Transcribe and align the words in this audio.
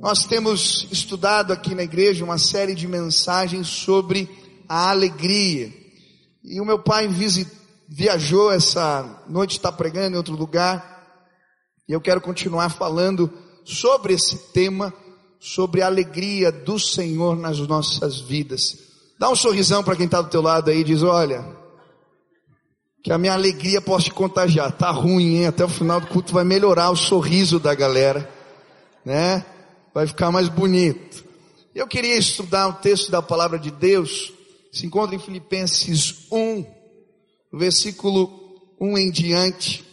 Nós 0.00 0.24
temos 0.24 0.88
estudado 0.90 1.52
aqui 1.52 1.74
na 1.74 1.82
igreja 1.82 2.24
uma 2.24 2.38
série 2.38 2.74
de 2.74 2.88
mensagens 2.88 3.68
sobre 3.68 4.30
a 4.66 4.88
alegria. 4.88 5.70
E 6.42 6.58
o 6.58 6.64
meu 6.64 6.78
pai 6.78 7.06
viajou 7.86 8.50
essa 8.50 9.22
noite, 9.28 9.58
está 9.58 9.70
pregando 9.70 10.14
em 10.14 10.16
outro 10.16 10.34
lugar. 10.34 11.04
E 11.86 11.92
eu 11.92 12.00
quero 12.00 12.18
continuar 12.18 12.70
falando 12.70 13.30
sobre 13.62 14.14
esse 14.14 14.38
tema, 14.54 14.90
sobre 15.38 15.82
a 15.82 15.86
alegria 15.86 16.50
do 16.50 16.78
Senhor 16.78 17.36
nas 17.36 17.58
nossas 17.58 18.20
vidas. 18.20 18.78
Dá 19.18 19.28
um 19.28 19.36
sorrisão 19.36 19.84
para 19.84 19.96
quem 19.96 20.06
está 20.06 20.22
do 20.22 20.30
teu 20.30 20.40
lado 20.40 20.70
aí 20.70 20.80
e 20.80 20.84
diz: 20.84 21.02
Olha, 21.02 21.44
que 23.04 23.12
a 23.12 23.18
minha 23.18 23.34
alegria 23.34 23.82
possa 23.82 24.04
te 24.04 24.14
contagiar. 24.14 24.72
Tá 24.72 24.90
ruim, 24.90 25.40
hein? 25.40 25.46
Até 25.48 25.62
o 25.62 25.68
final 25.68 26.00
do 26.00 26.06
culto 26.06 26.32
vai 26.32 26.42
melhorar 26.42 26.88
o 26.88 26.96
sorriso 26.96 27.60
da 27.60 27.74
galera, 27.74 28.26
né? 29.04 29.44
Vai 29.92 30.06
ficar 30.06 30.30
mais 30.30 30.48
bonito. 30.48 31.24
Eu 31.74 31.86
queria 31.86 32.16
estudar 32.16 32.68
um 32.68 32.72
texto 32.72 33.10
da 33.10 33.20
palavra 33.20 33.58
de 33.58 33.70
Deus. 33.70 34.32
Se 34.72 34.86
encontra 34.86 35.14
em 35.14 35.18
Filipenses 35.18 36.26
1, 36.30 36.64
versículo 37.52 38.74
1 38.80 38.98
em 38.98 39.10
diante. 39.10 39.84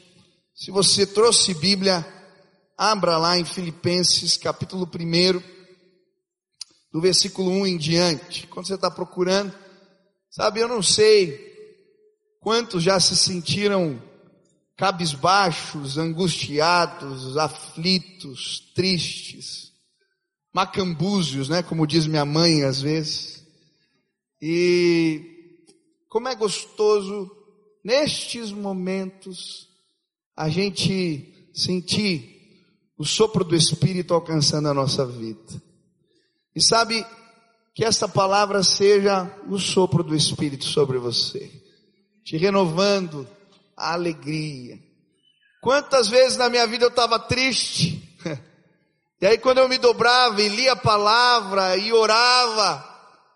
Se 0.55 0.72
você 0.72 1.05
trouxe 1.05 1.54
Bíblia, 1.54 2.05
abra 2.78 3.18
lá 3.18 3.38
em 3.38 3.46
Filipenses, 3.46 4.38
capítulo 4.38 4.88
1, 4.88 5.41
do 6.91 7.02
versículo 7.02 7.52
1 7.52 7.68
em 7.68 7.77
diante. 7.77 8.48
Quando 8.48 8.68
você 8.68 8.76
está 8.76 8.90
procurando, 8.90 9.54
sabe, 10.30 10.60
eu 10.60 10.68
não 10.68 10.82
sei 10.82 11.48
Quantos 12.48 12.82
já 12.82 12.98
se 12.98 13.14
sentiram 13.14 14.02
cabisbaixos, 14.77 15.98
angustiados, 15.98 17.36
aflitos, 17.36 18.72
tristes, 18.74 19.66
macambúzios, 20.54 21.50
né? 21.50 21.62
Como 21.64 21.88
diz 21.88 22.08
minha 22.08 22.26
mãe 22.26 22.64
às 22.64 22.82
vezes. 22.82 23.46
E 24.41 25.21
como 26.10 26.27
é 26.27 26.35
gostoso 26.35 27.32
nestes 27.84 28.52
momentos 28.52 29.68
a 30.36 30.49
gente 30.49 31.49
sentir 31.54 32.36
o 32.98 33.05
sopro 33.05 33.44
do 33.44 33.55
Espírito 33.55 34.13
alcançando 34.13 34.68
a 34.68 34.74
nossa 34.74 35.05
vida. 35.05 35.62
E 36.55 36.62
sabe 36.62 37.05
que 37.76 37.84
esta 37.84 38.08
palavra 38.08 38.64
seja 38.64 39.26
o 39.48 39.60
sopro 39.60 40.04
do 40.04 40.16
Espírito 40.16 40.66
sobre 40.66 40.98
você 40.98 41.68
te 42.27 42.36
renovando 42.36 43.26
a 43.77 43.93
alegria. 43.93 44.77
Quantas 45.62 46.10
vezes 46.10 46.38
na 46.38 46.49
minha 46.49 46.68
vida 46.68 46.84
eu 46.84 46.90
estava 46.90 47.18
triste, 47.18 48.07
e 49.20 49.26
aí 49.26 49.37
quando 49.37 49.60
eu 49.60 49.70
me 49.70 49.77
dobrava 49.77 50.41
e 50.41 50.48
lia 50.48 50.73
a 50.73 50.76
palavra 50.76 51.76
e 51.77 51.91
orava, 51.91 52.84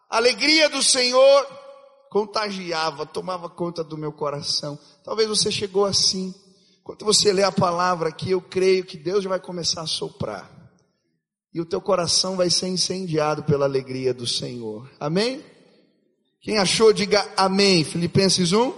a 0.09 0.17
alegria 0.17 0.69
do 0.69 0.83
Senhor 0.83 1.47
contagiava, 2.09 3.05
tomava 3.05 3.49
conta 3.49 3.83
do 3.83 3.97
meu 3.97 4.11
coração. 4.11 4.77
Talvez 5.03 5.29
você 5.29 5.49
chegou 5.49 5.85
assim. 5.85 6.35
Quando 6.83 7.05
você 7.05 7.31
lê 7.31 7.43
a 7.43 7.51
palavra 7.51 8.09
aqui, 8.09 8.31
eu 8.31 8.41
creio 8.41 8.83
que 8.83 8.97
Deus 8.97 9.23
já 9.23 9.29
vai 9.29 9.39
começar 9.39 9.81
a 9.81 9.87
soprar. 9.87 10.51
E 11.53 11.61
o 11.61 11.65
teu 11.65 11.79
coração 11.79 12.35
vai 12.35 12.49
ser 12.49 12.67
incendiado 12.67 13.43
pela 13.43 13.65
alegria 13.65 14.13
do 14.13 14.27
Senhor. 14.27 14.89
Amém? 14.99 15.41
Quem 16.41 16.57
achou, 16.57 16.91
diga 16.91 17.25
amém. 17.37 17.83
Filipenses 17.85 18.51
1. 18.51 18.61
Amém. 18.61 18.73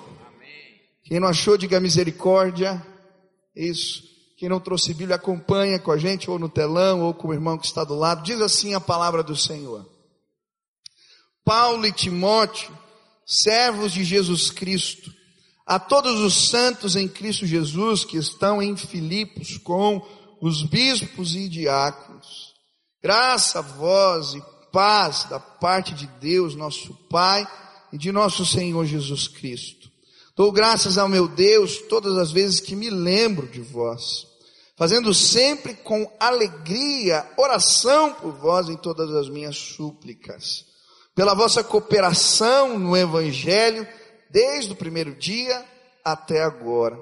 Quem 1.03 1.19
não 1.19 1.27
achou, 1.27 1.57
diga 1.57 1.79
misericórdia. 1.79 2.85
Isso. 3.55 4.12
Quem 4.43 4.49
não 4.49 4.59
trouxe 4.59 4.93
Bíblia, 4.93 5.15
acompanha 5.15 5.79
com 5.79 5.89
a 5.89 5.97
gente, 5.97 6.29
ou 6.29 6.37
no 6.37 6.49
telão, 6.49 6.99
ou 6.99 7.13
com 7.13 7.29
o 7.29 7.33
irmão 7.33 7.57
que 7.57 7.65
está 7.65 7.85
do 7.85 7.95
lado. 7.95 8.25
Diz 8.25 8.41
assim 8.41 8.73
a 8.73 8.79
palavra 8.81 9.23
do 9.23 9.37
Senhor. 9.37 9.89
Paulo 11.45 11.85
e 11.85 11.93
Timóteo, 11.93 12.77
servos 13.25 13.93
de 13.93 14.03
Jesus 14.03 14.51
Cristo, 14.51 15.09
a 15.65 15.79
todos 15.79 16.19
os 16.19 16.49
santos 16.49 16.97
em 16.97 17.07
Cristo 17.07 17.45
Jesus 17.45 18.03
que 18.03 18.17
estão 18.17 18.61
em 18.61 18.75
Filipos 18.75 19.57
com 19.59 20.05
os 20.41 20.61
bispos 20.63 21.37
e 21.37 21.47
diáconos. 21.47 22.53
Graça 23.01 23.59
a 23.59 23.61
vós 23.61 24.33
e 24.33 24.43
paz 24.73 25.23
da 25.29 25.39
parte 25.39 25.93
de 25.93 26.05
Deus, 26.19 26.53
nosso 26.53 26.93
Pai, 27.09 27.47
e 27.93 27.97
de 27.97 28.11
nosso 28.11 28.45
Senhor 28.45 28.85
Jesus 28.85 29.25
Cristo. 29.25 29.89
Dou 30.35 30.51
graças 30.51 30.97
ao 30.97 31.07
meu 31.07 31.29
Deus 31.29 31.77
todas 31.87 32.17
as 32.17 32.29
vezes 32.29 32.59
que 32.59 32.75
me 32.75 32.89
lembro 32.89 33.47
de 33.47 33.61
vós, 33.61 34.32
fazendo 34.75 35.13
sempre 35.13 35.75
com 35.75 36.11
alegria 36.19 37.29
oração 37.37 38.13
por 38.13 38.33
vós 38.33 38.69
em 38.69 38.77
todas 38.77 39.11
as 39.11 39.29
minhas 39.29 39.57
súplicas, 39.57 40.65
pela 41.15 41.35
vossa 41.35 41.63
cooperação 41.63 42.79
no 42.79 42.97
Evangelho, 42.97 43.87
desde 44.29 44.71
o 44.71 44.75
primeiro 44.75 45.13
dia 45.15 45.63
até 46.03 46.43
agora, 46.43 46.97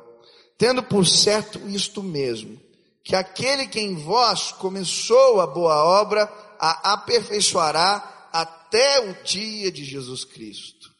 tendo 0.57 0.83
por 0.83 1.05
certo 1.05 1.59
isto 1.69 2.03
mesmo, 2.03 2.59
que 3.03 3.15
aquele 3.15 3.67
que 3.67 3.79
em 3.79 3.95
vós 3.95 4.51
começou 4.51 5.41
a 5.41 5.47
boa 5.47 5.83
obra, 5.83 6.31
a 6.59 6.93
aperfeiçoará 6.93 8.29
até 8.31 9.09
o 9.09 9.23
dia 9.23 9.71
de 9.71 9.83
Jesus 9.83 10.23
Cristo. 10.23 10.91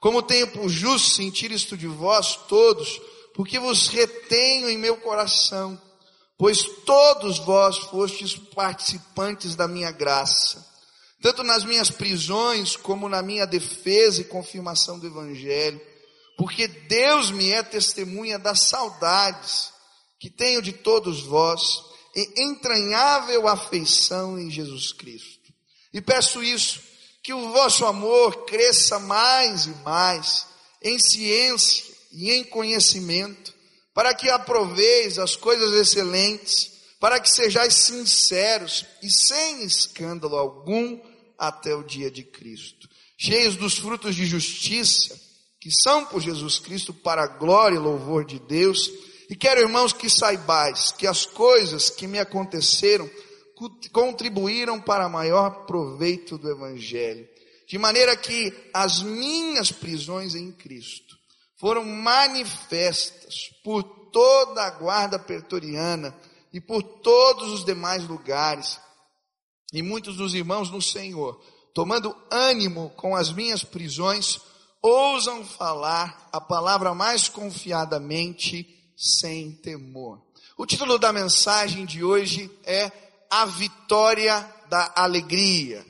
Como 0.00 0.22
tenho 0.22 0.48
por 0.48 0.68
justo 0.68 1.08
sentir 1.10 1.50
isto 1.50 1.76
de 1.76 1.86
vós 1.86 2.36
todos, 2.48 3.00
porque 3.34 3.58
vos 3.58 3.88
retenho 3.88 4.68
em 4.68 4.76
meu 4.76 4.96
coração, 4.98 5.80
pois 6.38 6.62
todos 6.84 7.38
vós 7.38 7.78
fostes 7.78 8.36
participantes 8.36 9.54
da 9.54 9.66
minha 9.66 9.90
graça, 9.90 10.64
tanto 11.22 11.42
nas 11.42 11.64
minhas 11.64 11.90
prisões 11.90 12.76
como 12.76 13.08
na 13.08 13.22
minha 13.22 13.46
defesa 13.46 14.20
e 14.20 14.24
confirmação 14.24 14.98
do 14.98 15.06
Evangelho, 15.06 15.80
porque 16.36 16.68
Deus 16.68 17.30
me 17.30 17.50
é 17.50 17.62
testemunha 17.62 18.38
das 18.38 18.68
saudades 18.68 19.72
que 20.18 20.30
tenho 20.30 20.60
de 20.62 20.72
todos 20.72 21.22
vós, 21.22 21.82
e 22.14 22.42
entranhável 22.42 23.46
afeição 23.46 24.38
em 24.38 24.50
Jesus 24.50 24.92
Cristo. 24.92 25.52
E 25.92 26.00
peço 26.00 26.42
isso, 26.42 26.80
que 27.22 27.34
o 27.34 27.52
vosso 27.52 27.84
amor 27.84 28.46
cresça 28.46 28.98
mais 28.98 29.66
e 29.66 29.74
mais 29.84 30.46
em 30.82 30.98
ciência 30.98 31.84
e 32.12 32.30
em 32.32 32.44
conhecimento, 32.44 33.52
para 33.96 34.14
que 34.14 34.28
aproveis 34.28 35.18
as 35.18 35.34
coisas 35.34 35.72
excelentes, 35.72 36.70
para 37.00 37.18
que 37.18 37.30
sejais 37.30 37.72
sinceros 37.76 38.84
e 39.02 39.10
sem 39.10 39.64
escândalo 39.64 40.36
algum 40.36 41.00
até 41.38 41.74
o 41.74 41.82
dia 41.82 42.10
de 42.10 42.22
Cristo, 42.22 42.86
cheios 43.16 43.56
dos 43.56 43.78
frutos 43.78 44.14
de 44.14 44.26
justiça, 44.26 45.18
que 45.58 45.70
são 45.70 46.04
por 46.04 46.20
Jesus 46.20 46.58
Cristo 46.58 46.92
para 46.92 47.22
a 47.22 47.26
glória 47.26 47.76
e 47.76 47.78
louvor 47.78 48.26
de 48.26 48.38
Deus, 48.38 48.90
e 49.30 49.34
quero, 49.34 49.62
irmãos, 49.62 49.94
que 49.94 50.10
saibais 50.10 50.92
que 50.92 51.06
as 51.06 51.24
coisas 51.24 51.88
que 51.88 52.06
me 52.06 52.18
aconteceram 52.18 53.10
contribuíram 53.92 54.78
para 54.78 55.08
maior 55.08 55.64
proveito 55.64 56.36
do 56.36 56.50
Evangelho, 56.50 57.26
de 57.66 57.78
maneira 57.78 58.14
que 58.14 58.52
as 58.74 59.00
minhas 59.02 59.72
prisões 59.72 60.34
em 60.34 60.52
Cristo 60.52 61.05
foram 61.56 61.84
manifestas 61.84 63.50
por 63.64 63.82
toda 64.12 64.62
a 64.62 64.70
guarda 64.70 65.18
pretoriana 65.18 66.14
e 66.52 66.60
por 66.60 66.82
todos 66.82 67.50
os 67.50 67.64
demais 67.64 68.06
lugares, 68.06 68.78
e 69.72 69.82
muitos 69.82 70.16
dos 70.16 70.32
irmãos 70.34 70.70
no 70.70 70.80
Senhor, 70.80 71.38
tomando 71.74 72.16
ânimo 72.30 72.90
com 72.96 73.14
as 73.16 73.32
minhas 73.32 73.62
prisões, 73.64 74.40
ousam 74.80 75.44
falar 75.44 76.28
a 76.32 76.40
palavra 76.40 76.94
mais 76.94 77.28
confiadamente 77.28 78.66
sem 78.96 79.52
temor. 79.52 80.22
O 80.56 80.64
título 80.64 80.98
da 80.98 81.12
mensagem 81.12 81.84
de 81.84 82.02
hoje 82.02 82.50
é 82.64 82.90
A 83.28 83.44
Vitória 83.44 84.40
da 84.70 84.92
Alegria. 84.96 85.84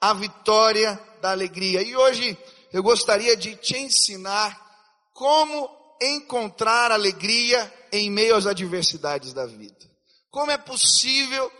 A 0.00 0.12
Vitória 0.12 1.00
da 1.22 1.30
Alegria. 1.30 1.82
E 1.82 1.96
hoje 1.96 2.36
eu 2.72 2.82
gostaria 2.82 3.36
de 3.36 3.56
te 3.56 3.78
ensinar 3.78 4.71
como 5.12 5.70
encontrar 6.00 6.90
alegria 6.90 7.72
em 7.92 8.10
meio 8.10 8.34
às 8.34 8.46
adversidades 8.46 9.32
da 9.32 9.46
vida. 9.46 9.90
Como 10.30 10.50
é 10.50 10.58
possível, 10.58 11.50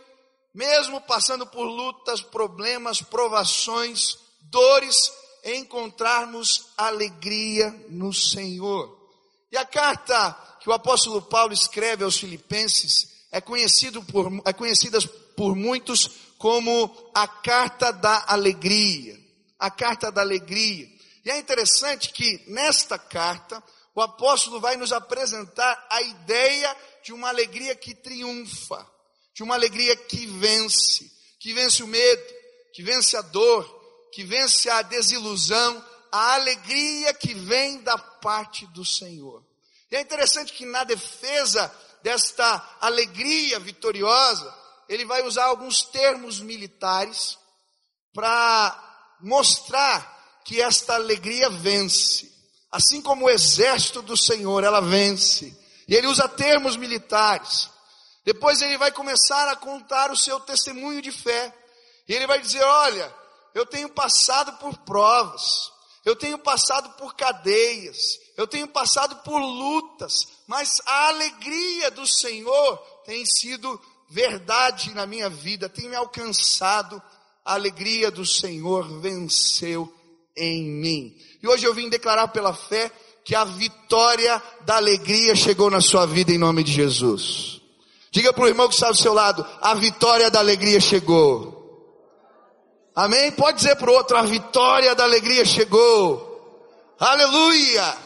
mesmo 0.54 1.00
passando 1.02 1.46
por 1.46 1.64
lutas, 1.64 2.22
problemas, 2.22 3.02
provações, 3.02 4.16
dores, 4.43 5.12
encontrarmos 5.44 6.69
alegria 6.76 7.70
no 7.88 8.12
Senhor. 8.12 8.99
E 9.50 9.56
a 9.56 9.64
carta 9.64 10.32
que 10.60 10.70
o 10.70 10.72
apóstolo 10.72 11.20
Paulo 11.22 11.52
escreve 11.52 12.05
aos 12.05 12.16
filipenses 12.16 13.26
é, 13.31 13.40
conhecido 13.40 14.02
por, 14.05 14.31
é 14.44 14.52
conhecida 14.52 14.98
por 15.37 15.56
muitos 15.56 16.10
como 16.38 16.94
a 17.14 17.26
carta 17.26 17.93
da 17.93 18.25
alegria. 18.28 19.19
A 19.58 19.70
carta 19.70 20.10
da 20.10 20.20
alegria. 20.20 20.88
E 21.24 21.30
é 21.30 21.38
interessante 21.38 22.10
que 22.10 22.44
nesta 22.48 22.98
carta 22.98 23.62
o 23.94 24.00
apóstolo 24.00 24.60
vai 24.60 24.76
nos 24.76 24.92
apresentar 24.92 25.86
a 25.90 26.02
ideia 26.02 26.76
de 27.02 27.12
uma 27.12 27.28
alegria 27.28 27.74
que 27.74 27.94
triunfa, 27.94 28.86
de 29.34 29.42
uma 29.42 29.54
alegria 29.54 29.94
que 29.96 30.26
vence, 30.26 31.10
que 31.38 31.52
vence 31.52 31.82
o 31.82 31.86
medo, 31.86 32.34
que 32.72 32.82
vence 32.82 33.16
a 33.16 33.22
dor, 33.22 33.64
que 34.12 34.24
vence 34.24 34.69
a 34.69 34.82
desilusão, 34.82 35.84
a 36.10 36.34
alegria 36.34 37.14
que 37.14 37.34
vem 37.34 37.82
da 37.82 37.96
parte 37.96 38.66
do 38.69 38.84
Senhor. 38.84 39.44
E 39.90 39.96
é 39.96 40.00
interessante 40.00 40.52
que 40.52 40.66
na 40.66 40.84
defesa 40.84 41.72
desta 42.02 42.76
alegria 42.80 43.60
vitoriosa, 43.60 44.54
ele 44.88 45.04
vai 45.04 45.22
usar 45.22 45.44
alguns 45.44 45.82
termos 45.82 46.40
militares 46.40 47.38
para 48.12 49.16
mostrar 49.20 50.11
que 50.44 50.60
esta 50.60 50.94
alegria 50.94 51.48
vence. 51.48 52.32
Assim 52.70 53.02
como 53.02 53.26
o 53.26 53.30
exército 53.30 54.00
do 54.02 54.16
Senhor, 54.16 54.64
ela 54.64 54.80
vence. 54.80 55.56
E 55.86 55.94
ele 55.94 56.06
usa 56.06 56.28
termos 56.28 56.76
militares. 56.76 57.68
Depois 58.24 58.62
ele 58.62 58.78
vai 58.78 58.90
começar 58.90 59.48
a 59.48 59.56
contar 59.56 60.10
o 60.10 60.16
seu 60.16 60.40
testemunho 60.40 61.02
de 61.02 61.12
fé. 61.12 61.52
E 62.08 62.14
ele 62.14 62.26
vai 62.26 62.40
dizer: 62.40 62.62
Olha, 62.62 63.14
eu 63.54 63.66
tenho 63.66 63.88
passado 63.88 64.52
por 64.58 64.76
provas, 64.78 65.70
eu 66.04 66.16
tenho 66.16 66.38
passado 66.38 66.96
por 66.96 67.14
cadeias, 67.14 68.18
eu 68.36 68.46
tenho 68.46 68.66
passado 68.66 69.16
por 69.16 69.38
lutas, 69.38 70.26
mas 70.46 70.80
a 70.86 71.08
alegria 71.08 71.90
do 71.90 72.06
Senhor 72.06 72.78
tem 73.04 73.24
sido 73.26 73.80
verdade 74.08 74.94
na 74.94 75.06
minha 75.06 75.28
vida, 75.28 75.68
tem 75.68 75.88
me 75.88 75.96
alcançado, 75.96 77.02
a 77.44 77.54
alegria 77.54 78.10
do 78.10 78.24
Senhor 78.24 79.00
venceu 79.00 79.92
em 80.37 80.64
mim. 80.64 81.17
E 81.43 81.49
hoje 81.49 81.64
eu 81.64 81.75
vim 81.75 81.88
declarar 81.88 82.29
pela 82.29 82.55
fé 82.55 82.90
que 83.25 83.34
a 83.34 83.44
vitória 83.44 84.43
da 84.62 84.76
alegria 84.76 85.34
chegou 85.34 85.70
na 85.70 85.81
sua 85.81 86.06
vida 86.06 86.32
em 86.32 86.38
nome 86.38 86.64
de 86.64 86.73
Jesus. 86.73 87.61
Diga 88.11 88.32
para 88.32 88.44
o 88.44 88.49
irmão 88.49 88.69
que 88.69 88.75
está 88.75 88.90
do 88.90 88.96
seu 88.96 89.14
lado, 89.14 89.46
a 89.61 89.75
vitória 89.75 90.31
da 90.31 90.38
alegria 90.38 90.81
chegou. 90.81 91.61
Amém? 92.94 93.32
Pode 93.32 93.58
dizer 93.58 93.76
para 93.76 93.90
o 93.90 93.94
outro, 93.94 94.17
a 94.17 94.23
vitória 94.23 94.94
da 94.94 95.05
alegria 95.05 95.44
chegou. 95.44 96.31
Aleluia! 96.99 97.96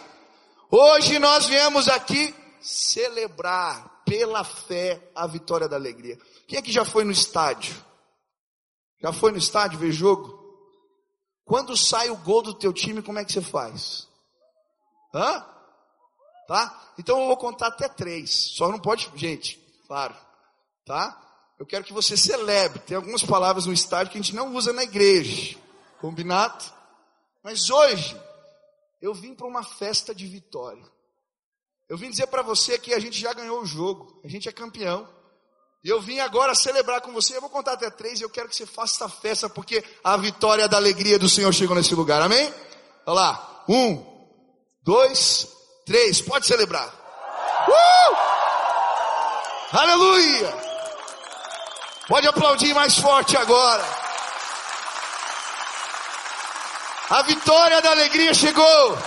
Hoje 0.71 1.19
nós 1.19 1.47
viemos 1.47 1.89
aqui 1.89 2.35
celebrar 2.61 4.03
pela 4.05 4.45
fé 4.45 5.11
a 5.15 5.27
vitória 5.27 5.69
da 5.69 5.77
alegria. 5.77 6.19
Quem 6.47 6.59
é 6.59 6.63
que 6.63 6.71
já 6.71 6.85
foi 6.85 7.03
no 7.03 7.11
estádio? 7.11 7.75
Já 9.03 9.13
foi 9.13 9.33
no 9.33 9.39
estádio 9.39 9.79
ver 9.79 9.93
jogo? 9.93 10.36
Quando 11.47 11.77
sai 11.77 12.11
o 12.11 12.17
gol 12.17 12.43
do 12.43 12.53
teu 12.53 12.73
time, 12.73 13.01
como 13.01 13.21
é 13.21 13.25
que 13.25 13.33
você 13.33 13.41
faz? 13.41 14.09
Hã? 15.15 15.47
Tá? 16.49 16.93
Então 16.99 17.21
eu 17.21 17.29
vou 17.29 17.37
contar 17.37 17.69
até 17.69 17.89
três. 17.89 18.53
Só 18.57 18.69
não 18.69 18.81
pode, 18.81 19.11
gente, 19.15 19.57
claro. 19.87 20.15
Tá? 20.85 21.23
Eu 21.57 21.65
quero 21.65 21.85
que 21.85 21.93
você 21.93 22.17
celebre. 22.17 22.81
Tem 22.81 22.97
algumas 22.97 23.23
palavras 23.23 23.65
no 23.65 23.73
estádio 23.73 24.11
que 24.11 24.19
a 24.19 24.23
gente 24.23 24.35
não 24.35 24.55
usa 24.57 24.73
na 24.73 24.83
igreja. 24.83 25.57
Combinado? 26.01 26.65
Mas 27.45 27.71
hoje, 27.71 28.21
eu 29.01 29.15
vim 29.15 29.33
para 29.33 29.47
uma 29.47 29.63
festa 29.63 30.13
de 30.13 30.27
vitória. 30.27 30.85
Eu 31.89 31.97
vim 31.97 32.11
dizer 32.11 32.27
para 32.27 32.43
você 32.43 32.77
que 32.77 32.93
a 32.93 32.99
gente 32.99 33.21
já 33.21 33.33
ganhou 33.33 33.63
o 33.63 33.67
jogo. 33.67 34.21
A 34.25 34.29
gente 34.29 34.49
é 34.49 34.53
campeão. 34.53 35.09
E 35.87 35.89
eu 35.89 36.01
vim 36.01 36.19
agora 36.19 36.53
celebrar 36.53 37.01
com 37.01 37.13
você. 37.13 37.37
Eu 37.37 37.41
vou 37.41 37.49
contar 37.49 37.75
até 37.75 37.89
três 37.89 38.19
e 38.19 38.25
eu 38.25 38.29
quero 38.29 38.49
que 38.49 38.57
você 38.57 38.67
faça 38.67 38.97
essa 38.97 39.09
festa 39.09 39.49
porque 39.49 39.85
a 40.03 40.17
vitória 40.17 40.67
da 40.67 40.77
alegria 40.77 41.17
do 41.17 41.29
Senhor 41.29 41.55
chegou 41.55 41.77
nesse 41.77 41.95
lugar. 41.95 42.21
Amém? 42.21 42.53
Olha 43.07 43.15
lá. 43.15 43.63
Um, 43.69 44.05
dois, 44.83 45.47
três. 45.87 46.21
Pode 46.21 46.45
celebrar. 46.45 46.89
Uh! 47.69 48.17
Aleluia! 49.77 50.53
Pode 52.09 52.27
aplaudir 52.27 52.75
mais 52.75 52.99
forte 52.99 53.37
agora. 53.37 53.85
A 57.11 57.23
vitória 57.23 57.81
da 57.81 57.93
alegria 57.93 58.35
chegou. 58.35 58.99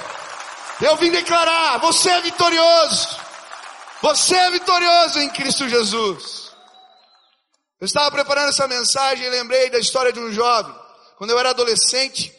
Eu 0.79 0.95
vim 0.95 1.11
declarar: 1.11 1.77
você 1.79 2.09
é 2.09 2.21
vitorioso. 2.21 3.19
Você 4.01 4.33
é 4.33 4.51
vitorioso 4.51 5.19
em 5.19 5.27
Cristo 5.27 5.67
Jesus. 5.67 6.38
Eu 7.79 7.85
estava 7.85 8.11
preparando 8.11 8.49
essa 8.49 8.67
mensagem 8.67 9.25
e 9.25 9.29
lembrei 9.29 9.69
da 9.69 9.79
história 9.79 10.11
de 10.11 10.19
um 10.19 10.33
jovem. 10.33 10.75
Quando 11.17 11.29
eu 11.29 11.39
era 11.39 11.51
adolescente, 11.51 12.33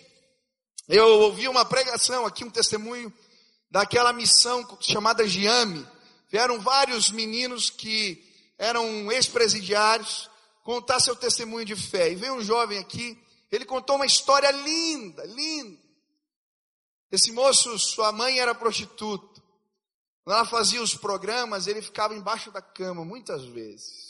eu 0.86 1.06
ouvi 1.20 1.48
uma 1.48 1.64
pregação 1.64 2.26
aqui, 2.26 2.44
um 2.44 2.50
testemunho 2.50 3.10
daquela 3.70 4.12
missão 4.12 4.66
chamada 4.82 5.26
Giame. 5.26 5.86
Vieram 6.28 6.60
vários 6.60 7.10
meninos 7.10 7.70
que 7.70 8.22
eram 8.58 9.10
ex-presidiários 9.10 10.28
contar 10.62 11.00
seu 11.00 11.16
testemunho 11.16 11.64
de 11.64 11.74
fé. 11.74 12.12
E 12.12 12.16
veio 12.16 12.34
um 12.34 12.44
jovem 12.44 12.78
aqui, 12.78 13.18
ele 13.50 13.64
contou 13.64 13.96
uma 13.96 14.04
história 14.04 14.50
linda, 14.50 15.24
linda. 15.24 15.80
Esse 17.10 17.32
moço, 17.32 17.78
sua 17.78 18.12
mãe 18.12 18.38
era 18.38 18.54
prostituta. 18.54 19.40
Quando 20.22 20.36
ela 20.36 20.46
fazia 20.46 20.82
os 20.82 20.94
programas, 20.94 21.66
ele 21.66 21.80
ficava 21.80 22.14
embaixo 22.14 22.50
da 22.50 22.60
cama 22.60 23.06
muitas 23.06 23.42
vezes. 23.46 24.09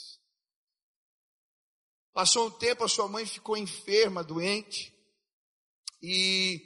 Passou 2.12 2.49
um 2.49 2.51
tempo, 2.51 2.85
a 2.85 2.89
sua 2.89 3.09
mãe 3.09 3.25
ficou 3.25 3.57
enferma, 3.57 4.25
doente, 4.25 4.93
e 6.03 6.61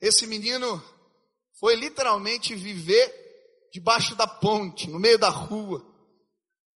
esse 0.00 0.26
menino 0.26 0.82
foi 1.58 1.76
literalmente 1.76 2.54
viver 2.54 3.68
debaixo 3.72 4.14
da 4.16 4.26
ponte, 4.26 4.88
no 4.88 4.98
meio 4.98 5.18
da 5.18 5.28
rua. 5.28 5.84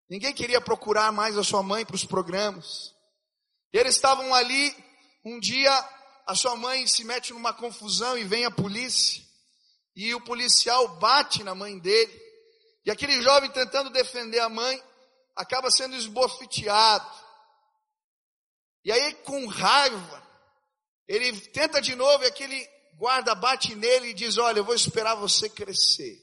Ninguém 0.08 0.32
queria 0.34 0.60
procurar 0.60 1.10
mais 1.10 1.38
a 1.38 1.44
sua 1.44 1.62
mãe 1.62 1.84
para 1.84 1.96
os 1.96 2.04
programas. 2.04 2.94
E 3.72 3.78
eles 3.78 3.96
estavam 3.96 4.34
ali, 4.34 4.74
um 5.24 5.40
dia 5.40 5.72
a 6.26 6.34
sua 6.34 6.54
mãe 6.54 6.86
se 6.86 7.04
mete 7.04 7.32
numa 7.32 7.52
confusão 7.52 8.16
e 8.16 8.24
vem 8.24 8.44
a 8.44 8.50
polícia, 8.50 9.22
e 9.96 10.14
o 10.14 10.20
policial 10.20 10.96
bate 10.98 11.42
na 11.42 11.54
mãe 11.54 11.78
dele, 11.78 12.20
e 12.84 12.90
aquele 12.90 13.20
jovem 13.22 13.50
tentando 13.50 13.90
defender 13.90 14.40
a 14.40 14.48
mãe, 14.48 14.82
acaba 15.34 15.70
sendo 15.70 15.96
esbofeteado. 15.96 17.21
E 18.84 18.90
aí, 18.90 19.14
com 19.14 19.46
raiva, 19.46 20.23
ele 21.06 21.38
tenta 21.49 21.81
de 21.81 21.94
novo 21.94 22.25
e 22.25 22.26
aquele 22.26 22.69
guarda 22.96 23.34
bate 23.34 23.75
nele 23.75 24.08
e 24.08 24.14
diz: 24.14 24.38
Olha, 24.38 24.58
eu 24.58 24.64
vou 24.64 24.75
esperar 24.75 25.14
você 25.14 25.49
crescer, 25.49 26.20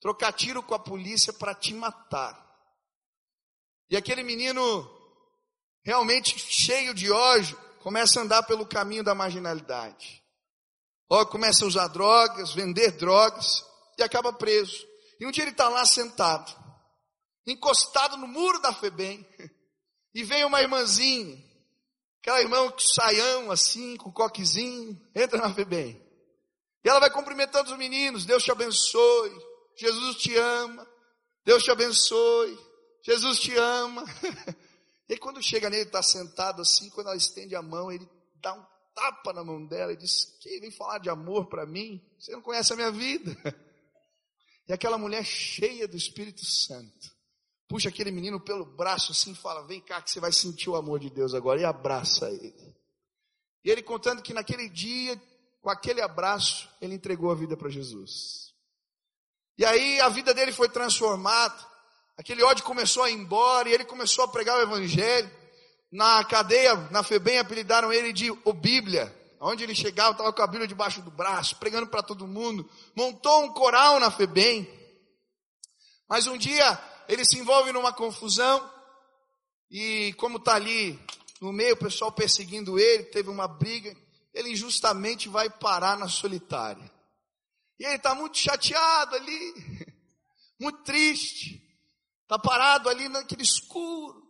trocar 0.00 0.32
tiro 0.32 0.62
com 0.62 0.74
a 0.74 0.78
polícia 0.78 1.32
para 1.32 1.54
te 1.54 1.74
matar. 1.74 2.40
E 3.90 3.96
aquele 3.96 4.22
menino, 4.22 4.88
realmente 5.84 6.38
cheio 6.38 6.94
de 6.94 7.10
ódio, 7.10 7.58
começa 7.80 8.20
a 8.20 8.22
andar 8.22 8.42
pelo 8.44 8.66
caminho 8.66 9.02
da 9.04 9.14
marginalidade. 9.14 10.22
Logo 11.10 11.30
começa 11.30 11.64
a 11.64 11.68
usar 11.68 11.88
drogas, 11.88 12.54
vender 12.54 12.92
drogas 12.92 13.62
e 13.98 14.02
acaba 14.02 14.32
preso. 14.32 14.86
E 15.20 15.26
um 15.26 15.30
dia 15.30 15.44
ele 15.44 15.50
está 15.50 15.68
lá 15.68 15.84
sentado, 15.84 16.50
encostado 17.46 18.16
no 18.16 18.26
muro 18.26 18.60
da 18.60 18.72
FEBEM, 18.72 19.26
e 20.14 20.24
vem 20.24 20.44
uma 20.44 20.62
irmãzinha 20.62 21.51
Aquela 22.22 22.40
irmã 22.40 22.70
que 22.70 22.84
saião 22.86 23.50
assim, 23.50 23.96
com 23.96 24.12
coquezinho, 24.12 24.96
entra 25.12 25.38
na 25.38 25.52
FEBEM. 25.52 26.00
E 26.84 26.88
ela 26.88 27.00
vai 27.00 27.10
cumprimentando 27.10 27.72
os 27.72 27.76
meninos, 27.76 28.24
Deus 28.24 28.44
te 28.44 28.52
abençoe, 28.52 29.36
Jesus 29.76 30.16
te 30.18 30.36
ama, 30.36 30.88
Deus 31.44 31.64
te 31.64 31.72
abençoe, 31.72 32.56
Jesus 33.04 33.40
te 33.40 33.54
ama. 33.56 34.04
E 35.08 35.18
quando 35.18 35.42
chega 35.42 35.68
nele, 35.68 35.82
está 35.82 36.02
sentado 36.02 36.62
assim, 36.62 36.88
quando 36.88 37.08
ela 37.08 37.16
estende 37.16 37.54
a 37.54 37.60
mão, 37.60 37.92
ele 37.92 38.08
dá 38.40 38.54
um 38.54 38.64
tapa 38.94 39.34
na 39.34 39.44
mão 39.44 39.66
dela 39.66 39.92
e 39.92 39.96
diz, 39.96 40.38
que 40.40 40.58
vem 40.58 40.70
falar 40.70 41.00
de 41.00 41.10
amor 41.10 41.50
para 41.50 41.66
mim? 41.66 42.00
Você 42.18 42.32
não 42.32 42.40
conhece 42.40 42.72
a 42.72 42.76
minha 42.76 42.90
vida. 42.90 43.36
E 44.68 44.72
aquela 44.72 44.96
mulher 44.96 45.24
cheia 45.24 45.88
do 45.88 45.96
Espírito 45.96 46.46
Santo, 46.46 47.10
puxa 47.72 47.88
aquele 47.88 48.10
menino 48.10 48.38
pelo 48.38 48.66
braço 48.66 49.12
assim 49.12 49.32
e 49.32 49.34
fala: 49.34 49.62
Vem 49.62 49.80
cá 49.80 50.02
que 50.02 50.10
você 50.10 50.20
vai 50.20 50.30
sentir 50.30 50.68
o 50.68 50.76
amor 50.76 51.00
de 51.00 51.08
Deus 51.08 51.32
agora. 51.32 51.58
E 51.58 51.64
abraça 51.64 52.28
ele. 52.28 52.76
E 53.64 53.70
ele 53.70 53.82
contando 53.82 54.20
que 54.20 54.34
naquele 54.34 54.68
dia, 54.68 55.18
com 55.62 55.70
aquele 55.70 56.02
abraço, 56.02 56.68
ele 56.82 56.94
entregou 56.94 57.30
a 57.30 57.34
vida 57.34 57.56
para 57.56 57.70
Jesus. 57.70 58.52
E 59.56 59.64
aí 59.64 59.98
a 60.00 60.10
vida 60.10 60.34
dele 60.34 60.52
foi 60.52 60.68
transformada. 60.68 61.54
Aquele 62.18 62.42
ódio 62.42 62.62
começou 62.62 63.04
a 63.04 63.10
ir 63.10 63.14
embora 63.14 63.70
e 63.70 63.72
ele 63.72 63.86
começou 63.86 64.24
a 64.24 64.28
pregar 64.28 64.58
o 64.58 64.62
Evangelho. 64.62 65.30
Na 65.90 66.22
cadeia, 66.24 66.74
na 66.90 67.02
FEBEM, 67.02 67.38
apelidaram 67.38 67.90
ele 67.90 68.12
de 68.12 68.30
o 68.30 68.52
Bíblia. 68.52 69.14
Onde 69.40 69.64
ele 69.64 69.74
chegava, 69.74 70.12
estava 70.12 70.32
com 70.32 70.42
a 70.42 70.46
Bíblia 70.46 70.68
debaixo 70.68 71.00
do 71.00 71.10
braço, 71.10 71.56
pregando 71.56 71.86
para 71.86 72.02
todo 72.02 72.28
mundo. 72.28 72.68
Montou 72.94 73.44
um 73.44 73.52
coral 73.52 73.98
na 73.98 74.10
FEBEM. 74.10 74.68
Mas 76.06 76.26
um 76.26 76.36
dia 76.36 76.91
ele 77.12 77.24
se 77.26 77.38
envolve 77.38 77.72
numa 77.72 77.92
confusão 77.92 78.72
e 79.70 80.14
como 80.14 80.38
está 80.38 80.54
ali 80.54 80.98
no 81.42 81.52
meio, 81.52 81.74
o 81.74 81.78
pessoal 81.78 82.10
perseguindo 82.10 82.78
ele, 82.78 83.04
teve 83.04 83.28
uma 83.28 83.46
briga, 83.46 83.94
ele 84.32 84.50
injustamente 84.50 85.28
vai 85.28 85.50
parar 85.50 85.98
na 85.98 86.08
solitária. 86.08 86.90
E 87.78 87.84
ele 87.84 87.96
está 87.96 88.14
muito 88.14 88.38
chateado 88.38 89.14
ali, 89.14 89.54
muito 90.58 90.82
triste, 90.84 91.60
está 92.22 92.38
parado 92.38 92.88
ali 92.88 93.08
naquele 93.08 93.42
escuro. 93.42 94.22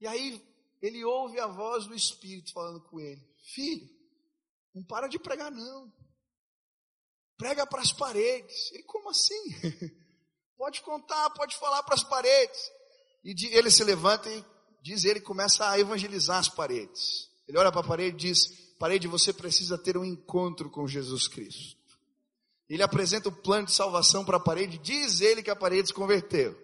E 0.00 0.06
aí 0.06 0.40
ele 0.80 1.04
ouve 1.04 1.40
a 1.40 1.46
voz 1.46 1.86
do 1.86 1.94
Espírito 1.94 2.52
falando 2.52 2.80
com 2.82 3.00
ele: 3.00 3.26
Filho, 3.54 3.88
não 4.74 4.84
para 4.84 5.08
de 5.08 5.18
pregar, 5.18 5.50
não. 5.50 5.92
Prega 7.36 7.66
para 7.66 7.80
as 7.80 7.92
paredes. 7.92 8.70
Ele, 8.72 8.84
como 8.84 9.10
assim? 9.10 9.42
pode 10.62 10.80
contar, 10.82 11.28
pode 11.30 11.56
falar 11.56 11.82
para 11.82 11.96
as 11.96 12.04
paredes. 12.04 12.70
E 13.24 13.34
ele 13.46 13.68
se 13.68 13.82
levanta 13.82 14.30
e 14.30 14.44
diz 14.80 15.04
ele 15.04 15.20
começa 15.20 15.68
a 15.68 15.76
evangelizar 15.76 16.38
as 16.38 16.48
paredes. 16.48 17.28
Ele 17.48 17.58
olha 17.58 17.72
para 17.72 17.80
a 17.80 17.84
parede 17.84 18.14
e 18.14 18.30
diz: 18.30 18.46
Parede, 18.78 19.08
você 19.08 19.32
precisa 19.32 19.76
ter 19.76 19.98
um 19.98 20.04
encontro 20.04 20.70
com 20.70 20.86
Jesus 20.86 21.26
Cristo. 21.26 21.76
Ele 22.70 22.80
apresenta 22.80 23.28
o 23.28 23.32
plano 23.32 23.66
de 23.66 23.72
salvação 23.72 24.24
para 24.24 24.36
a 24.36 24.40
parede, 24.40 24.78
diz 24.78 25.20
ele 25.20 25.42
que 25.42 25.50
a 25.50 25.56
parede 25.56 25.88
se 25.88 25.94
converteu. 25.94 26.56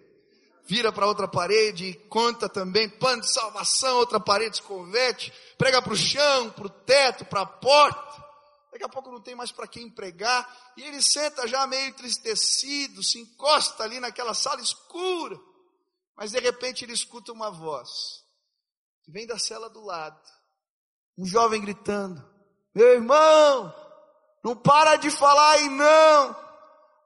Vira 0.65 0.93
para 0.93 1.05
outra 1.05 1.27
parede 1.27 1.87
e 1.87 1.93
conta 1.93 2.47
também 2.47 2.87
plano 2.87 3.21
de 3.21 3.33
salvação, 3.33 3.97
outra 3.97 4.19
parede 4.19 4.57
se 4.57 4.63
converte, 4.63 5.33
prega 5.57 5.81
para 5.81 5.91
o 5.91 5.97
chão, 5.97 6.51
para 6.51 6.67
o 6.67 6.69
teto, 6.69 7.25
para 7.25 7.41
a 7.41 7.45
porta. 7.45 8.28
Daqui 8.71 8.83
a 8.83 8.89
pouco 8.89 9.11
não 9.11 9.21
tem 9.21 9.35
mais 9.35 9.51
para 9.51 9.67
quem 9.67 9.89
pregar, 9.89 10.47
e 10.77 10.83
ele 10.83 11.01
senta 11.01 11.47
já 11.47 11.65
meio 11.65 11.87
entristecido, 11.87 13.03
se 13.03 13.19
encosta 13.19 13.83
ali 13.83 13.99
naquela 13.99 14.33
sala 14.33 14.61
escura. 14.61 15.39
Mas 16.15 16.31
de 16.31 16.39
repente 16.39 16.85
ele 16.85 16.93
escuta 16.93 17.31
uma 17.31 17.49
voz, 17.49 17.89
que 19.03 19.11
vem 19.11 19.25
da 19.25 19.39
cela 19.39 19.69
do 19.69 19.83
lado, 19.83 20.21
um 21.17 21.25
jovem 21.25 21.61
gritando: 21.61 22.23
Meu 22.75 22.93
irmão, 22.93 23.73
não 24.43 24.55
para 24.55 24.97
de 24.97 25.09
falar 25.09 25.51
aí 25.51 25.69
não. 25.69 26.49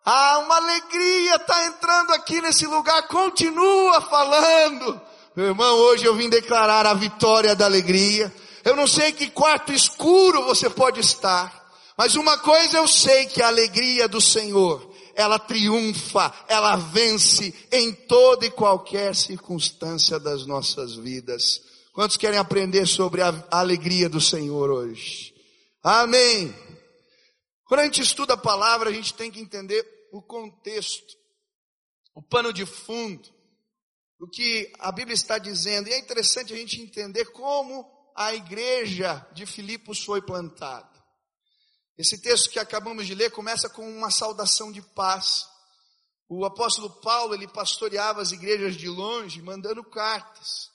Ah, 0.05 0.39
uma 0.39 0.57
alegria 0.57 1.35
está 1.35 1.65
entrando 1.65 2.11
aqui 2.11 2.41
nesse 2.41 2.67
lugar, 2.67 3.07
continua 3.07 4.01
falando. 4.01 5.01
Meu 5.33 5.47
irmão, 5.47 5.77
hoje 5.77 6.05
eu 6.05 6.13
vim 6.13 6.29
declarar 6.29 6.85
a 6.85 6.93
vitória 6.93 7.55
da 7.55 7.65
alegria. 7.65 8.33
Eu 8.63 8.75
não 8.75 8.87
sei 8.87 9.11
que 9.11 9.29
quarto 9.29 9.73
escuro 9.73 10.45
você 10.45 10.69
pode 10.69 10.99
estar, 10.99 11.71
mas 11.97 12.15
uma 12.15 12.37
coisa 12.37 12.77
eu 12.77 12.87
sei 12.87 13.25
que 13.25 13.41
a 13.41 13.47
alegria 13.47 14.07
do 14.07 14.21
Senhor 14.21 14.93
ela 15.15 15.37
triunfa, 15.37 16.33
ela 16.47 16.75
vence 16.75 17.53
em 17.71 17.93
toda 17.93 18.45
e 18.45 18.51
qualquer 18.51 19.15
circunstância 19.15 20.19
das 20.19 20.45
nossas 20.45 20.95
vidas. 20.95 21.61
Quantos 21.93 22.17
querem 22.17 22.39
aprender 22.39 22.87
sobre 22.87 23.21
a 23.21 23.45
alegria 23.51 24.09
do 24.09 24.19
Senhor 24.19 24.71
hoje? 24.71 25.33
Amém. 25.83 26.53
Quando 27.65 27.81
a 27.81 27.83
gente 27.85 28.01
estuda 28.01 28.33
a 28.33 28.37
palavra, 28.37 28.89
a 28.89 28.93
gente 28.93 29.13
tem 29.13 29.29
que 29.29 29.39
entender 29.39 29.85
o 30.11 30.21
contexto, 30.21 31.15
o 32.15 32.21
pano 32.21 32.51
de 32.51 32.65
fundo, 32.65 33.29
o 34.19 34.27
que 34.27 34.71
a 34.79 34.91
Bíblia 34.91 35.13
está 35.13 35.37
dizendo. 35.37 35.87
E 35.87 35.93
é 35.93 35.99
interessante 35.99 36.53
a 36.53 36.57
gente 36.57 36.81
entender 36.81 37.25
como 37.25 37.85
a 38.15 38.33
igreja 38.33 39.25
de 39.33 39.45
Filipos 39.45 40.03
foi 40.03 40.21
plantada. 40.21 40.91
Esse 41.97 42.19
texto 42.21 42.49
que 42.49 42.59
acabamos 42.59 43.05
de 43.05 43.13
ler 43.13 43.31
começa 43.31 43.69
com 43.69 43.87
uma 43.89 44.09
saudação 44.09 44.71
de 44.71 44.81
paz. 44.81 45.45
O 46.27 46.45
apóstolo 46.45 46.89
Paulo, 47.01 47.33
ele 47.35 47.47
pastoreava 47.47 48.21
as 48.21 48.31
igrejas 48.31 48.75
de 48.75 48.87
longe, 48.87 49.41
mandando 49.41 49.83
cartas. 49.83 50.71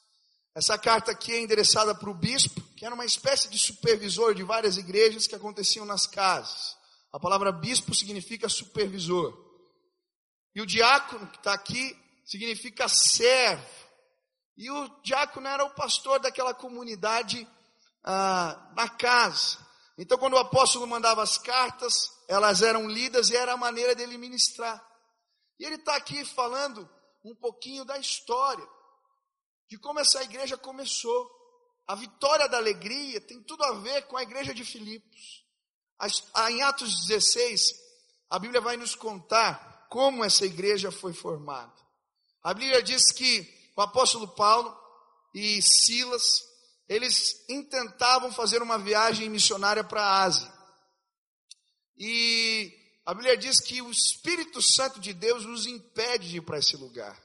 Essa 0.54 0.78
carta 0.78 1.12
aqui 1.12 1.32
é 1.32 1.40
endereçada 1.40 1.94
para 1.94 2.10
o 2.10 2.14
bispo, 2.14 2.60
que 2.76 2.84
era 2.84 2.94
uma 2.94 3.04
espécie 3.04 3.48
de 3.48 3.58
supervisor 3.58 4.34
de 4.34 4.42
várias 4.42 4.76
igrejas 4.76 5.26
que 5.26 5.34
aconteciam 5.34 5.84
nas 5.84 6.06
casas. 6.06 6.76
A 7.12 7.18
palavra 7.18 7.50
bispo 7.52 7.94
significa 7.94 8.48
supervisor. 8.48 9.36
E 10.54 10.60
o 10.60 10.66
diácono, 10.66 11.28
que 11.28 11.38
está 11.38 11.52
aqui, 11.52 11.96
significa 12.24 12.88
servo. 12.88 13.87
E 14.58 14.68
o 14.72 14.88
diácono 15.02 15.46
era 15.46 15.64
o 15.64 15.70
pastor 15.70 16.18
daquela 16.18 16.52
comunidade 16.52 17.48
ah, 18.02 18.72
na 18.74 18.88
casa. 18.88 19.56
Então, 19.96 20.18
quando 20.18 20.34
o 20.34 20.38
apóstolo 20.38 20.84
mandava 20.84 21.22
as 21.22 21.38
cartas, 21.38 21.94
elas 22.26 22.60
eram 22.60 22.88
lidas 22.88 23.30
e 23.30 23.36
era 23.36 23.52
a 23.52 23.56
maneira 23.56 23.94
dele 23.94 24.18
ministrar. 24.18 24.84
E 25.60 25.64
ele 25.64 25.76
está 25.76 25.94
aqui 25.94 26.24
falando 26.24 26.90
um 27.24 27.36
pouquinho 27.36 27.84
da 27.84 27.98
história, 27.98 28.66
de 29.68 29.78
como 29.78 30.00
essa 30.00 30.24
igreja 30.24 30.58
começou. 30.58 31.30
A 31.86 31.94
vitória 31.94 32.48
da 32.48 32.56
alegria 32.56 33.20
tem 33.20 33.40
tudo 33.44 33.62
a 33.62 33.74
ver 33.74 34.08
com 34.08 34.16
a 34.16 34.24
igreja 34.24 34.52
de 34.52 34.64
Filipos. 34.64 35.44
Em 36.48 36.62
Atos 36.62 37.06
16, 37.06 37.60
a 38.28 38.40
Bíblia 38.40 38.60
vai 38.60 38.76
nos 38.76 38.96
contar 38.96 39.86
como 39.88 40.24
essa 40.24 40.44
igreja 40.44 40.90
foi 40.90 41.12
formada. 41.12 41.74
A 42.42 42.52
Bíblia 42.52 42.82
diz 42.82 43.12
que 43.12 43.57
o 43.78 43.82
apóstolo 43.82 44.26
Paulo 44.26 44.76
e 45.32 45.62
Silas 45.62 46.48
eles 46.88 47.44
intentavam 47.48 48.32
fazer 48.32 48.62
uma 48.62 48.78
viagem 48.78 49.28
missionária 49.28 49.84
para 49.84 50.02
a 50.02 50.22
Ásia. 50.22 50.52
E 51.96 52.72
a 53.04 53.12
Bíblia 53.12 53.36
diz 53.36 53.60
que 53.60 53.80
o 53.82 53.90
Espírito 53.90 54.62
Santo 54.62 54.98
de 54.98 55.12
Deus 55.12 55.44
os 55.44 55.66
impede 55.66 56.30
de 56.30 56.36
ir 56.38 56.40
para 56.40 56.58
esse 56.58 56.76
lugar. 56.76 57.22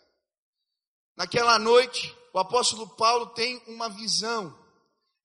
Naquela 1.15 1.57
noite, 1.57 2.13
o 2.33 2.39
apóstolo 2.39 2.89
Paulo 2.95 3.27
tem 3.27 3.61
uma 3.67 3.89
visão. 3.89 4.55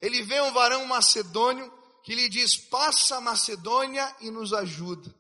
Ele 0.01 0.23
vê 0.23 0.41
um 0.41 0.53
varão 0.53 0.87
macedônio 0.87 1.71
que 2.05 2.15
lhe 2.15 2.29
diz: 2.29 2.57
Passa 2.57 3.17
a 3.17 3.21
Macedônia 3.21 4.17
e 4.21 4.31
nos 4.31 4.53
ajuda. 4.53 5.13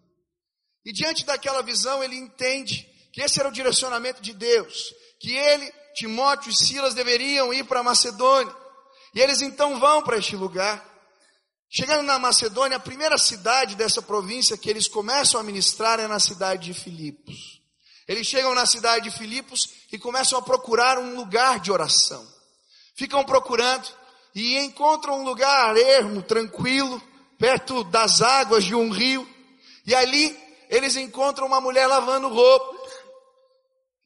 E 0.84 0.92
diante 0.92 1.26
daquela 1.26 1.62
visão, 1.62 2.02
ele 2.02 2.16
entende 2.16 2.88
que 3.12 3.20
esse 3.20 3.40
era 3.40 3.48
o 3.48 3.52
direcionamento 3.52 4.22
de 4.22 4.32
Deus, 4.32 4.94
que 5.18 5.32
ele, 5.32 5.72
Timóteo 5.99 6.50
e 6.50 6.57
Silas 6.57 6.95
deveriam 6.95 7.52
ir 7.52 7.64
para 7.64 7.83
Macedônia. 7.83 8.55
E 9.12 9.21
eles 9.21 9.43
então 9.43 9.81
vão 9.81 10.00
para 10.02 10.17
este 10.17 10.37
lugar. 10.37 10.85
Chegando 11.69 12.05
na 12.05 12.19
Macedônia, 12.19 12.76
a 12.76 12.81
primeira 12.81 13.19
cidade 13.19 13.75
dessa 13.75 14.00
província 14.00 14.57
que 14.57 14.71
eles 14.71 14.87
começam 14.87 15.40
a 15.40 15.43
ministrar 15.43 15.99
é 15.99 16.07
na 16.07 16.21
cidade 16.21 16.73
de 16.73 16.81
Filipos. 16.81 17.61
Eles 18.07 18.26
chegam 18.26 18.55
na 18.55 18.64
cidade 18.64 19.11
de 19.11 19.19
Filipos 19.19 19.69
e 19.93 19.99
começam 19.99 20.38
a 20.38 20.43
procurar 20.43 20.99
um 20.99 21.17
lugar 21.17 21.59
de 21.59 21.73
oração. 21.73 22.26
Ficam 22.97 23.25
procurando 23.25 23.88
e 24.35 24.57
encontram 24.59 25.21
um 25.21 25.25
lugar 25.25 25.76
ermo, 25.76 26.23
tranquilo, 26.23 27.02
perto 27.38 27.83
das 27.85 28.23
águas 28.23 28.64
de 28.64 28.75
um 28.75 28.88
rio. 28.90 29.28
E 29.85 29.95
ali 29.95 30.35
eles 30.71 30.97
encontram 30.97 31.47
uma 31.47 31.61
mulher 31.61 31.87
lavando 31.87 32.28
roupa. 32.28 32.78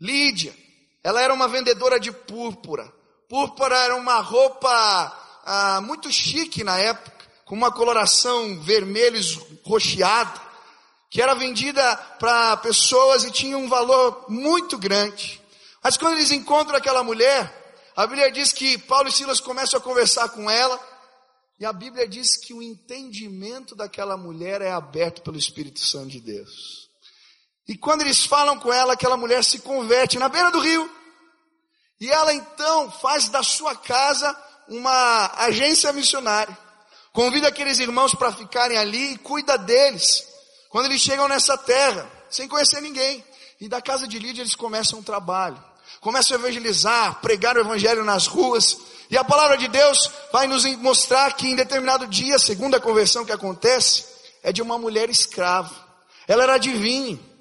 Lídia. 0.01 0.62
Ela 1.02 1.21
era 1.21 1.35
uma 1.35 1.49
vendedora 1.49 1.99
de 1.99 2.12
púrpura. 2.12 2.92
Púrpura 3.28 3.76
era 3.76 3.97
uma 3.97 4.21
roupa 4.21 4.71
ah, 5.44 5.80
muito 5.80 6.11
chique 6.12 6.62
na 6.62 6.78
época, 6.78 7.26
com 7.44 7.54
uma 7.54 7.73
coloração 7.73 8.61
vermelho 8.61 9.21
rocheada, 9.64 10.40
que 11.11 11.21
era 11.21 11.35
vendida 11.35 11.97
para 12.18 12.56
pessoas 12.59 13.25
e 13.25 13.30
tinha 13.30 13.59
um 13.59 13.68
valor 13.68 14.26
muito 14.28 14.78
grande. 14.78 15.40
Mas 15.82 15.97
quando 15.97 16.14
eles 16.14 16.30
encontram 16.30 16.76
aquela 16.76 17.02
mulher, 17.02 17.52
a 17.97 18.06
Bíblia 18.06 18.30
diz 18.30 18.52
que 18.52 18.78
Paulo 18.78 19.09
e 19.09 19.12
Silas 19.12 19.40
começam 19.40 19.78
a 19.78 19.82
conversar 19.82 20.28
com 20.30 20.49
ela, 20.49 20.80
e 21.59 21.64
a 21.66 21.73
Bíblia 21.73 22.09
diz 22.09 22.37
que 22.37 22.54
o 22.54 22.62
entendimento 22.62 23.75
daquela 23.75 24.16
mulher 24.16 24.62
é 24.62 24.73
aberto 24.73 25.23
pelo 25.23 25.37
Espírito 25.37 25.80
Santo 25.80 26.09
de 26.09 26.21
Deus. 26.21 26.82
E 27.73 27.79
quando 27.79 28.02
eles 28.02 28.26
falam 28.26 28.59
com 28.59 28.71
ela, 28.71 28.93
aquela 28.93 29.17
mulher 29.17 29.43
se 29.43 29.61
converte 29.61 30.19
na 30.19 30.29
beira 30.29 30.50
do 30.50 30.61
rio. 30.61 30.91
E 31.99 32.11
ela 32.11 32.35
então 32.35 32.91
faz 32.91 33.31
da 33.31 33.43
sua 33.43 33.75
casa 33.75 34.37
uma 34.69 35.33
agência 35.38 35.91
missionária. 35.91 36.55
Convida 37.14 37.49
aqueles 37.49 37.79
irmãos 37.79 38.14
para 38.14 38.31
ficarem 38.31 38.76
ali 38.76 39.14
e 39.14 39.17
cuida 39.17 39.57
deles. 39.57 40.23
Quando 40.69 40.85
eles 40.85 41.00
chegam 41.00 41.26
nessa 41.26 41.57
terra, 41.57 42.07
sem 42.29 42.47
conhecer 42.47 42.83
ninguém. 42.83 43.25
E 43.59 43.71
da 43.71 43.81
casa 43.81 44.07
de 44.07 44.19
Lídia 44.19 44.43
eles 44.43 44.55
começam 44.55 44.99
um 44.99 45.02
trabalho. 45.02 45.57
Começam 46.02 46.37
a 46.37 46.41
evangelizar, 46.41 47.23
pregar 47.23 47.57
o 47.57 47.61
evangelho 47.61 48.05
nas 48.05 48.26
ruas. 48.26 48.76
E 49.09 49.17
a 49.17 49.25
palavra 49.25 49.57
de 49.57 49.69
Deus 49.69 50.11
vai 50.31 50.47
nos 50.47 50.67
mostrar 50.76 51.33
que 51.33 51.49
em 51.49 51.57
determinado 51.57 52.07
dia, 52.07 52.38
segundo 52.38 52.75
a 52.75 52.81
conversão 52.81 53.25
que 53.25 53.33
acontece, 53.33 54.05
é 54.43 54.52
de 54.52 54.61
uma 54.61 54.76
mulher 54.76 55.09
escrava. 55.09 55.75
Ela 56.29 56.43
era 56.43 56.57
adivinha. 56.57 57.32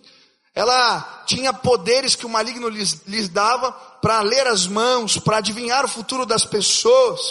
Ela 0.53 1.23
tinha 1.25 1.53
poderes 1.53 2.15
que 2.15 2.25
o 2.25 2.29
maligno 2.29 2.67
lhes, 2.67 3.01
lhes 3.07 3.29
dava 3.29 3.71
para 4.01 4.21
ler 4.21 4.47
as 4.47 4.67
mãos, 4.67 5.17
para 5.17 5.37
adivinhar 5.37 5.85
o 5.85 5.89
futuro 5.89 6.25
das 6.25 6.45
pessoas. 6.45 7.21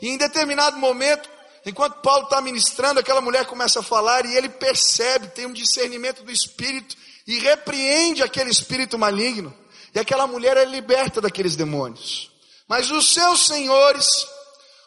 E 0.00 0.08
em 0.08 0.16
determinado 0.16 0.78
momento, 0.78 1.28
enquanto 1.66 2.00
Paulo 2.00 2.24
está 2.24 2.40
ministrando, 2.40 3.00
aquela 3.00 3.20
mulher 3.20 3.44
começa 3.44 3.80
a 3.80 3.82
falar 3.82 4.24
e 4.24 4.34
ele 4.36 4.48
percebe, 4.48 5.28
tem 5.28 5.46
um 5.46 5.52
discernimento 5.52 6.22
do 6.22 6.30
espírito 6.30 6.96
e 7.26 7.38
repreende 7.38 8.22
aquele 8.22 8.50
espírito 8.50 8.98
maligno. 8.98 9.54
E 9.94 9.98
aquela 9.98 10.26
mulher 10.26 10.56
é 10.56 10.64
liberta 10.64 11.20
daqueles 11.20 11.54
demônios. 11.54 12.30
Mas 12.66 12.90
os 12.90 13.12
seus 13.12 13.46
senhores, 13.46 14.26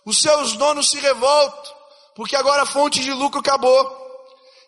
os 0.04 0.20
seus 0.20 0.54
donos 0.54 0.90
se 0.90 0.98
revoltam, 0.98 1.76
porque 2.16 2.36
agora 2.36 2.64
a 2.64 2.66
fonte 2.66 3.00
de 3.02 3.14
lucro 3.14 3.40
acabou. 3.40 4.04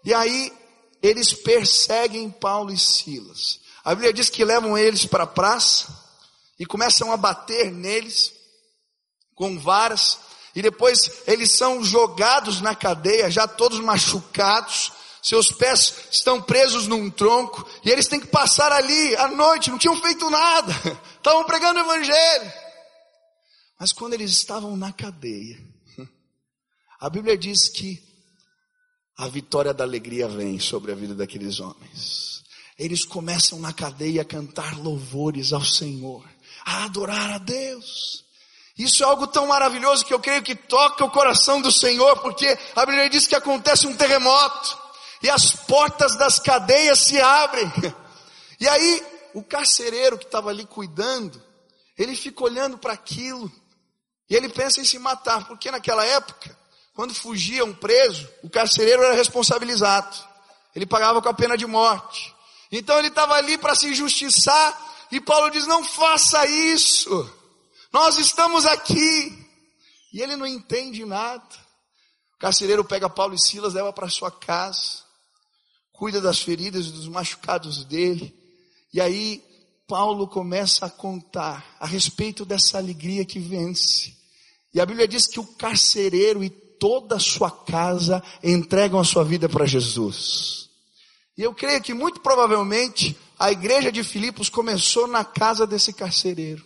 E 0.05 0.13
aí 0.13 0.53
eles 1.01 1.33
perseguem 1.33 2.29
Paulo 2.29 2.71
e 2.71 2.77
Silas. 2.77 3.59
A 3.83 3.95
Bíblia 3.95 4.13
diz 4.13 4.29
que 4.29 4.43
levam 4.43 4.77
eles 4.77 5.05
para 5.05 5.23
a 5.23 5.27
praça 5.27 5.87
e 6.59 6.65
começam 6.65 7.11
a 7.11 7.17
bater 7.17 7.71
neles, 7.71 8.33
com 9.35 9.57
varas, 9.59 10.17
e 10.55 10.61
depois 10.61 11.21
eles 11.27 11.51
são 11.51 11.83
jogados 11.83 12.61
na 12.61 12.73
cadeia, 12.73 13.29
já 13.29 13.47
todos 13.47 13.79
machucados, 13.79 14.91
seus 15.21 15.51
pés 15.51 15.93
estão 16.11 16.41
presos 16.41 16.87
num 16.87 17.09
tronco, 17.09 17.67
e 17.83 17.91
eles 17.91 18.07
têm 18.07 18.19
que 18.19 18.27
passar 18.27 18.71
ali 18.71 19.15
à 19.17 19.27
noite, 19.27 19.69
não 19.69 19.77
tinham 19.77 20.01
feito 20.01 20.29
nada, 20.29 20.73
estavam 21.17 21.43
pregando 21.43 21.79
o 21.79 21.83
evangelho. 21.83 22.53
Mas 23.79 23.93
quando 23.93 24.13
eles 24.13 24.31
estavam 24.31 24.75
na 24.75 24.91
cadeia, 24.91 25.59
a 26.99 27.09
Bíblia 27.09 27.37
diz 27.37 27.67
que 27.67 28.06
a 29.17 29.27
vitória 29.27 29.73
da 29.73 29.83
alegria 29.83 30.27
vem 30.27 30.59
sobre 30.59 30.91
a 30.91 30.95
vida 30.95 31.15
daqueles 31.15 31.59
homens. 31.59 32.43
Eles 32.77 33.03
começam 33.03 33.59
na 33.59 33.73
cadeia 33.73 34.21
a 34.21 34.25
cantar 34.25 34.77
louvores 34.77 35.51
ao 35.51 35.65
Senhor, 35.65 36.23
a 36.63 36.83
adorar 36.83 37.31
a 37.31 37.37
Deus. 37.39 38.23
Isso 38.77 39.03
é 39.03 39.07
algo 39.07 39.25
tão 39.25 39.47
maravilhoso 39.47 40.05
que 40.05 40.13
eu 40.13 40.19
creio 40.19 40.43
que 40.43 40.53
toca 40.53 41.03
o 41.03 41.09
coração 41.09 41.59
do 41.59 41.71
Senhor, 41.71 42.19
porque 42.19 42.45
a 42.75 42.85
Bíblia 42.85 43.09
diz 43.09 43.25
que 43.25 43.33
acontece 43.33 43.87
um 43.87 43.97
terremoto 43.97 44.77
e 45.23 45.29
as 45.31 45.51
portas 45.51 46.15
das 46.15 46.39
cadeias 46.39 46.99
se 46.99 47.19
abrem. 47.19 47.71
E 48.59 48.67
aí, 48.67 49.03
o 49.33 49.43
carcereiro 49.43 50.17
que 50.17 50.25
estava 50.25 50.51
ali 50.51 50.65
cuidando, 50.65 51.41
ele 51.97 52.15
fica 52.15 52.43
olhando 52.43 52.77
para 52.77 52.93
aquilo 52.93 53.51
e 54.29 54.35
ele 54.35 54.49
pensa 54.49 54.79
em 54.79 54.85
se 54.85 54.99
matar, 54.99 55.47
porque 55.47 55.71
naquela 55.71 56.05
época 56.05 56.56
quando 56.97 57.13
fugia 57.13 57.63
um 57.63 57.75
preso, 57.75 58.27
o 58.41 58.49
carcereiro 58.49 59.03
era 59.03 59.13
responsabilizado. 59.13 60.17
Ele 60.75 60.83
pagava 60.83 61.21
com 61.21 61.29
a 61.29 61.33
pena 61.33 61.55
de 61.55 61.67
morte. 61.67 62.33
Então 62.71 62.97
ele 62.97 63.09
estava 63.09 63.35
ali 63.35 63.55
para 63.55 63.75
se 63.75 63.87
injustiçar, 63.87 65.05
e 65.11 65.21
Paulo 65.21 65.51
diz: 65.51 65.67
Não 65.67 65.83
faça 65.83 66.43
isso, 66.47 67.31
nós 67.93 68.17
estamos 68.17 68.65
aqui. 68.65 69.45
E 70.11 70.23
ele 70.23 70.35
não 70.35 70.47
entende 70.47 71.05
nada. 71.05 71.45
O 72.33 72.39
carcereiro 72.39 72.83
pega 72.83 73.07
Paulo 73.07 73.35
e 73.35 73.39
Silas, 73.39 73.75
leva 73.75 73.93
para 73.93 74.09
sua 74.09 74.31
casa, 74.31 75.03
cuida 75.93 76.19
das 76.19 76.41
feridas 76.41 76.87
e 76.87 76.91
dos 76.91 77.07
machucados 77.07 77.85
dele, 77.85 78.35
e 78.91 78.99
aí 78.99 79.43
Paulo 79.87 80.27
começa 80.27 80.87
a 80.87 80.89
contar 80.89 81.75
a 81.79 81.85
respeito 81.85 82.43
dessa 82.43 82.79
alegria 82.79 83.23
que 83.23 83.37
vence. 83.37 84.17
E 84.73 84.81
a 84.81 84.85
Bíblia 84.85 85.07
diz 85.07 85.27
que 85.27 85.39
o 85.39 85.45
carcereiro 85.45 86.43
e 86.43 86.66
toda 86.79 87.15
a 87.15 87.19
sua 87.19 87.51
casa 87.51 88.23
entregam 88.43 88.99
a 88.99 89.03
sua 89.03 89.23
vida 89.23 89.47
para 89.47 89.65
Jesus. 89.65 90.69
E 91.37 91.43
eu 91.43 91.53
creio 91.53 91.81
que 91.81 91.93
muito 91.93 92.19
provavelmente 92.19 93.17
a 93.37 93.51
igreja 93.51 93.91
de 93.91 94.03
Filipos 94.03 94.49
começou 94.49 95.07
na 95.07 95.23
casa 95.23 95.67
desse 95.67 95.93
carcereiro. 95.93 96.65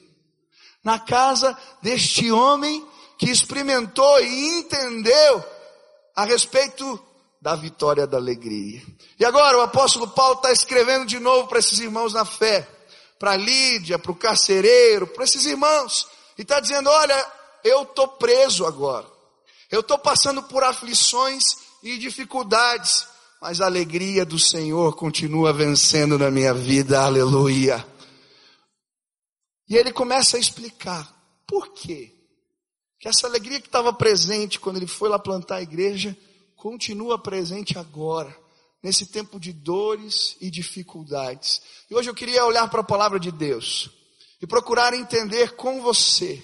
Na 0.83 0.97
casa 0.97 1.57
deste 1.81 2.31
homem 2.31 2.85
que 3.17 3.29
experimentou 3.29 4.19
e 4.21 4.59
entendeu 4.59 5.43
a 6.15 6.23
respeito 6.25 6.99
da 7.41 7.55
vitória 7.55 8.07
da 8.07 8.17
alegria. 8.17 8.81
E 9.19 9.25
agora 9.25 9.57
o 9.57 9.61
apóstolo 9.61 10.07
Paulo 10.07 10.35
está 10.35 10.51
escrevendo 10.51 11.05
de 11.05 11.19
novo 11.19 11.47
para 11.47 11.59
esses 11.59 11.79
irmãos 11.79 12.13
na 12.13 12.23
fé, 12.23 12.67
para 13.19 13.35
Lídia, 13.35 13.99
para 13.99 14.11
o 14.11 14.15
carcereiro, 14.15 15.07
para 15.07 15.23
esses 15.23 15.45
irmãos, 15.45 16.07
e 16.37 16.43
está 16.43 16.59
dizendo: 16.59 16.89
olha, 16.89 17.31
eu 17.63 17.83
estou 17.83 18.07
preso 18.07 18.65
agora. 18.65 19.10
Eu 19.71 19.79
estou 19.79 19.97
passando 19.97 20.43
por 20.43 20.65
aflições 20.65 21.43
e 21.81 21.97
dificuldades, 21.97 23.07
mas 23.41 23.61
a 23.61 23.65
alegria 23.67 24.25
do 24.25 24.37
Senhor 24.37 24.97
continua 24.97 25.53
vencendo 25.53 26.19
na 26.19 26.29
minha 26.29 26.53
vida, 26.53 27.01
aleluia. 27.01 27.87
E 29.69 29.77
ele 29.77 29.93
começa 29.93 30.35
a 30.35 30.39
explicar 30.41 31.09
por 31.47 31.71
quê. 31.71 32.13
Que 32.99 33.07
essa 33.07 33.25
alegria 33.25 33.61
que 33.61 33.67
estava 33.67 33.93
presente 33.93 34.59
quando 34.59 34.75
ele 34.75 34.87
foi 34.87 35.07
lá 35.07 35.17
plantar 35.17 35.55
a 35.55 35.61
igreja, 35.61 36.17
continua 36.57 37.17
presente 37.17 37.79
agora, 37.79 38.37
nesse 38.83 39.05
tempo 39.05 39.39
de 39.39 39.53
dores 39.53 40.35
e 40.41 40.51
dificuldades. 40.51 41.61
E 41.89 41.95
hoje 41.95 42.09
eu 42.09 42.13
queria 42.13 42.45
olhar 42.45 42.69
para 42.69 42.81
a 42.81 42.83
palavra 42.83 43.17
de 43.17 43.31
Deus 43.31 43.89
e 44.41 44.45
procurar 44.45 44.93
entender 44.93 45.55
com 45.55 45.81
você 45.81 46.43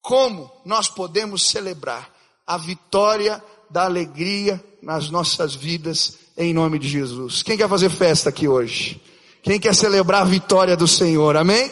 como 0.00 0.48
nós 0.64 0.88
podemos 0.88 1.42
celebrar 1.42 2.19
a 2.50 2.56
vitória 2.56 3.40
da 3.70 3.84
alegria 3.84 4.60
nas 4.82 5.08
nossas 5.08 5.54
vidas, 5.54 6.18
em 6.36 6.52
nome 6.52 6.80
de 6.80 6.88
Jesus. 6.88 7.44
Quem 7.44 7.56
quer 7.56 7.68
fazer 7.68 7.88
festa 7.90 8.28
aqui 8.28 8.48
hoje? 8.48 9.00
Quem 9.40 9.60
quer 9.60 9.72
celebrar 9.72 10.22
a 10.22 10.24
vitória 10.24 10.76
do 10.76 10.88
Senhor? 10.88 11.36
Amém? 11.36 11.70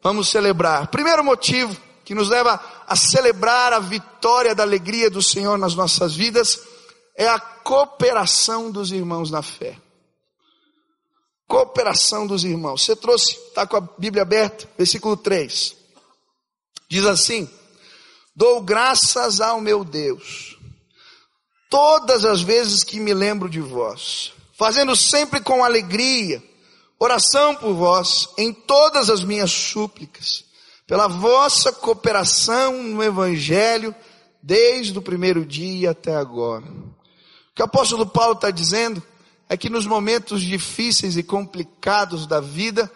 Vamos 0.00 0.28
celebrar. 0.28 0.86
Primeiro 0.86 1.24
motivo 1.24 1.76
que 2.04 2.14
nos 2.14 2.28
leva 2.28 2.60
a 2.86 2.94
celebrar 2.94 3.72
a 3.72 3.80
vitória 3.80 4.54
da 4.54 4.62
alegria 4.62 5.10
do 5.10 5.20
Senhor 5.20 5.58
nas 5.58 5.74
nossas 5.74 6.14
vidas 6.14 6.60
é 7.16 7.26
a 7.26 7.40
cooperação 7.40 8.70
dos 8.70 8.92
irmãos 8.92 9.32
na 9.32 9.42
fé. 9.42 9.76
Cooperação 11.48 12.24
dos 12.24 12.44
irmãos. 12.44 12.84
Você 12.84 12.94
trouxe, 12.94 13.32
está 13.48 13.66
com 13.66 13.76
a 13.76 13.80
Bíblia 13.80 14.22
aberta, 14.22 14.70
versículo 14.78 15.16
3. 15.16 15.74
Diz 16.88 17.04
assim: 17.04 17.50
Dou 18.38 18.62
graças 18.62 19.40
ao 19.40 19.60
meu 19.60 19.82
Deus, 19.82 20.56
todas 21.68 22.24
as 22.24 22.40
vezes 22.40 22.84
que 22.84 23.00
me 23.00 23.12
lembro 23.12 23.48
de 23.48 23.60
vós, 23.60 24.32
fazendo 24.56 24.94
sempre 24.94 25.40
com 25.40 25.64
alegria, 25.64 26.40
oração 27.00 27.56
por 27.56 27.74
vós, 27.74 28.28
em 28.38 28.52
todas 28.52 29.10
as 29.10 29.24
minhas 29.24 29.50
súplicas, 29.50 30.44
pela 30.86 31.08
vossa 31.08 31.72
cooperação 31.72 32.80
no 32.80 33.02
Evangelho, 33.02 33.92
desde 34.40 34.96
o 34.96 35.02
primeiro 35.02 35.44
dia 35.44 35.90
até 35.90 36.14
agora. 36.14 36.64
O 36.64 37.54
que 37.56 37.62
o 37.62 37.64
apóstolo 37.64 38.06
Paulo 38.06 38.34
está 38.34 38.52
dizendo 38.52 39.02
é 39.48 39.56
que 39.56 39.68
nos 39.68 39.84
momentos 39.84 40.42
difíceis 40.42 41.16
e 41.16 41.24
complicados 41.24 42.24
da 42.24 42.38
vida, 42.38 42.88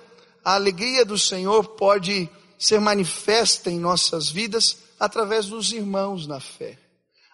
a 0.45 0.55
alegria 0.55 1.05
do 1.05 1.19
Senhor 1.19 1.65
pode 1.65 2.31
ser 2.63 2.81
manifesta 2.81 3.69
em 3.69 3.79
nossas 3.81 4.31
vidas 4.31 4.77
através 5.01 5.47
dos 5.47 5.73
irmãos 5.73 6.29
na 6.29 6.39
fé, 6.39 6.79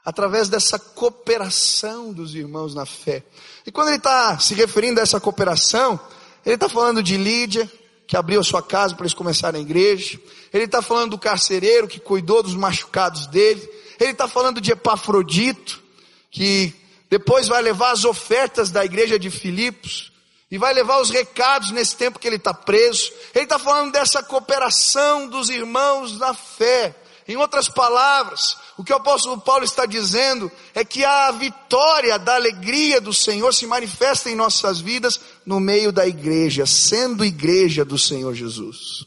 através 0.03 0.49
dessa 0.49 0.79
cooperação 0.79 2.15
dos 2.15 2.35
irmãos 2.35 2.75
na 2.75 2.87
fé. 2.87 3.23
E 3.67 3.71
quando 3.71 3.89
ele 3.89 3.99
está 3.99 4.39
se 4.39 4.55
referindo 4.55 5.01
a 5.01 5.03
essa 5.03 5.21
cooperação, 5.21 6.01
ele 6.47 6.55
está 6.55 6.67
falando 6.67 7.03
de 7.03 7.19
Lídia, 7.19 7.71
que 8.07 8.17
abriu 8.17 8.41
a 8.41 8.45
sua 8.45 8.63
casa 8.63 8.95
para 8.95 9.05
eles 9.05 9.13
começarem 9.13 9.61
a 9.61 9.63
igreja. 9.63 10.19
Ele 10.51 10.65
está 10.65 10.81
falando 10.81 11.11
do 11.11 11.19
carcereiro 11.19 11.87
que 11.87 12.01
cuidou 12.01 12.43
dos 12.43 12.55
machucados 12.55 13.27
dele. 13.27 13.61
Ele 14.01 14.13
está 14.13 14.27
falando 14.27 14.63
de 14.63 14.73
Epafrodito, 14.73 15.83
que 16.31 16.75
depois 17.11 17.49
vai 17.49 17.61
levar 17.61 17.91
as 17.91 18.07
ofertas 18.07 18.71
da 18.71 18.83
igreja 18.83 19.19
de 19.19 19.29
Filipos 19.29 20.11
e 20.51 20.57
vai 20.57 20.73
levar 20.73 21.01
os 21.01 21.11
recados 21.11 21.71
nesse 21.71 21.97
tempo 21.97 22.19
que 22.19 22.27
ele 22.27 22.37
está 22.37 22.55
preso. 22.55 23.13
Ele 23.35 23.45
está 23.45 23.59
falando 23.59 23.93
dessa 23.93 24.23
cooperação 24.23 25.29
dos 25.29 25.51
irmãos 25.51 26.19
na 26.19 26.33
fé. 26.33 26.95
Em 27.27 27.37
outras 27.37 27.69
palavras, 27.69 28.57
o 28.79 28.83
que 28.83 28.91
o 28.91 28.97
apóstolo 28.97 29.39
Paulo 29.39 29.63
está 29.63 29.85
dizendo 29.85 30.51
é 30.75 30.83
que 30.83 31.05
a 31.05 31.31
vitória 31.33 32.19
da 32.19 32.37
alegria 32.37 33.03
do 33.03 33.13
Senhor 33.13 33.53
se 33.53 33.67
manifesta 33.67 34.31
em 34.31 34.35
nossas 34.35 34.81
vidas 34.81 35.21
no 35.45 35.61
meio 35.61 35.93
da 35.93 36.07
igreja, 36.07 36.65
sendo 36.65 37.27
igreja 37.27 37.85
do 37.85 37.99
Senhor 37.99 38.35
Jesus. 38.35 39.05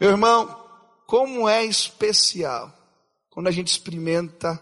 Meu 0.00 0.08
irmão, 0.10 0.64
como 1.06 1.46
é 1.46 1.66
especial 1.66 2.72
quando 3.28 3.48
a 3.48 3.50
gente 3.50 3.68
experimenta 3.68 4.58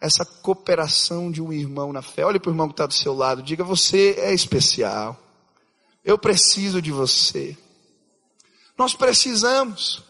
essa 0.00 0.24
cooperação 0.24 1.30
de 1.30 1.40
um 1.40 1.52
irmão 1.52 1.92
na 1.92 2.02
fé. 2.02 2.24
Olhe 2.24 2.38
para 2.38 2.50
o 2.50 2.52
irmão 2.52 2.68
que 2.68 2.74
está 2.74 2.86
do 2.86 2.94
seu 2.94 3.14
lado, 3.14 3.42
diga: 3.42 3.64
Você 3.64 4.16
é 4.18 4.32
especial. 4.32 5.18
Eu 6.04 6.18
preciso 6.18 6.80
de 6.80 6.92
você. 6.92 7.56
Nós 8.78 8.94
precisamos. 8.94 10.04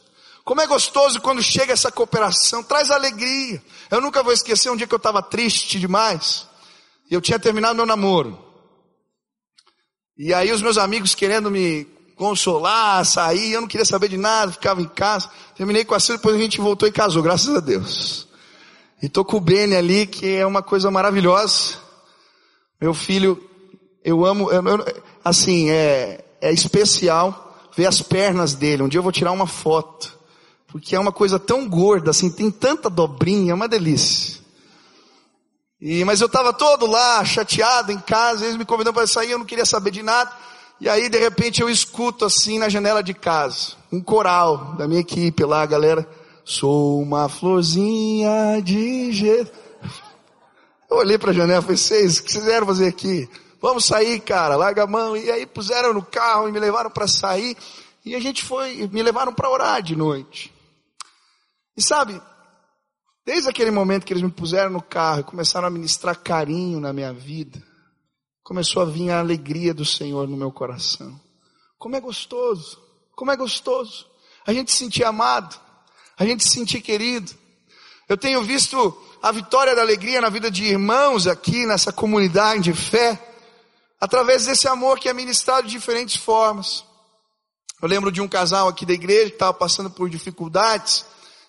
Como 0.45 0.61
é 0.61 0.67
gostoso 0.67 1.21
quando 1.21 1.43
chega 1.43 1.73
essa 1.73 1.91
cooperação, 1.91 2.63
traz 2.63 2.91
alegria. 2.91 3.61
Eu 3.91 4.01
nunca 4.01 4.23
vou 4.23 4.33
esquecer 4.33 4.71
um 4.71 4.77
dia 4.77 4.87
que 4.87 4.95
eu 4.95 4.99
estava 4.99 5.21
triste 5.21 5.81
demais. 5.81 6.47
E 7.11 7.15
eu 7.15 7.21
tinha 7.21 7.39
terminado 7.39 7.75
meu 7.75 7.87
namoro. 7.87 8.39
E 10.17 10.33
aí 10.33 10.53
os 10.53 10.63
meus 10.63 10.79
amigos 10.79 11.15
querendo 11.15 11.51
me 11.51 11.85
consolar, 12.15 13.05
sair, 13.05 13.53
eu 13.53 13.61
não 13.61 13.69
queria 13.69 13.85
saber 13.85 14.09
de 14.09 14.17
nada, 14.17 14.53
ficava 14.53 14.81
em 14.81 14.89
casa. 14.89 15.31
Terminei 15.57 15.85
com 15.85 15.95
a 15.95 16.01
Cida, 16.01 16.17
depois 16.17 16.37
a 16.37 16.39
gente 16.39 16.61
voltou 16.61 16.89
e 16.89 16.93
casou, 16.93 17.23
graças 17.23 17.55
a 17.55 17.61
Deus. 17.61 18.29
E 19.03 19.09
tô 19.09 19.25
com 19.25 19.37
o 19.37 19.41
Beni 19.41 19.77
ali, 19.77 20.07
que 20.07 20.37
é 20.37 20.47
uma 20.47 20.63
coisa 20.63 20.91
maravilhosa. 20.91 21.77
Meu 22.81 22.95
filho, 22.95 23.43
eu 24.05 24.25
amo, 24.25 24.51
eu, 24.51 24.63
assim, 25.25 25.71
é, 25.71 26.25
é 26.41 26.53
especial 26.53 27.71
ver 27.77 27.87
as 27.87 28.01
pernas 28.01 28.55
dele. 28.55 28.83
Um 28.83 28.89
dia 28.89 28.99
eu 28.99 29.03
vou 29.03 29.13
tirar 29.13 29.33
uma 29.33 29.47
foto 29.47 30.17
porque 30.77 30.95
é 30.95 31.01
uma 31.01 31.11
coisa 31.13 31.39
tão 31.39 31.67
gorda, 31.67 32.11
assim, 32.11 32.31
tem 32.31 32.51
tanta 32.51 32.91
dobrinha, 32.91 33.53
é 33.53 33.55
uma 33.55 33.67
delícia. 33.67 34.41
E, 35.81 36.05
mas 36.05 36.21
eu 36.21 36.27
estava 36.27 36.53
todo 36.53 36.87
lá, 36.87 37.25
chateado 37.25 37.93
em 37.93 37.99
casa, 37.99 38.45
eles 38.45 38.59
me 38.59 38.65
convidando 38.67 38.95
para 38.95 39.07
sair, 39.07 39.31
eu 39.31 39.39
não 39.39 39.47
queria 39.47 39.65
saber 39.65 39.91
de 39.91 40.03
nada. 40.03 40.31
E 40.79 40.87
aí, 40.87 41.09
de 41.09 41.19
repente, 41.19 41.63
eu 41.63 41.71
escuto 41.71 42.27
assim 42.27 42.59
na 42.59 42.69
janela 42.69 43.03
de 43.03 43.15
casa, 43.15 43.73
um 43.91 44.03
coral 44.03 44.75
da 44.77 44.87
minha 44.87 45.01
equipe 45.01 45.45
lá, 45.45 45.63
a 45.63 45.67
galera 45.67 46.07
Sou 46.49 47.03
uma 47.03 47.29
florzinha 47.29 48.63
de 48.63 49.11
Jesus. 49.11 49.51
Eu 50.89 50.99
olhei 50.99 51.19
para 51.19 51.33
a 51.33 51.35
janela 51.35 51.59
e 51.59 51.63
falei, 51.63 51.77
vocês, 51.77 52.19
o 52.19 52.23
que 52.23 52.33
vocês 52.33 52.65
fazer 52.65 52.87
aqui? 52.87 53.29
Vamos 53.61 53.85
sair, 53.85 54.21
cara, 54.21 54.55
larga 54.55 54.85
a 54.85 54.87
mão. 54.87 55.17
E 55.17 55.29
aí 55.29 55.45
puseram 55.45 55.93
no 55.93 56.05
carro 56.05 56.49
e 56.49 56.53
me 56.53 56.61
levaram 56.61 56.89
para 56.89 57.09
sair. 57.09 57.57
E 58.05 58.15
a 58.15 58.21
gente 58.21 58.45
foi, 58.45 58.87
me 58.87 59.03
levaram 59.03 59.35
para 59.35 59.51
orar 59.51 59.83
de 59.83 59.97
noite. 59.97 60.55
E 61.77 61.83
sabe, 61.83 62.23
desde 63.25 63.51
aquele 63.51 63.73
momento 63.73 64.07
que 64.07 64.13
eles 64.13 64.23
me 64.23 64.31
puseram 64.31 64.71
no 64.71 64.81
carro 64.81 65.23
e 65.23 65.25
começaram 65.25 65.67
a 65.67 65.71
ministrar 65.71 66.17
carinho 66.17 66.79
na 66.79 66.93
minha 66.93 67.13
vida, 67.13 67.61
começou 68.45 68.83
a 68.83 68.87
vir 68.87 69.11
a 69.11 69.19
alegria 69.19 69.75
do 69.75 69.85
Senhor 69.85 70.29
no 70.29 70.37
meu 70.37 70.53
coração. 70.53 71.21
Como 71.77 71.97
é 71.97 72.01
gostoso, 72.01 72.81
como 73.17 73.33
é 73.33 73.37
gostoso. 73.37 74.07
A 74.47 74.53
gente 74.53 74.71
se 74.71 74.79
sentir 74.79 75.03
amado, 75.03 75.66
a 76.17 76.25
gente 76.25 76.43
se 76.43 76.51
sentir 76.51 76.81
querido. 76.81 77.33
Eu 78.09 78.17
tenho 78.17 78.43
visto 78.43 78.97
a 79.23 79.33
vitória 79.33 79.75
da 79.75 79.83
alegria 79.83 80.21
na 80.21 80.31
vida 80.31 80.51
de 80.51 80.65
irmãos 80.65 81.27
aqui 81.27 81.67
nessa 81.67 81.93
comunidade 81.93 82.63
de 82.63 82.73
fé, 82.73 83.21
através 84.01 84.47
desse 84.47 84.69
amor 84.69 84.99
que 84.99 85.09
é 85.09 85.13
ministrado 85.13 85.67
de 85.67 85.73
diferentes 85.73 86.17
formas. 86.17 86.85
Eu 87.83 87.89
lembro 87.89 88.11
de 88.11 88.21
um 88.21 88.29
casal 88.29 88.69
aqui 88.69 88.87
da 88.87 88.93
igreja 88.93 89.31
que 89.31 89.37
estava 89.37 89.53
passando 89.53 89.91
por 89.91 90.09
dificuldades 90.09 91.05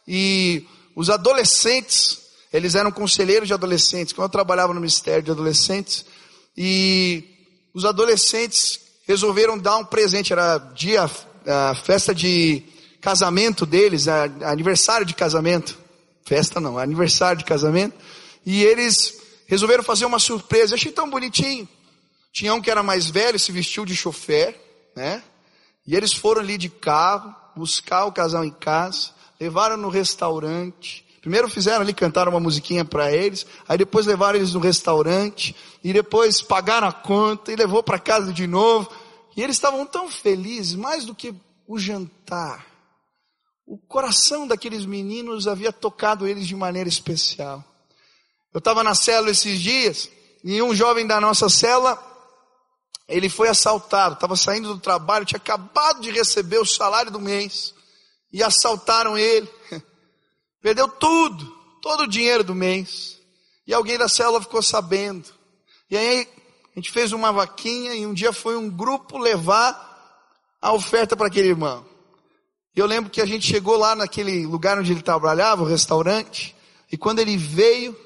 e 0.08 0.65
os 0.95 1.10
adolescentes, 1.10 2.19
eles 2.51 2.75
eram 2.75 2.91
conselheiros 2.91 3.47
de 3.47 3.53
adolescentes, 3.53 4.13
quando 4.13 4.25
eu 4.25 4.32
trabalhava 4.32 4.73
no 4.73 4.80
Ministério 4.80 5.21
de 5.21 5.32
Adolescentes, 5.32 6.06
e 6.58 7.23
os 7.73 7.86
adolescentes 7.86 8.80
resolveram 9.06 9.58
dar 9.58 9.77
um 9.77 9.86
presente, 9.86 10.34
era 10.34 10.58
dia, 10.58 11.10
a 11.45 11.75
festa 11.75 12.15
de 12.15 12.63
casamento 13.08 13.65
deles, 13.65 14.06
a, 14.10 14.26
aniversário 14.43 15.06
de 15.06 15.13
casamento, 15.13 15.80
festa 16.26 16.60
não, 16.60 16.78
aniversário 16.78 17.38
de 17.38 17.46
casamento, 17.46 17.96
e 18.46 18.62
eles 18.65 19.17
resolveram 19.46 19.82
fazer 19.82 20.06
uma 20.06 20.20
surpresa, 20.20 20.74
eu 20.74 20.76
achei 20.76 20.91
tão 20.91 21.10
bonitinho. 21.10 21.70
Tinha 22.34 22.54
um 22.54 22.60
que 22.60 22.70
era 22.70 22.84
mais 22.84 23.10
velho, 23.10 23.39
se 23.39 23.50
vestiu 23.50 23.86
de 23.86 23.96
chofer, 23.96 24.60
né? 24.93 25.24
E 25.86 25.96
eles 25.96 26.12
foram 26.12 26.41
ali 26.41 26.58
de 26.58 26.67
carro, 26.67 27.34
buscar 27.56 28.04
o 28.04 28.12
casal 28.12 28.43
em 28.43 28.52
casa, 28.52 29.12
levaram 29.39 29.78
no 29.78 29.88
restaurante, 29.88 31.06
Primeiro 31.22 31.50
fizeram 31.50 31.82
ali, 31.82 31.93
cantaram 31.93 32.32
uma 32.32 32.39
musiquinha 32.39 32.86
para 32.86 33.12
eles, 33.12 33.46
aí 33.67 33.78
depois 33.78 34.06
levaram 34.06 34.38
eles 34.38 34.54
no 34.54 34.62
restaurante, 34.62 35.54
e 35.84 35.91
depois 35.91 36.41
pagaram 36.41 36.88
a 36.88 36.93
conta, 36.93 37.52
e 37.52 37.56
levou 37.56 37.84
para 37.84 38.00
casa 38.00 38.32
de 38.32 38.48
novo. 38.48 38.89
E 39.36 39.41
eles 39.41 39.58
estavam 39.58 39.86
tão 39.86 40.10
felizes, 40.10 40.76
mais 40.76 41.04
do 41.04 41.13
que 41.13 41.36
o 41.67 41.78
jantar. 41.78 42.77
O 43.67 43.77
coração 43.77 44.47
daqueles 44.47 44.86
meninos 44.86 45.45
havia 45.45 45.73
tocado 45.73 46.25
eles 46.25 46.47
de 46.47 46.56
maneira 46.56 46.88
especial. 46.88 47.62
Eu 48.53 48.60
estava 48.60 48.82
na 48.82 48.95
célula 48.95 49.30
esses 49.30 49.60
dias, 49.60 50.10
e 50.41 50.62
um 50.62 50.73
jovem 50.73 51.06
da 51.06 51.19
nossa 51.19 51.49
célula, 51.49 52.01
ele 53.10 53.27
foi 53.27 53.49
assaltado, 53.49 54.15
estava 54.15 54.38
saindo 54.38 54.73
do 54.73 54.80
trabalho, 54.80 55.25
tinha 55.25 55.38
acabado 55.38 55.99
de 55.99 56.10
receber 56.12 56.60
o 56.60 56.65
salário 56.65 57.12
do 57.12 57.19
mês, 57.19 57.73
e 58.32 58.41
assaltaram 58.41 59.17
ele. 59.17 59.49
Perdeu 60.62 60.88
tudo, 60.88 61.45
todo 61.82 62.03
o 62.03 62.08
dinheiro 62.08 62.45
do 62.45 62.56
mês. 62.56 63.19
E 63.67 63.73
alguém 63.73 63.97
da 63.97 64.08
célula 64.08 64.41
ficou 64.41 64.62
sabendo. 64.62 65.27
E 65.89 65.97
aí 65.97 66.25
a 66.73 66.80
gente 66.80 66.89
fez 66.89 67.12
uma 67.12 67.34
vaquinha 67.34 67.93
e 67.93 68.06
um 68.06 68.13
dia 68.13 68.32
foi 68.32 68.56
um 68.56 68.69
grupo 68.69 69.17
levar 69.17 69.86
a 70.62 70.71
oferta 70.71 71.17
para 71.17 71.27
aquele 71.27 71.49
irmão. 71.49 71.97
Eu 72.78 72.86
lembro 72.86 73.10
que 73.10 73.20
a 73.20 73.26
gente 73.26 73.48
chegou 73.48 73.76
lá 73.76 73.96
naquele 73.96 74.46
lugar 74.46 74.78
onde 74.78 74.92
ele 74.92 75.02
trabalhava, 75.02 75.63
o 75.63 75.66
restaurante, 75.66 76.56
e 76.92 76.96
quando 76.96 77.18
ele 77.18 77.36
veio, 77.36 78.00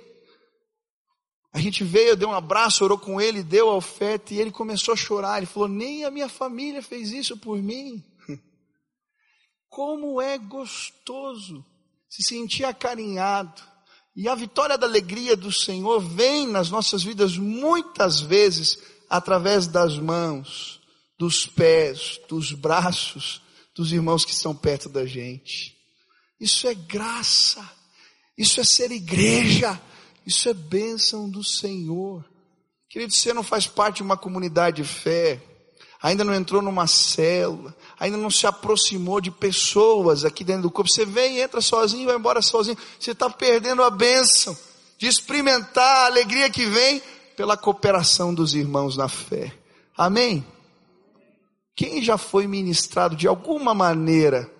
a 1.51 1.59
gente 1.59 1.83
veio, 1.83 2.15
deu 2.15 2.29
um 2.29 2.33
abraço, 2.33 2.81
orou 2.85 2.97
com 2.97 3.19
ele, 3.19 3.43
deu 3.43 3.69
a 3.69 3.75
oferta 3.75 4.33
e 4.33 4.39
ele 4.39 4.49
começou 4.49 4.93
a 4.93 4.97
chorar. 4.97 5.39
Ele 5.39 5.45
falou: 5.45 5.67
Nem 5.67 6.05
a 6.05 6.09
minha 6.09 6.29
família 6.29 6.81
fez 6.81 7.11
isso 7.11 7.35
por 7.35 7.61
mim. 7.61 8.01
Como 9.67 10.21
é 10.21 10.37
gostoso 10.37 11.65
se 12.07 12.23
sentir 12.23 12.63
acarinhado. 12.63 13.61
E 14.15 14.29
a 14.29 14.35
vitória 14.35 14.77
da 14.77 14.87
alegria 14.87 15.35
do 15.35 15.51
Senhor 15.51 15.99
vem 15.99 16.47
nas 16.47 16.69
nossas 16.69 17.03
vidas 17.03 17.37
muitas 17.37 18.21
vezes 18.21 18.79
através 19.09 19.67
das 19.67 19.99
mãos, 19.99 20.79
dos 21.19 21.45
pés, 21.45 22.21
dos 22.29 22.53
braços 22.53 23.41
dos 23.75 23.91
irmãos 23.91 24.25
que 24.25 24.31
estão 24.31 24.55
perto 24.55 24.89
da 24.89 25.05
gente. 25.05 25.77
Isso 26.39 26.67
é 26.67 26.73
graça, 26.73 27.67
isso 28.37 28.59
é 28.59 28.63
ser 28.63 28.91
igreja, 28.91 29.79
isso 30.25 30.49
é 30.49 30.53
bênção 30.53 31.29
do 31.29 31.43
Senhor. 31.43 32.25
Querido, 32.89 33.13
você 33.13 33.33
não 33.33 33.43
faz 33.43 33.67
parte 33.67 33.97
de 33.97 34.03
uma 34.03 34.17
comunidade 34.17 34.81
de 34.81 34.87
fé, 34.87 35.41
ainda 36.01 36.23
não 36.23 36.33
entrou 36.33 36.61
numa 36.61 36.87
célula, 36.87 37.75
ainda 37.99 38.17
não 38.17 38.29
se 38.29 38.45
aproximou 38.47 39.21
de 39.21 39.31
pessoas 39.31 40.25
aqui 40.25 40.43
dentro 40.43 40.63
do 40.63 40.71
corpo. 40.71 40.89
Você 40.89 41.05
vem, 41.05 41.39
entra 41.39 41.61
sozinho, 41.61 42.07
vai 42.07 42.17
embora 42.17 42.41
sozinho. 42.41 42.77
Você 42.99 43.11
está 43.11 43.29
perdendo 43.29 43.83
a 43.83 43.89
bênção 43.89 44.57
de 44.97 45.07
experimentar 45.07 46.03
a 46.03 46.05
alegria 46.07 46.49
que 46.49 46.65
vem 46.65 47.01
pela 47.35 47.55
cooperação 47.55 48.33
dos 48.33 48.53
irmãos 48.53 48.97
na 48.97 49.07
fé. 49.07 49.55
Amém? 49.95 50.45
Quem 51.75 52.03
já 52.03 52.17
foi 52.17 52.47
ministrado 52.47 53.15
de 53.15 53.27
alguma 53.27 53.73
maneira 53.73 54.51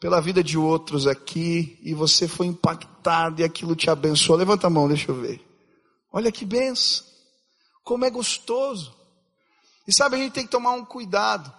pela 0.00 0.20
vida 0.20 0.42
de 0.42 0.58
outros 0.58 1.06
aqui 1.06 1.78
e 1.82 1.94
você 1.94 2.28
foi 2.28 2.46
impactado 2.46 3.40
e 3.40 3.44
aquilo 3.44 3.76
te 3.76 3.88
abençoou? 3.88 4.38
Levanta 4.38 4.66
a 4.66 4.70
mão, 4.70 4.88
deixa 4.88 5.10
eu 5.10 5.14
ver. 5.14 5.40
Olha 6.12 6.32
que 6.32 6.44
benção. 6.44 7.04
Como 7.84 8.04
é 8.04 8.10
gostoso. 8.10 8.94
E 9.86 9.92
sabe, 9.92 10.16
a 10.16 10.18
gente 10.18 10.32
tem 10.32 10.44
que 10.44 10.50
tomar 10.50 10.72
um 10.72 10.84
cuidado 10.84 11.52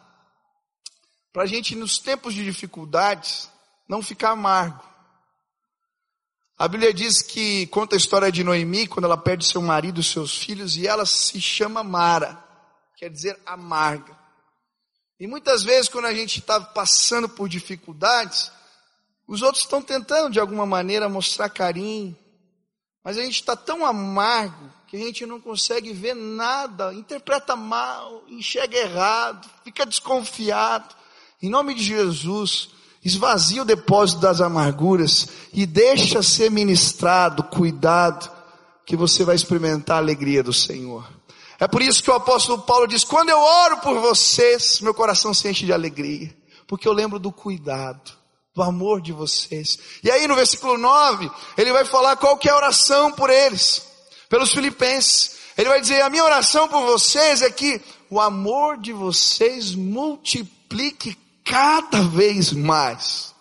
para 1.37 1.43
a 1.43 1.45
gente, 1.45 1.75
nos 1.75 1.99
tempos 1.99 2.33
de 2.33 2.43
dificuldades, 2.43 3.47
não 3.87 4.01
ficar 4.01 4.31
amargo. 4.31 4.83
A 6.57 6.67
Bíblia 6.67 6.91
diz 6.91 7.21
que 7.21 7.67
conta 7.67 7.95
a 7.95 7.97
história 7.97 8.31
de 8.31 8.43
Noemi, 8.43 8.87
quando 8.87 9.05
ela 9.05 9.15
perde 9.15 9.45
seu 9.45 9.61
marido 9.61 10.01
e 10.01 10.03
seus 10.03 10.35
filhos, 10.35 10.75
e 10.75 10.87
ela 10.87 11.05
se 11.05 11.39
chama 11.39 11.83
Mara, 11.83 12.43
quer 12.95 13.11
dizer 13.11 13.39
amarga. 13.45 14.16
E 15.19 15.25
muitas 15.25 15.63
vezes, 15.63 15.89
quando 15.89 16.05
a 16.05 16.13
gente 16.13 16.39
está 16.39 16.59
passando 16.61 17.27
por 17.27 17.49
dificuldades, 17.49 18.51
os 19.27 19.41
outros 19.41 19.63
estão 19.63 19.81
tentando 19.81 20.31
de 20.31 20.39
alguma 20.39 20.65
maneira 20.65 21.09
mostrar 21.09 21.49
carinho, 21.49 22.15
mas 23.03 23.17
a 23.17 23.21
gente 23.21 23.35
está 23.35 23.55
tão 23.55 23.85
amargo 23.85 24.71
que 24.87 24.95
a 24.95 24.99
gente 24.99 25.25
não 25.25 25.39
consegue 25.41 25.91
ver 25.91 26.15
nada, 26.15 26.93
interpreta 26.93 27.55
mal, 27.55 28.23
enxerga 28.27 28.77
errado, 28.77 29.49
fica 29.63 29.85
desconfiado. 29.85 30.95
Em 31.41 31.49
nome 31.49 31.73
de 31.73 31.83
Jesus, 31.83 32.69
esvazia 33.03 33.63
o 33.63 33.65
depósito 33.65 34.21
das 34.21 34.39
amarguras 34.39 35.27
e 35.51 35.65
deixa 35.65 36.21
ser 36.21 36.51
ministrado, 36.51 37.43
cuidado, 37.43 38.31
que 38.85 38.95
você 38.95 39.23
vai 39.25 39.35
experimentar 39.35 39.97
a 39.97 39.99
alegria 39.99 40.41
do 40.41 40.53
Senhor. 40.53 41.16
É 41.59 41.67
por 41.67 41.81
isso 41.81 42.03
que 42.03 42.11
o 42.11 42.13
apóstolo 42.13 42.61
Paulo 42.61 42.87
diz: 42.87 43.03
quando 43.03 43.29
eu 43.29 43.39
oro 43.39 43.77
por 43.77 43.99
vocês, 43.99 44.79
meu 44.81 44.93
coração 44.93 45.33
se 45.33 45.49
enche 45.49 45.65
de 45.65 45.73
alegria, 45.73 46.35
porque 46.67 46.87
eu 46.87 46.93
lembro 46.93 47.17
do 47.17 47.31
cuidado, 47.31 48.11
do 48.55 48.61
amor 48.61 49.01
de 49.01 49.11
vocês. 49.11 49.79
E 50.03 50.11
aí 50.11 50.27
no 50.27 50.35
versículo 50.35 50.77
9, 50.77 51.29
ele 51.57 51.71
vai 51.71 51.85
falar 51.85 52.15
qual 52.15 52.37
que 52.37 52.47
é 52.47 52.51
a 52.51 52.57
oração 52.57 53.11
por 53.11 53.29
eles, 53.29 53.83
pelos 54.29 54.51
filipenses. 54.51 55.37
Ele 55.57 55.69
vai 55.69 55.81
dizer: 55.81 56.01
a 56.01 56.09
minha 56.09 56.23
oração 56.23 56.67
por 56.67 56.81
vocês 56.83 57.41
é 57.41 57.49
que 57.49 57.81
o 58.09 58.21
amor 58.21 58.77
de 58.77 58.93
vocês 58.93 59.73
multiplique 59.73 61.17
cada 61.43 62.01
vez 62.01 62.51
mais, 62.51 63.33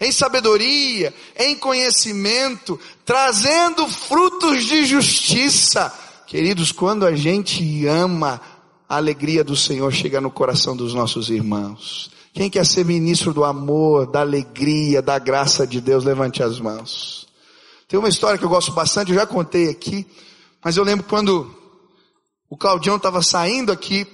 em 0.00 0.10
sabedoria, 0.10 1.14
em 1.36 1.54
conhecimento, 1.54 2.80
trazendo 3.04 3.86
frutos 3.86 4.64
de 4.64 4.84
justiça. 4.84 5.94
Queridos, 6.30 6.70
quando 6.70 7.04
a 7.04 7.12
gente 7.16 7.88
ama, 7.88 8.40
a 8.88 8.94
alegria 8.98 9.42
do 9.42 9.56
Senhor 9.56 9.92
chega 9.92 10.20
no 10.20 10.30
coração 10.30 10.76
dos 10.76 10.94
nossos 10.94 11.28
irmãos. 11.28 12.08
Quem 12.32 12.48
quer 12.48 12.64
ser 12.64 12.84
ministro 12.84 13.34
do 13.34 13.42
amor, 13.42 14.06
da 14.06 14.20
alegria, 14.20 15.02
da 15.02 15.18
graça 15.18 15.66
de 15.66 15.80
Deus, 15.80 16.04
levante 16.04 16.40
as 16.40 16.60
mãos. 16.60 17.26
Tem 17.88 17.98
uma 17.98 18.08
história 18.08 18.38
que 18.38 18.44
eu 18.44 18.48
gosto 18.48 18.70
bastante, 18.70 19.10
eu 19.10 19.16
já 19.16 19.26
contei 19.26 19.70
aqui, 19.70 20.06
mas 20.62 20.76
eu 20.76 20.84
lembro 20.84 21.04
quando 21.04 21.52
o 22.48 22.56
Claudião 22.56 22.94
estava 22.94 23.20
saindo 23.22 23.72
aqui 23.72 24.06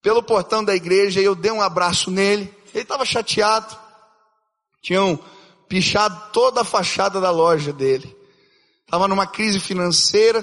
pelo 0.00 0.22
portão 0.22 0.64
da 0.64 0.74
igreja 0.74 1.20
e 1.20 1.24
eu 1.24 1.34
dei 1.34 1.52
um 1.52 1.60
abraço 1.60 2.10
nele. 2.10 2.50
Ele 2.72 2.84
estava 2.84 3.04
chateado. 3.04 3.76
Tinham 4.80 5.20
pichado 5.68 6.18
toda 6.32 6.62
a 6.62 6.64
fachada 6.64 7.20
da 7.20 7.30
loja 7.30 7.70
dele. 7.70 8.16
Estava 8.86 9.06
numa 9.06 9.26
crise 9.26 9.60
financeira. 9.60 10.42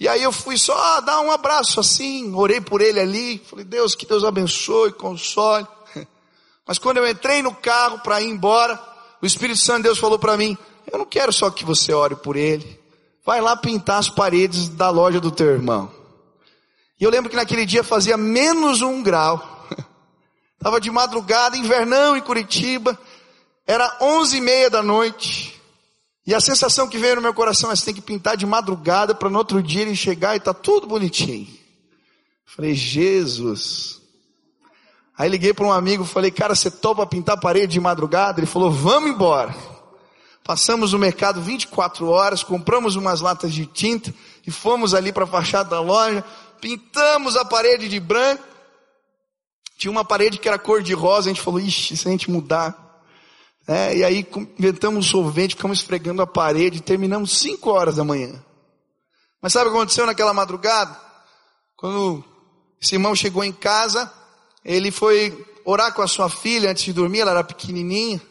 E 0.00 0.06
aí 0.06 0.22
eu 0.22 0.30
fui 0.30 0.56
só 0.56 1.00
dar 1.00 1.20
um 1.20 1.32
abraço 1.32 1.80
assim, 1.80 2.32
orei 2.34 2.60
por 2.60 2.80
ele 2.80 3.00
ali. 3.00 3.38
Falei, 3.50 3.64
Deus, 3.64 3.94
que 3.96 4.06
Deus 4.06 4.22
abençoe, 4.22 4.92
console. 4.92 5.66
Mas 6.66 6.78
quando 6.78 6.98
eu 6.98 7.08
entrei 7.08 7.42
no 7.42 7.54
carro 7.54 7.98
para 7.98 8.22
ir 8.22 8.28
embora, 8.28 8.80
o 9.20 9.26
Espírito 9.26 9.58
Santo 9.58 9.78
de 9.78 9.82
Deus 9.84 9.98
falou 9.98 10.18
para 10.18 10.36
mim, 10.36 10.56
eu 10.90 10.98
não 10.98 11.06
quero 11.06 11.32
só 11.32 11.50
que 11.50 11.64
você 11.64 11.92
ore 11.92 12.14
por 12.14 12.36
ele. 12.36 12.78
Vai 13.26 13.40
lá 13.40 13.56
pintar 13.56 13.98
as 13.98 14.08
paredes 14.08 14.68
da 14.68 14.88
loja 14.88 15.20
do 15.20 15.32
teu 15.32 15.48
irmão. 15.48 15.92
E 17.00 17.04
eu 17.04 17.10
lembro 17.10 17.28
que 17.28 17.36
naquele 17.36 17.66
dia 17.66 17.82
fazia 17.82 18.16
menos 18.16 18.82
um 18.82 19.02
grau. 19.02 19.66
Estava 20.56 20.80
de 20.80 20.90
madrugada, 20.90 21.56
invernão 21.56 22.16
em 22.16 22.20
Curitiba. 22.20 22.98
Era 23.66 23.98
onze 24.00 24.38
e 24.38 24.40
meia 24.40 24.70
da 24.70 24.82
noite. 24.82 25.57
E 26.28 26.34
a 26.34 26.42
sensação 26.42 26.86
que 26.86 26.98
veio 26.98 27.16
no 27.16 27.22
meu 27.22 27.32
coração 27.32 27.72
é 27.72 27.74
você 27.74 27.86
tem 27.86 27.94
que 27.94 28.02
pintar 28.02 28.36
de 28.36 28.44
madrugada 28.44 29.14
para 29.14 29.30
no 29.30 29.38
outro 29.38 29.62
dia 29.62 29.80
ele 29.80 29.96
chegar 29.96 30.36
e 30.36 30.40
tá 30.40 30.52
tudo 30.52 30.86
bonitinho. 30.86 31.48
Falei, 32.44 32.74
Jesus. 32.74 33.98
Aí 35.16 35.26
liguei 35.26 35.54
para 35.54 35.64
um 35.64 35.72
amigo, 35.72 36.04
falei, 36.04 36.30
cara, 36.30 36.54
você 36.54 36.70
topa 36.70 37.06
pintar 37.06 37.36
a 37.36 37.40
parede 37.40 37.72
de 37.72 37.80
madrugada? 37.80 38.40
Ele 38.40 38.46
falou, 38.46 38.70
vamos 38.70 39.08
embora. 39.08 39.56
Passamos 40.44 40.92
no 40.92 40.98
mercado 40.98 41.40
24 41.40 42.06
horas, 42.10 42.42
compramos 42.42 42.94
umas 42.94 43.22
latas 43.22 43.50
de 43.50 43.64
tinta 43.64 44.14
e 44.46 44.50
fomos 44.50 44.92
ali 44.92 45.14
para 45.14 45.24
a 45.24 45.26
fachada 45.26 45.70
da 45.70 45.80
loja, 45.80 46.22
pintamos 46.60 47.36
a 47.36 47.44
parede 47.46 47.88
de 47.88 47.98
branco. 47.98 48.44
Tinha 49.78 49.90
uma 49.90 50.04
parede 50.04 50.36
que 50.36 50.46
era 50.46 50.58
cor 50.58 50.82
de 50.82 50.92
rosa, 50.92 51.30
a 51.30 51.32
gente 51.32 51.42
falou, 51.42 51.58
ixi, 51.58 51.96
se 51.96 52.06
a 52.06 52.10
gente 52.10 52.30
mudar. 52.30 52.87
É, 53.70 53.98
e 53.98 54.02
aí 54.02 54.26
inventamos 54.58 55.04
um 55.04 55.06
solvente, 55.06 55.54
ficamos 55.54 55.80
esfregando 55.80 56.22
a 56.22 56.26
parede, 56.26 56.80
terminamos 56.80 57.38
5 57.38 57.70
horas 57.70 57.96
da 57.96 58.02
manhã. 58.02 58.42
Mas 59.42 59.52
sabe 59.52 59.66
o 59.66 59.70
que 59.70 59.76
aconteceu 59.76 60.06
naquela 60.06 60.32
madrugada? 60.32 60.98
Quando 61.76 62.24
esse 62.80 62.94
irmão 62.94 63.14
chegou 63.14 63.44
em 63.44 63.52
casa, 63.52 64.10
ele 64.64 64.90
foi 64.90 65.46
orar 65.66 65.92
com 65.92 66.00
a 66.00 66.08
sua 66.08 66.30
filha 66.30 66.70
antes 66.70 66.82
de 66.82 66.94
dormir, 66.94 67.20
ela 67.20 67.32
era 67.32 67.44
pequenininha, 67.44 68.22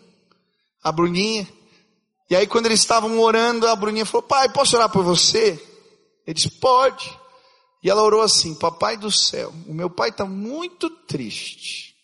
a 0.84 0.92
Bruninha. 0.92 1.48
E 2.32 2.36
aí 2.36 2.48
quando 2.48 2.66
eles 2.66 2.80
estavam 2.80 3.20
orando, 3.20 3.68
a 3.68 3.76
Bruninha 3.76 4.08
falou, 4.08 4.24
pai, 4.24 4.50
posso 4.50 4.76
orar 4.76 4.90
por 4.90 5.04
você? 5.04 5.64
Ele 6.26 6.34
disse, 6.34 6.50
pode. 6.50 7.16
E 7.84 7.92
ela 7.92 8.02
orou 8.02 8.22
assim, 8.22 8.56
papai 8.56 8.98
do 8.98 9.12
céu, 9.12 9.54
o 9.68 9.74
meu 9.74 9.88
pai 9.88 10.10
está 10.10 10.26
muito 10.26 10.90
triste. 10.90 11.96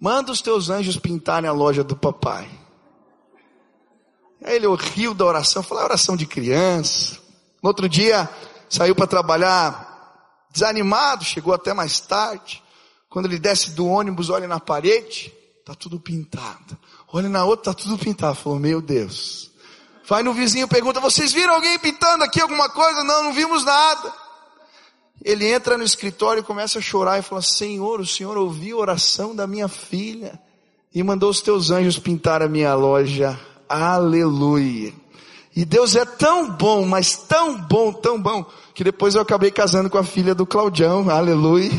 Manda 0.00 0.32
os 0.32 0.40
teus 0.40 0.70
anjos 0.70 0.96
pintarem 0.96 1.50
a 1.50 1.52
loja 1.52 1.84
do 1.84 1.94
papai. 1.94 2.57
Aí 4.44 4.56
ele 4.56 4.66
riu 4.76 5.14
da 5.14 5.24
oração, 5.24 5.62
falou, 5.62 5.82
é 5.82 5.86
oração 5.86 6.16
de 6.16 6.26
criança. 6.26 7.18
No 7.62 7.68
outro 7.68 7.88
dia, 7.88 8.28
saiu 8.68 8.94
para 8.94 9.06
trabalhar 9.06 9.86
desanimado, 10.52 11.24
chegou 11.24 11.52
até 11.52 11.74
mais 11.74 12.00
tarde. 12.00 12.62
Quando 13.08 13.26
ele 13.26 13.38
desce 13.38 13.70
do 13.72 13.86
ônibus, 13.86 14.30
olha 14.30 14.46
na 14.46 14.60
parede, 14.60 15.32
tá 15.64 15.74
tudo 15.74 15.98
pintado. 15.98 16.78
Olha 17.12 17.28
na 17.28 17.44
outra, 17.44 17.72
tá 17.72 17.82
tudo 17.82 17.98
pintado. 17.98 18.36
Falou, 18.36 18.58
meu 18.58 18.80
Deus. 18.80 19.50
Vai 20.08 20.22
no 20.22 20.32
vizinho 20.32 20.66
pergunta: 20.66 21.00
Vocês 21.00 21.32
viram 21.32 21.54
alguém 21.54 21.78
pintando 21.78 22.24
aqui 22.24 22.40
alguma 22.40 22.70
coisa? 22.70 23.04
Não, 23.04 23.24
não 23.24 23.32
vimos 23.32 23.64
nada. 23.64 24.12
Ele 25.22 25.46
entra 25.46 25.76
no 25.76 25.84
escritório 25.84 26.40
e 26.40 26.44
começa 26.44 26.78
a 26.78 26.82
chorar 26.82 27.18
e 27.18 27.22
fala: 27.22 27.42
Senhor, 27.42 28.00
o 28.00 28.06
Senhor 28.06 28.36
ouviu 28.38 28.78
a 28.78 28.80
oração 28.80 29.34
da 29.34 29.46
minha 29.46 29.68
filha 29.68 30.40
e 30.94 31.02
mandou 31.02 31.28
os 31.28 31.42
teus 31.42 31.70
anjos 31.70 31.98
pintar 31.98 32.42
a 32.42 32.48
minha 32.48 32.74
loja. 32.74 33.38
Aleluia. 33.68 34.92
E 35.54 35.64
Deus 35.64 35.96
é 35.96 36.04
tão 36.04 36.50
bom, 36.50 36.86
mas 36.86 37.16
tão 37.16 37.56
bom, 37.56 37.92
tão 37.92 38.20
bom, 38.20 38.46
que 38.74 38.84
depois 38.84 39.14
eu 39.14 39.22
acabei 39.22 39.50
casando 39.50 39.90
com 39.90 39.98
a 39.98 40.04
filha 40.04 40.34
do 40.34 40.46
Claudião. 40.46 41.10
Aleluia. 41.10 41.72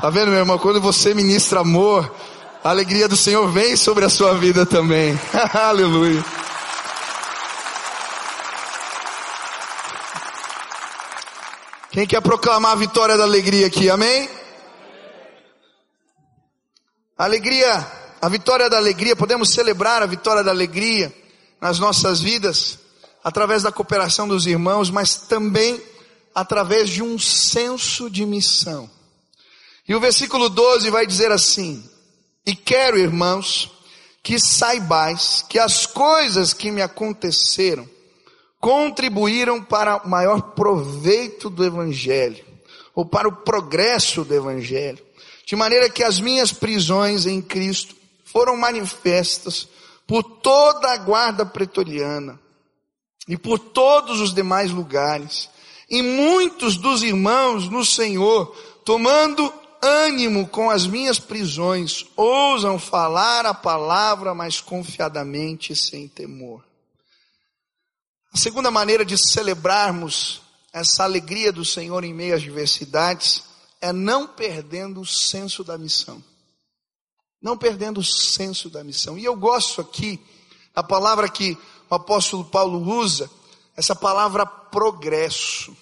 Tá 0.00 0.10
vendo, 0.10 0.30
meu 0.30 0.38
irmão? 0.38 0.58
Quando 0.58 0.80
você 0.80 1.12
ministra 1.12 1.60
amor, 1.60 2.08
a 2.62 2.70
alegria 2.70 3.08
do 3.08 3.16
Senhor 3.16 3.48
vem 3.48 3.76
sobre 3.76 4.04
a 4.04 4.08
sua 4.08 4.34
vida 4.34 4.64
também. 4.64 5.18
Aleluia. 5.52 6.24
Quem 11.90 12.06
quer 12.06 12.20
proclamar 12.20 12.72
a 12.72 12.76
vitória 12.76 13.16
da 13.16 13.24
alegria 13.24 13.66
aqui? 13.66 13.90
Amém? 13.90 14.28
Alegria, 17.16 17.84
a 18.20 18.28
vitória 18.28 18.68
da 18.68 18.76
alegria, 18.76 19.14
podemos 19.14 19.50
celebrar 19.50 20.02
a 20.02 20.06
vitória 20.06 20.42
da 20.42 20.50
alegria 20.50 21.14
nas 21.60 21.78
nossas 21.78 22.20
vidas 22.20 22.78
através 23.22 23.62
da 23.62 23.72
cooperação 23.72 24.26
dos 24.26 24.46
irmãos, 24.46 24.90
mas 24.90 25.16
também 25.16 25.80
através 26.34 26.88
de 26.88 27.02
um 27.02 27.18
senso 27.18 28.10
de 28.10 28.24
missão. 28.24 28.90
E 29.88 29.94
o 29.94 30.00
versículo 30.00 30.48
12 30.48 30.90
vai 30.90 31.06
dizer 31.06 31.32
assim: 31.32 31.82
E 32.44 32.54
quero, 32.54 32.98
irmãos, 32.98 33.70
que 34.22 34.38
saibais 34.38 35.44
que 35.48 35.58
as 35.58 35.86
coisas 35.86 36.52
que 36.52 36.70
me 36.70 36.82
aconteceram 36.82 37.88
contribuíram 38.60 39.62
para 39.62 40.04
o 40.04 40.08
maior 40.08 40.40
proveito 40.52 41.48
do 41.48 41.64
Evangelho, 41.64 42.44
ou 42.94 43.06
para 43.06 43.28
o 43.28 43.36
progresso 43.36 44.24
do 44.24 44.34
Evangelho, 44.34 44.98
de 45.46 45.54
maneira 45.54 45.88
que 45.88 46.02
as 46.02 46.20
minhas 46.20 46.52
prisões 46.52 47.24
em 47.24 47.40
Cristo 47.40 47.97
foram 48.32 48.56
manifestas 48.56 49.68
por 50.06 50.22
toda 50.22 50.92
a 50.92 50.96
guarda 50.96 51.44
pretoriana 51.44 52.40
e 53.26 53.36
por 53.36 53.58
todos 53.58 54.20
os 54.20 54.32
demais 54.32 54.70
lugares, 54.70 55.50
e 55.88 56.02
muitos 56.02 56.76
dos 56.76 57.02
irmãos 57.02 57.68
no 57.68 57.84
Senhor, 57.84 58.54
tomando 58.84 59.52
ânimo 59.82 60.48
com 60.48 60.70
as 60.70 60.86
minhas 60.86 61.18
prisões, 61.18 62.06
ousam 62.16 62.78
falar 62.78 63.46
a 63.46 63.54
palavra 63.54 64.34
mais 64.34 64.60
confiadamente 64.60 65.72
e 65.72 65.76
sem 65.76 66.08
temor. 66.08 66.64
A 68.32 68.38
segunda 68.38 68.70
maneira 68.70 69.04
de 69.04 69.16
celebrarmos 69.16 70.42
essa 70.72 71.04
alegria 71.04 71.52
do 71.52 71.64
Senhor 71.64 72.04
em 72.04 72.14
meio 72.14 72.34
às 72.34 72.42
diversidades 72.42 73.42
é 73.80 73.92
não 73.92 74.26
perdendo 74.26 75.00
o 75.00 75.06
senso 75.06 75.62
da 75.62 75.78
missão. 75.78 76.22
Não 77.40 77.56
perdendo 77.56 78.00
o 78.00 78.04
senso 78.04 78.68
da 78.68 78.82
missão. 78.82 79.16
E 79.16 79.24
eu 79.24 79.36
gosto 79.36 79.80
aqui, 79.80 80.20
a 80.74 80.82
palavra 80.82 81.28
que 81.28 81.56
o 81.88 81.94
apóstolo 81.94 82.44
Paulo 82.44 82.80
usa, 82.80 83.30
essa 83.76 83.94
palavra 83.94 84.44
progresso. 84.46 85.76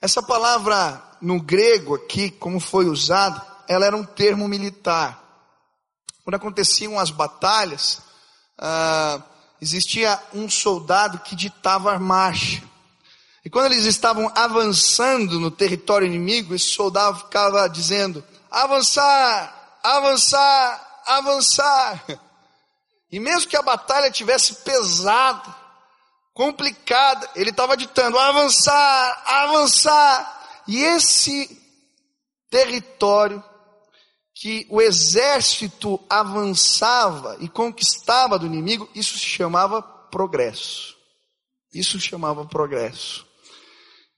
Essa 0.00 0.22
palavra 0.22 1.02
no 1.20 1.40
grego 1.40 1.94
aqui, 1.94 2.30
como 2.30 2.58
foi 2.58 2.86
usada, 2.86 3.46
ela 3.68 3.86
era 3.86 3.96
um 3.96 4.04
termo 4.04 4.48
militar. 4.48 5.22
Quando 6.24 6.36
aconteciam 6.36 6.98
as 6.98 7.10
batalhas, 7.10 8.00
ah, 8.58 9.22
existia 9.60 10.20
um 10.34 10.48
soldado 10.48 11.18
que 11.20 11.36
ditava 11.36 11.92
a 11.92 11.98
marcha. 11.98 12.62
E 13.44 13.50
quando 13.50 13.72
eles 13.72 13.84
estavam 13.84 14.30
avançando 14.34 15.38
no 15.40 15.50
território 15.50 16.06
inimigo, 16.06 16.54
esse 16.54 16.66
soldado 16.66 17.18
ficava 17.18 17.68
dizendo: 17.68 18.24
avançar, 18.50 19.61
avançar, 19.82 21.02
avançar. 21.06 22.04
E 23.10 23.18
mesmo 23.20 23.48
que 23.48 23.56
a 23.56 23.62
batalha 23.62 24.10
tivesse 24.10 24.56
pesada, 24.56 25.54
complicada, 26.32 27.28
ele 27.34 27.50
estava 27.50 27.76
ditando: 27.76 28.18
avançar, 28.18 29.22
avançar. 29.26 30.62
E 30.66 30.82
esse 30.82 31.60
território 32.48 33.42
que 34.34 34.66
o 34.70 34.80
exército 34.80 36.00
avançava 36.08 37.36
e 37.40 37.48
conquistava 37.48 38.38
do 38.38 38.46
inimigo, 38.46 38.88
isso 38.94 39.18
se 39.18 39.26
chamava 39.26 39.82
progresso. 39.82 40.96
Isso 41.72 41.98
se 41.98 42.06
chamava 42.06 42.44
progresso. 42.44 43.26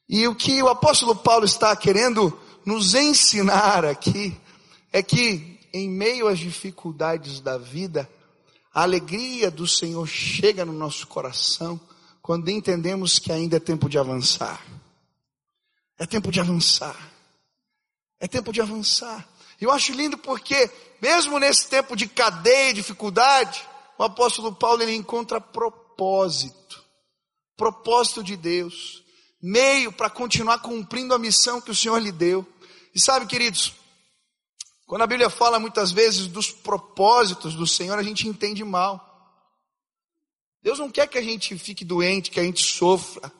E 0.08 0.26
o 0.26 0.34
que 0.34 0.62
o 0.62 0.68
apóstolo 0.68 1.14
Paulo 1.14 1.44
está 1.44 1.74
querendo 1.74 2.38
nos 2.64 2.94
ensinar 2.94 3.84
aqui 3.84 4.36
é 4.92 5.02
que, 5.02 5.53
em 5.74 5.90
meio 5.90 6.28
às 6.28 6.38
dificuldades 6.38 7.40
da 7.40 7.58
vida, 7.58 8.08
a 8.72 8.82
alegria 8.82 9.50
do 9.50 9.66
Senhor 9.66 10.06
chega 10.06 10.64
no 10.64 10.72
nosso 10.72 11.08
coração 11.08 11.80
quando 12.22 12.48
entendemos 12.48 13.18
que 13.18 13.32
ainda 13.32 13.56
é 13.56 13.60
tempo 13.60 13.88
de 13.88 13.98
avançar. 13.98 14.64
É 15.98 16.06
tempo 16.06 16.30
de 16.30 16.38
avançar. 16.38 16.96
É 18.20 18.28
tempo 18.28 18.52
de 18.52 18.60
avançar. 18.60 19.28
Eu 19.60 19.72
acho 19.72 19.92
lindo 19.92 20.16
porque, 20.16 20.70
mesmo 21.02 21.40
nesse 21.40 21.68
tempo 21.68 21.96
de 21.96 22.06
cadeia 22.06 22.70
e 22.70 22.74
dificuldade, 22.74 23.66
o 23.98 24.04
apóstolo 24.04 24.54
Paulo 24.54 24.80
ele 24.80 24.94
encontra 24.94 25.40
propósito, 25.40 26.84
propósito 27.56 28.22
de 28.22 28.36
Deus, 28.36 29.02
meio 29.42 29.90
para 29.90 30.08
continuar 30.08 30.60
cumprindo 30.60 31.14
a 31.14 31.18
missão 31.18 31.60
que 31.60 31.72
o 31.72 31.74
Senhor 31.74 31.98
lhe 31.98 32.12
deu. 32.12 32.46
E 32.94 33.00
sabe, 33.00 33.26
queridos, 33.26 33.74
quando 34.86 35.02
a 35.02 35.06
Bíblia 35.06 35.30
fala 35.30 35.58
muitas 35.58 35.92
vezes 35.92 36.26
dos 36.26 36.50
propósitos 36.50 37.54
do 37.54 37.66
Senhor, 37.66 37.98
a 37.98 38.02
gente 38.02 38.28
entende 38.28 38.62
mal. 38.62 39.12
Deus 40.62 40.78
não 40.78 40.90
quer 40.90 41.06
que 41.06 41.18
a 41.18 41.22
gente 41.22 41.56
fique 41.58 41.84
doente, 41.84 42.30
que 42.30 42.40
a 42.40 42.44
gente 42.44 42.62
sofra. 42.62 43.32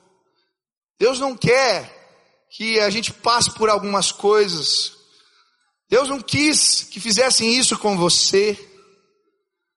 Deus 0.99 1.19
não 1.19 1.37
quer 1.37 2.47
que 2.51 2.79
a 2.81 2.91
gente 2.91 3.13
passe 3.13 3.51
por 3.53 3.69
algumas 3.69 4.13
coisas 4.13 4.95
Deus 5.95 6.09
não 6.09 6.21
quis 6.21 6.83
que 6.83 6.99
fizessem 6.99 7.55
isso 7.55 7.79
com 7.79 7.97
você. 7.97 8.59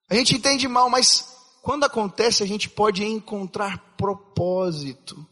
A 0.09 0.15
gente 0.15 0.35
entende 0.35 0.67
mal, 0.67 0.89
mas 0.89 1.27
quando 1.61 1.83
acontece, 1.83 2.41
a 2.41 2.47
gente 2.47 2.69
pode 2.69 3.03
encontrar 3.03 3.93
propósito 3.97 5.27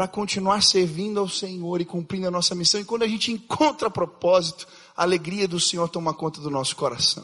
para 0.00 0.08
continuar 0.08 0.62
servindo 0.62 1.20
ao 1.20 1.28
Senhor 1.28 1.78
e 1.78 1.84
cumprindo 1.84 2.26
a 2.26 2.30
nossa 2.30 2.54
missão. 2.54 2.80
E 2.80 2.86
quando 2.86 3.02
a 3.02 3.06
gente 3.06 3.30
encontra 3.30 3.90
propósito, 3.90 4.66
a 4.96 5.02
alegria 5.02 5.46
do 5.46 5.60
Senhor 5.60 5.90
toma 5.90 6.14
conta 6.14 6.40
do 6.40 6.48
nosso 6.48 6.74
coração. 6.74 7.22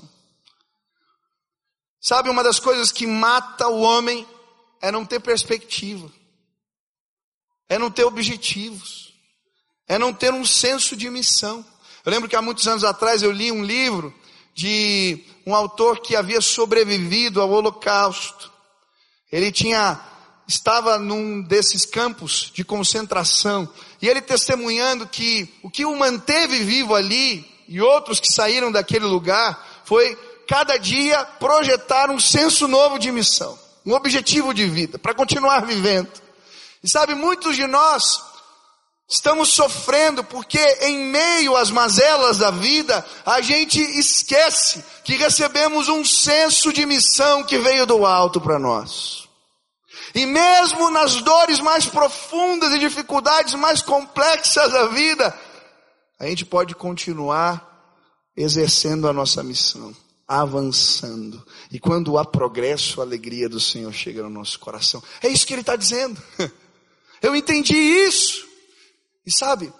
Sabe, 1.98 2.28
uma 2.28 2.44
das 2.44 2.60
coisas 2.60 2.92
que 2.92 3.06
mata 3.06 3.66
o 3.66 3.80
homem 3.80 4.28
é 4.82 4.92
não 4.92 5.06
ter 5.06 5.20
perspectiva, 5.20 6.12
é 7.66 7.78
não 7.78 7.90
ter 7.90 8.04
objetivos, 8.04 9.14
é 9.88 9.96
não 9.96 10.12
ter 10.12 10.34
um 10.34 10.44
senso 10.44 10.94
de 10.94 11.08
missão. 11.08 11.64
Eu 12.04 12.12
lembro 12.12 12.28
que 12.28 12.36
há 12.36 12.42
muitos 12.42 12.68
anos 12.68 12.84
atrás 12.84 13.22
eu 13.22 13.32
li 13.32 13.50
um 13.50 13.64
livro 13.64 14.12
de 14.54 15.24
um 15.46 15.54
autor 15.54 16.00
que 16.00 16.14
havia 16.14 16.42
sobrevivido 16.42 17.40
ao 17.40 17.48
Holocausto. 17.48 18.52
Ele 19.32 19.50
tinha 19.50 19.98
estava 20.46 20.98
num 20.98 21.42
desses 21.42 21.84
campos 21.84 22.50
de 22.54 22.64
concentração 22.64 23.68
e 24.00 24.08
ele 24.08 24.20
testemunhando 24.20 25.06
que 25.06 25.52
o 25.62 25.70
que 25.70 25.84
o 25.84 25.96
manteve 25.96 26.62
vivo 26.64 26.94
ali 26.94 27.44
e 27.68 27.80
outros 27.80 28.20
que 28.20 28.32
saíram 28.32 28.70
daquele 28.70 29.04
lugar 29.04 29.82
foi 29.84 30.16
cada 30.46 30.76
dia 30.76 31.24
projetar 31.24 32.10
um 32.10 32.20
senso 32.20 32.68
novo 32.68 32.98
de 32.98 33.10
missão, 33.10 33.58
um 33.84 33.92
objetivo 33.92 34.54
de 34.54 34.66
vida 34.66 34.98
para 34.98 35.14
continuar 35.14 35.66
vivendo. 35.66 36.10
E 36.82 36.88
sabe, 36.88 37.14
muitos 37.14 37.56
de 37.56 37.66
nós 37.66 38.20
Estamos 39.08 39.50
sofrendo 39.50 40.24
porque 40.24 40.58
em 40.80 40.98
meio 41.10 41.56
às 41.56 41.70
mazelas 41.70 42.38
da 42.38 42.50
vida, 42.50 43.06
a 43.24 43.40
gente 43.40 43.80
esquece 43.80 44.84
que 45.04 45.14
recebemos 45.14 45.88
um 45.88 46.04
senso 46.04 46.72
de 46.72 46.84
missão 46.84 47.44
que 47.44 47.56
veio 47.56 47.86
do 47.86 48.04
alto 48.04 48.40
para 48.40 48.58
nós. 48.58 49.25
E 50.16 50.24
mesmo 50.24 50.88
nas 50.88 51.20
dores 51.20 51.60
mais 51.60 51.84
profundas 51.84 52.72
e 52.72 52.78
dificuldades 52.78 53.52
mais 53.52 53.82
complexas 53.82 54.72
da 54.72 54.86
vida, 54.86 55.38
a 56.18 56.26
gente 56.26 56.42
pode 56.42 56.74
continuar 56.74 57.62
exercendo 58.34 59.06
a 59.06 59.12
nossa 59.12 59.42
missão, 59.42 59.94
avançando. 60.26 61.46
E 61.70 61.78
quando 61.78 62.16
há 62.16 62.24
progresso, 62.24 63.02
a 63.02 63.04
alegria 63.04 63.46
do 63.46 63.60
Senhor 63.60 63.92
chega 63.92 64.22
no 64.22 64.30
nosso 64.30 64.58
coração. 64.58 65.02
É 65.22 65.28
isso 65.28 65.46
que 65.46 65.52
ele 65.52 65.60
está 65.60 65.76
dizendo. 65.76 66.18
Eu 67.20 67.36
entendi 67.36 67.76
isso. 67.76 68.48
E 69.26 69.30
sabe, 69.30 69.70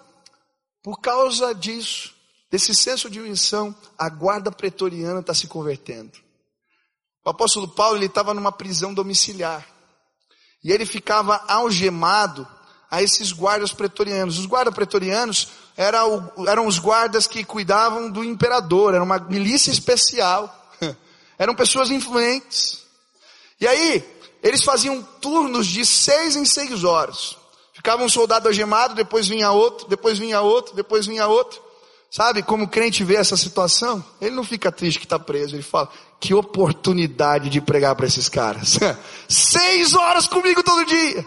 por 0.83 1.01
causa 1.01 1.51
disso, 1.55 2.13
desse 2.51 2.75
senso 2.75 3.09
de 3.09 3.19
missão, 3.19 3.75
a 3.97 4.07
guarda 4.07 4.51
pretoriana 4.51 5.21
está 5.21 5.33
se 5.33 5.47
convertendo. 5.47 6.11
O 7.25 7.29
apóstolo 7.31 7.67
Paulo 7.67 7.97
ele 7.97 8.05
estava 8.05 8.35
numa 8.35 8.51
prisão 8.51 8.93
domiciliar 8.93 9.76
e 10.63 10.71
ele 10.71 10.85
ficava 10.85 11.43
algemado 11.47 12.47
a 12.89 13.01
esses 13.01 13.31
guardas 13.31 13.73
pretorianos. 13.73 14.39
Os 14.39 14.45
guardas 14.45 14.73
pretorianos 14.73 15.49
eram, 15.75 16.31
eram 16.47 16.67
os 16.67 16.79
guardas 16.79 17.27
que 17.27 17.43
cuidavam 17.43 18.09
do 18.09 18.23
imperador, 18.23 18.93
era 18.93 19.03
uma 19.03 19.19
milícia 19.19 19.71
especial, 19.71 20.53
eram 21.37 21.53
pessoas 21.53 21.91
influentes. 21.91 22.83
E 23.59 23.67
aí, 23.67 24.03
eles 24.41 24.63
faziam 24.63 25.01
turnos 25.21 25.67
de 25.67 25.85
seis 25.85 26.35
em 26.35 26.45
seis 26.45 26.83
horas. 26.83 27.37
Ficava 27.73 28.03
um 28.03 28.09
soldado 28.09 28.47
algemado, 28.47 28.95
depois 28.95 29.27
vinha 29.27 29.51
outro, 29.51 29.87
depois 29.87 30.17
vinha 30.17 30.41
outro, 30.41 30.75
depois 30.75 31.05
vinha 31.05 31.27
outro. 31.27 31.61
Sabe 32.17 32.41
como 32.41 32.67
crente 32.67 33.03
vê 33.03 33.13
essa 33.13 33.37
situação? 33.37 34.03
Ele 34.19 34.35
não 34.35 34.43
fica 34.43 34.71
triste 34.71 34.97
que 34.97 35.05
está 35.05 35.19
preso, 35.19 35.55
ele 35.55 35.61
fala, 35.61 35.87
que 36.19 36.33
oportunidade 36.33 37.47
de 37.47 37.61
pregar 37.61 37.95
para 37.95 38.07
esses 38.07 38.27
caras. 38.27 38.79
Seis 39.29 39.93
horas 39.93 40.27
comigo 40.27 40.63
todo 40.63 40.83
dia. 40.83 41.23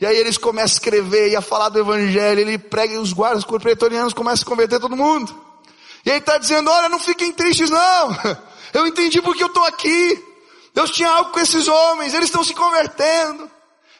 E 0.00 0.06
aí 0.06 0.16
eles 0.16 0.38
começam 0.38 0.74
a 0.74 0.76
escrever 0.76 1.32
e 1.32 1.34
a 1.34 1.40
falar 1.40 1.68
do 1.70 1.80
evangelho, 1.80 2.42
ele 2.42 2.58
prega 2.58 2.94
e 2.94 2.98
os 2.98 3.12
guardas 3.12 3.44
pretorianos 3.44 4.14
começam 4.14 4.46
a 4.46 4.48
converter 4.48 4.78
todo 4.78 4.96
mundo. 4.96 5.34
E 6.06 6.10
ele 6.10 6.18
está 6.18 6.38
dizendo, 6.38 6.70
olha, 6.70 6.88
não 6.88 7.00
fiquem 7.00 7.32
tristes 7.32 7.68
não. 7.68 8.16
Eu 8.72 8.86
entendi 8.86 9.20
porque 9.20 9.42
eu 9.42 9.48
estou 9.48 9.64
aqui. 9.64 10.24
Deus 10.72 10.92
tinha 10.92 11.10
algo 11.10 11.32
com 11.32 11.40
esses 11.40 11.66
homens, 11.66 12.14
eles 12.14 12.26
estão 12.26 12.44
se 12.44 12.54
convertendo. 12.54 13.50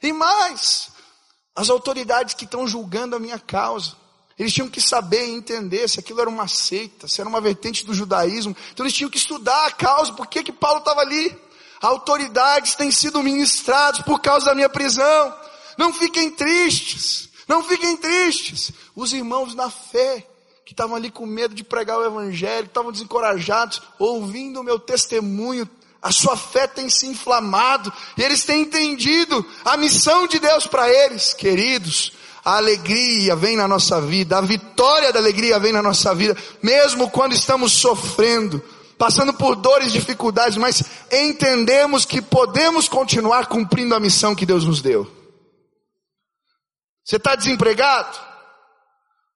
E 0.00 0.12
mais, 0.12 0.90
as 1.56 1.68
autoridades 1.68 2.34
que 2.34 2.44
estão 2.44 2.68
julgando 2.68 3.16
a 3.16 3.18
minha 3.18 3.36
causa. 3.36 3.98
Eles 4.40 4.54
tinham 4.54 4.70
que 4.70 4.80
saber 4.80 5.28
e 5.28 5.34
entender 5.34 5.86
se 5.86 6.00
aquilo 6.00 6.18
era 6.18 6.30
uma 6.30 6.48
seita, 6.48 7.06
se 7.06 7.20
era 7.20 7.28
uma 7.28 7.42
vertente 7.42 7.84
do 7.84 7.92
judaísmo. 7.92 8.56
Então 8.72 8.86
eles 8.86 8.96
tinham 8.96 9.10
que 9.10 9.18
estudar 9.18 9.66
a 9.66 9.70
causa, 9.70 10.14
por 10.14 10.26
que 10.28 10.42
que 10.42 10.50
Paulo 10.50 10.78
estava 10.78 11.02
ali. 11.02 11.38
Autoridades 11.78 12.74
têm 12.74 12.90
sido 12.90 13.22
ministradas 13.22 14.00
por 14.00 14.18
causa 14.18 14.46
da 14.46 14.54
minha 14.54 14.70
prisão. 14.70 15.34
Não 15.76 15.92
fiquem 15.92 16.30
tristes, 16.30 17.28
não 17.46 17.62
fiquem 17.62 17.98
tristes. 17.98 18.72
Os 18.96 19.12
irmãos 19.12 19.54
na 19.54 19.68
fé, 19.68 20.26
que 20.64 20.72
estavam 20.72 20.96
ali 20.96 21.10
com 21.10 21.26
medo 21.26 21.54
de 21.54 21.62
pregar 21.62 21.98
o 21.98 22.06
evangelho, 22.06 22.64
estavam 22.64 22.90
desencorajados, 22.90 23.82
ouvindo 23.98 24.60
o 24.60 24.64
meu 24.64 24.78
testemunho, 24.78 25.68
a 26.00 26.10
sua 26.10 26.34
fé 26.34 26.66
tem 26.66 26.88
se 26.88 27.06
inflamado, 27.06 27.92
e 28.16 28.22
eles 28.22 28.42
têm 28.42 28.62
entendido 28.62 29.44
a 29.66 29.76
missão 29.76 30.26
de 30.26 30.38
Deus 30.38 30.66
para 30.66 30.90
eles, 30.90 31.34
queridos. 31.34 32.14
A 32.44 32.56
alegria 32.56 33.36
vem 33.36 33.56
na 33.56 33.68
nossa 33.68 34.00
vida, 34.00 34.38
a 34.38 34.40
vitória 34.40 35.12
da 35.12 35.18
alegria 35.18 35.58
vem 35.58 35.72
na 35.72 35.82
nossa 35.82 36.14
vida, 36.14 36.36
mesmo 36.62 37.10
quando 37.10 37.34
estamos 37.34 37.72
sofrendo, 37.72 38.62
passando 38.96 39.32
por 39.34 39.56
dores 39.56 39.92
dificuldades, 39.92 40.56
mas 40.56 40.82
entendemos 41.12 42.04
que 42.04 42.22
podemos 42.22 42.88
continuar 42.88 43.46
cumprindo 43.46 43.94
a 43.94 44.00
missão 44.00 44.34
que 44.34 44.46
Deus 44.46 44.64
nos 44.64 44.80
deu. 44.80 45.10
Você 47.04 47.16
está 47.16 47.34
desempregado? 47.34 48.18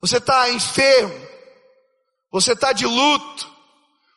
Você 0.00 0.18
está 0.18 0.50
enfermo? 0.50 1.14
Você 2.30 2.52
está 2.52 2.72
de 2.72 2.86
luto? 2.86 3.48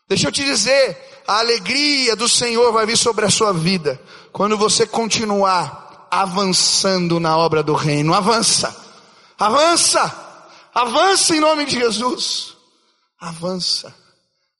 Deixa 0.07 0.27
eu 0.27 0.31
te 0.31 0.43
dizer, 0.43 0.97
a 1.27 1.39
alegria 1.39 2.15
do 2.15 2.29
Senhor 2.29 2.71
vai 2.71 2.85
vir 2.85 2.97
sobre 2.97 3.25
a 3.25 3.29
sua 3.29 3.51
vida 3.51 3.99
quando 4.31 4.57
você 4.57 4.87
continuar 4.87 5.86
avançando 6.09 7.19
na 7.19 7.37
obra 7.37 7.63
do 7.63 7.73
reino. 7.73 8.13
Avança, 8.13 8.75
avança, 9.37 10.49
avança 10.73 11.35
em 11.35 11.39
nome 11.39 11.65
de 11.65 11.79
Jesus. 11.79 12.55
Avança. 13.19 13.93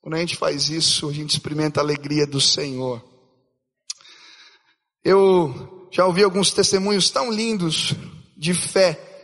Quando 0.00 0.14
a 0.14 0.18
gente 0.18 0.36
faz 0.36 0.68
isso, 0.68 1.08
a 1.08 1.12
gente 1.12 1.30
experimenta 1.30 1.80
a 1.80 1.82
alegria 1.82 2.26
do 2.26 2.40
Senhor. 2.40 3.02
Eu 5.04 5.88
já 5.92 6.06
ouvi 6.06 6.22
alguns 6.22 6.52
testemunhos 6.52 7.10
tão 7.10 7.30
lindos 7.30 7.94
de 8.36 8.54
fé, 8.54 9.22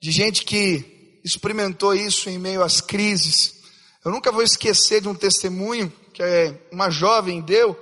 de 0.00 0.10
gente 0.10 0.44
que 0.44 1.20
experimentou 1.24 1.94
isso 1.94 2.28
em 2.28 2.38
meio 2.38 2.62
às 2.62 2.80
crises. 2.80 3.54
Eu 4.04 4.10
nunca 4.10 4.32
vou 4.32 4.42
esquecer 4.42 5.00
de 5.00 5.08
um 5.08 5.14
testemunho 5.14 5.92
que 6.12 6.22
é 6.22 6.68
uma 6.70 6.90
jovem 6.90 7.40
deu, 7.40 7.78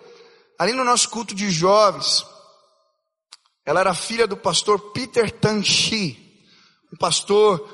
ali 0.59 0.73
no 0.73 0.85
nosso 0.85 1.09
culto 1.09 1.35
de 1.35 1.51
jovens. 1.51 2.25
Ela 3.71 3.83
era 3.83 3.95
filha 3.95 4.27
do 4.27 4.37
pastor 4.37 4.91
Peter 4.91 5.31
Tanchi, 5.31 6.19
um 6.93 6.97
pastor 6.97 7.65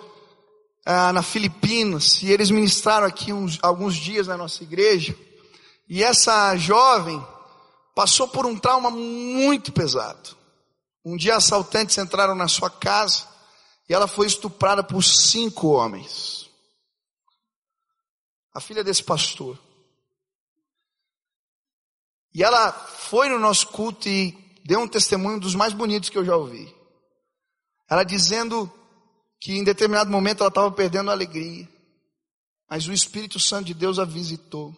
ah, 0.84 1.10
na 1.10 1.22
Filipinas, 1.22 2.22
e 2.22 2.30
eles 2.30 2.50
ministraram 2.50 3.06
aqui 3.06 3.32
uns, 3.32 3.58
alguns 3.62 3.96
dias 3.96 4.26
na 4.26 4.36
nossa 4.36 4.62
igreja. 4.62 5.18
E 5.88 6.02
essa 6.02 6.54
jovem 6.58 7.26
passou 7.94 8.28
por 8.28 8.44
um 8.44 8.58
trauma 8.58 8.90
muito 8.90 9.72
pesado. 9.72 10.36
Um 11.02 11.16
dia 11.16 11.34
assaltantes 11.34 11.96
entraram 11.96 12.34
na 12.34 12.46
sua 12.46 12.68
casa 12.68 13.26
e 13.88 13.94
ela 13.94 14.06
foi 14.06 14.26
estuprada 14.26 14.84
por 14.84 15.02
cinco 15.02 15.68
homens. 15.68 16.50
A 18.52 18.60
filha 18.60 18.84
desse 18.84 19.02
pastor. 19.02 19.58
E 22.34 22.42
ela 22.42 22.70
foi 22.70 23.30
no 23.30 23.38
nosso 23.38 23.68
culto 23.68 24.06
e 24.10 24.44
deu 24.66 24.80
um 24.80 24.88
testemunho 24.88 25.38
dos 25.38 25.54
mais 25.54 25.72
bonitos 25.72 26.08
que 26.08 26.18
eu 26.18 26.24
já 26.24 26.36
ouvi. 26.36 26.74
Ela 27.88 28.04
dizendo 28.04 28.70
que 29.40 29.52
em 29.52 29.64
determinado 29.64 30.10
momento 30.10 30.40
ela 30.40 30.48
estava 30.48 30.70
perdendo 30.72 31.10
a 31.10 31.12
alegria, 31.12 31.68
mas 32.68 32.86
o 32.88 32.92
Espírito 32.92 33.38
Santo 33.38 33.66
de 33.66 33.74
Deus 33.74 33.98
a 33.98 34.04
visitou. 34.04 34.74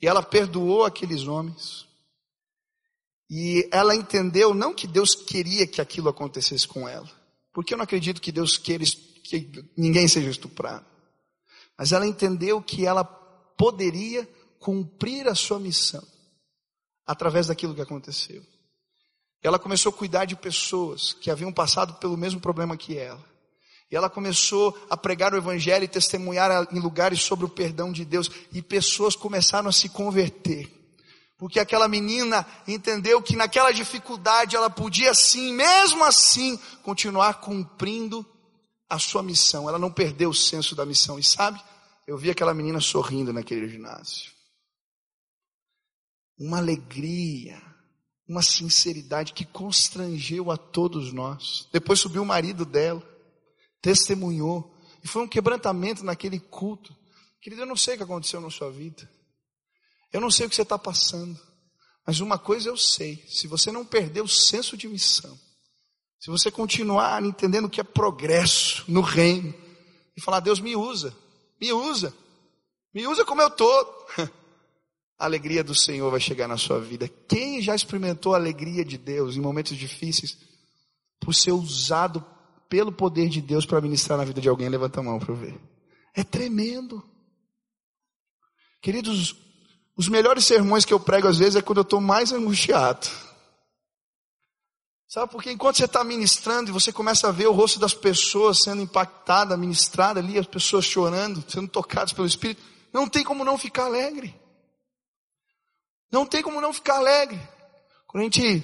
E 0.00 0.06
ela 0.06 0.22
perdoou 0.22 0.84
aqueles 0.84 1.26
homens. 1.26 1.86
E 3.30 3.66
ela 3.72 3.94
entendeu 3.94 4.52
não 4.52 4.74
que 4.74 4.86
Deus 4.86 5.14
queria 5.14 5.66
que 5.66 5.80
aquilo 5.80 6.10
acontecesse 6.10 6.68
com 6.68 6.86
ela, 6.86 7.10
porque 7.52 7.72
eu 7.72 7.78
não 7.78 7.84
acredito 7.84 8.20
que 8.20 8.30
Deus 8.30 8.58
queira 8.58 8.84
que 9.24 9.64
ninguém 9.74 10.06
seja 10.06 10.28
estuprado. 10.28 10.84
Mas 11.78 11.92
ela 11.92 12.06
entendeu 12.06 12.60
que 12.60 12.84
ela 12.84 13.04
poderia 13.04 14.28
cumprir 14.58 15.26
a 15.28 15.34
sua 15.34 15.58
missão 15.58 16.06
através 17.06 17.46
daquilo 17.46 17.74
que 17.74 17.80
aconteceu. 17.80 18.44
Ela 19.42 19.58
começou 19.58 19.90
a 19.90 19.96
cuidar 19.96 20.24
de 20.24 20.36
pessoas 20.36 21.12
que 21.12 21.30
haviam 21.30 21.52
passado 21.52 21.94
pelo 21.94 22.16
mesmo 22.16 22.40
problema 22.40 22.76
que 22.76 22.96
ela. 22.96 23.22
E 23.90 23.96
ela 23.96 24.08
começou 24.08 24.78
a 24.88 24.96
pregar 24.96 25.34
o 25.34 25.36
evangelho 25.36 25.84
e 25.84 25.88
testemunhar 25.88 26.66
em 26.72 26.78
lugares 26.78 27.20
sobre 27.20 27.44
o 27.44 27.48
perdão 27.48 27.92
de 27.92 28.04
Deus. 28.04 28.30
E 28.52 28.62
pessoas 28.62 29.14
começaram 29.14 29.68
a 29.68 29.72
se 29.72 29.88
converter. 29.90 30.70
Porque 31.36 31.58
aquela 31.58 31.88
menina 31.88 32.46
entendeu 32.68 33.20
que 33.20 33.36
naquela 33.36 33.72
dificuldade 33.72 34.54
ela 34.54 34.70
podia 34.70 35.12
sim, 35.12 35.52
mesmo 35.52 36.04
assim, 36.04 36.56
continuar 36.84 37.40
cumprindo 37.40 38.24
a 38.88 38.98
sua 38.98 39.22
missão. 39.22 39.68
Ela 39.68 39.78
não 39.78 39.90
perdeu 39.90 40.30
o 40.30 40.34
senso 40.34 40.74
da 40.74 40.86
missão. 40.86 41.18
E 41.18 41.24
sabe, 41.24 41.60
eu 42.06 42.16
vi 42.16 42.30
aquela 42.30 42.54
menina 42.54 42.80
sorrindo 42.80 43.32
naquele 43.32 43.68
ginásio. 43.68 44.32
Uma 46.38 46.58
alegria, 46.58 47.60
uma 48.32 48.42
sinceridade 48.42 49.34
que 49.34 49.44
constrangeu 49.44 50.50
a 50.50 50.56
todos 50.56 51.12
nós. 51.12 51.68
Depois 51.70 52.00
subiu 52.00 52.22
o 52.22 52.26
marido 52.26 52.64
dela, 52.64 53.02
testemunhou. 53.82 54.74
E 55.04 55.06
foi 55.06 55.22
um 55.22 55.28
quebrantamento 55.28 56.02
naquele 56.02 56.40
culto. 56.40 56.96
Querido, 57.42 57.62
eu 57.62 57.66
não 57.66 57.76
sei 57.76 57.94
o 57.94 57.96
que 57.98 58.02
aconteceu 58.04 58.40
na 58.40 58.48
sua 58.48 58.70
vida. 58.70 59.08
Eu 60.10 60.18
não 60.18 60.30
sei 60.30 60.46
o 60.46 60.48
que 60.48 60.56
você 60.56 60.62
está 60.62 60.78
passando, 60.78 61.38
mas 62.06 62.20
uma 62.20 62.38
coisa 62.38 62.70
eu 62.70 62.76
sei: 62.76 63.22
se 63.28 63.46
você 63.46 63.70
não 63.70 63.84
perder 63.84 64.22
o 64.22 64.28
senso 64.28 64.76
de 64.76 64.88
missão, 64.88 65.38
se 66.18 66.30
você 66.30 66.50
continuar 66.50 67.22
entendendo 67.22 67.68
que 67.68 67.80
é 67.80 67.84
progresso 67.84 68.84
no 68.88 69.02
reino, 69.02 69.54
e 70.16 70.20
falar, 70.20 70.40
Deus 70.40 70.58
me 70.58 70.74
usa, 70.74 71.14
me 71.60 71.72
usa, 71.72 72.14
me 72.94 73.06
usa 73.06 73.24
como 73.24 73.42
eu 73.42 73.48
estou, 73.48 74.06
a 75.22 75.24
alegria 75.24 75.62
do 75.62 75.72
Senhor 75.72 76.10
vai 76.10 76.18
chegar 76.18 76.48
na 76.48 76.56
sua 76.56 76.80
vida. 76.80 77.08
Quem 77.28 77.62
já 77.62 77.76
experimentou 77.76 78.34
a 78.34 78.36
alegria 78.36 78.84
de 78.84 78.98
Deus 78.98 79.36
em 79.36 79.40
momentos 79.40 79.76
difíceis, 79.76 80.36
por 81.20 81.32
ser 81.32 81.52
usado 81.52 82.24
pelo 82.68 82.90
poder 82.90 83.28
de 83.28 83.40
Deus 83.40 83.64
para 83.64 83.80
ministrar 83.80 84.18
na 84.18 84.24
vida 84.24 84.40
de 84.40 84.48
alguém, 84.48 84.68
levanta 84.68 84.98
a 84.98 85.02
mão 85.02 85.20
para 85.20 85.30
eu 85.30 85.36
ver. 85.36 85.60
É 86.12 86.24
tremendo. 86.24 87.00
Queridos, 88.80 89.36
os 89.96 90.08
melhores 90.08 90.44
sermões 90.44 90.84
que 90.84 90.92
eu 90.92 90.98
prego 90.98 91.28
às 91.28 91.38
vezes 91.38 91.54
é 91.54 91.62
quando 91.62 91.78
eu 91.78 91.82
estou 91.82 92.00
mais 92.00 92.32
angustiado. 92.32 93.06
Sabe, 95.06 95.30
porque 95.30 95.52
enquanto 95.52 95.76
você 95.76 95.84
está 95.84 96.02
ministrando 96.02 96.70
e 96.70 96.72
você 96.72 96.92
começa 96.92 97.28
a 97.28 97.32
ver 97.32 97.46
o 97.46 97.52
rosto 97.52 97.78
das 97.78 97.94
pessoas 97.94 98.60
sendo 98.60 98.82
impactada, 98.82 99.56
ministrada 99.56 100.18
ali, 100.18 100.36
as 100.36 100.48
pessoas 100.48 100.84
chorando, 100.84 101.44
sendo 101.48 101.68
tocadas 101.68 102.12
pelo 102.12 102.26
Espírito, 102.26 102.60
não 102.92 103.08
tem 103.08 103.22
como 103.22 103.44
não 103.44 103.56
ficar 103.56 103.84
alegre. 103.84 104.41
Não 106.12 106.26
tem 106.26 106.42
como 106.42 106.60
não 106.60 106.72
ficar 106.72 106.96
alegre. 106.96 107.40
Quando 108.06 108.22
a 108.22 108.24
gente 108.24 108.62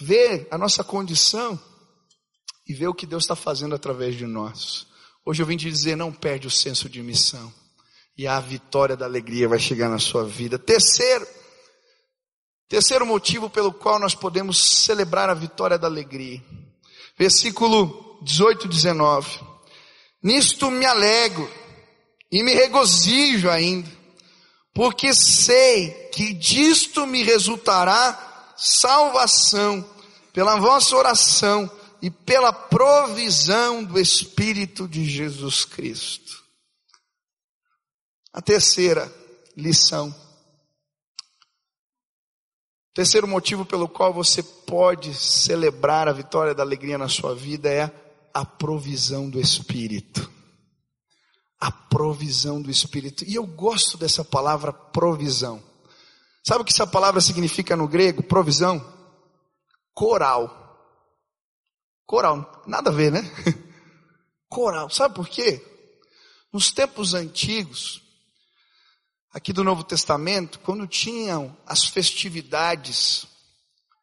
vê 0.00 0.48
a 0.50 0.58
nossa 0.58 0.82
condição 0.82 1.58
e 2.66 2.74
vê 2.74 2.86
o 2.88 2.94
que 2.94 3.06
Deus 3.06 3.24
está 3.24 3.36
fazendo 3.36 3.74
através 3.74 4.16
de 4.16 4.26
nós. 4.26 4.86
Hoje 5.24 5.42
eu 5.42 5.46
vim 5.46 5.56
te 5.56 5.70
dizer, 5.70 5.96
não 5.96 6.12
perde 6.12 6.46
o 6.46 6.50
senso 6.50 6.88
de 6.88 7.02
missão 7.02 7.52
e 8.18 8.26
a 8.26 8.40
vitória 8.40 8.96
da 8.96 9.04
alegria 9.06 9.48
vai 9.48 9.60
chegar 9.60 9.88
na 9.88 10.00
sua 10.00 10.24
vida. 10.24 10.58
Terceiro, 10.58 11.24
terceiro 12.68 13.06
motivo 13.06 13.48
pelo 13.48 13.72
qual 13.72 14.00
nós 14.00 14.12
podemos 14.12 14.82
celebrar 14.82 15.30
a 15.30 15.34
vitória 15.34 15.78
da 15.78 15.86
alegria. 15.86 16.42
Versículo 17.16 18.18
18 18.22 18.66
e 18.66 18.68
19. 18.68 19.40
Nisto 20.20 20.68
me 20.68 20.84
alegro 20.84 21.48
e 22.30 22.42
me 22.42 22.52
regozijo 22.54 23.48
ainda, 23.48 23.88
porque 24.78 25.12
sei 25.12 25.90
que 26.12 26.32
disto 26.32 27.04
me 27.04 27.24
resultará 27.24 28.54
salvação 28.56 29.84
pela 30.32 30.54
vossa 30.54 30.94
oração 30.94 31.68
e 32.00 32.08
pela 32.12 32.52
provisão 32.52 33.82
do 33.82 33.98
Espírito 33.98 34.86
de 34.86 35.04
Jesus 35.04 35.64
Cristo. 35.64 36.44
A 38.32 38.40
terceira 38.40 39.12
lição. 39.56 40.14
Terceiro 42.94 43.26
motivo 43.26 43.66
pelo 43.66 43.88
qual 43.88 44.14
você 44.14 44.44
pode 44.44 45.12
celebrar 45.12 46.06
a 46.06 46.12
vitória 46.12 46.54
da 46.54 46.62
alegria 46.62 46.96
na 46.96 47.08
sua 47.08 47.34
vida 47.34 47.68
é 47.68 47.90
a 48.32 48.44
provisão 48.44 49.28
do 49.28 49.40
Espírito. 49.40 50.37
A 51.60 51.70
provisão 51.70 52.62
do 52.62 52.70
Espírito. 52.70 53.24
E 53.24 53.34
eu 53.34 53.46
gosto 53.46 53.96
dessa 53.96 54.24
palavra 54.24 54.72
provisão. 54.72 55.62
Sabe 56.46 56.62
o 56.62 56.64
que 56.64 56.72
essa 56.72 56.86
palavra 56.86 57.20
significa 57.20 57.76
no 57.76 57.88
grego? 57.88 58.22
Provisão? 58.22 58.84
Coral. 59.92 60.58
Coral, 62.06 62.62
nada 62.66 62.90
a 62.90 62.92
ver, 62.92 63.12
né? 63.12 63.20
Coral. 64.48 64.88
Sabe 64.88 65.14
por 65.14 65.28
quê? 65.28 65.62
Nos 66.52 66.70
tempos 66.70 67.12
antigos, 67.12 68.00
aqui 69.30 69.52
do 69.52 69.62
Novo 69.62 69.84
Testamento, 69.84 70.58
quando 70.60 70.86
tinham 70.86 71.54
as 71.66 71.84
festividades 71.84 73.26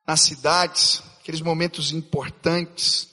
nas 0.06 0.22
cidades, 0.22 1.02
aqueles 1.20 1.42
momentos 1.42 1.92
importantes, 1.92 3.10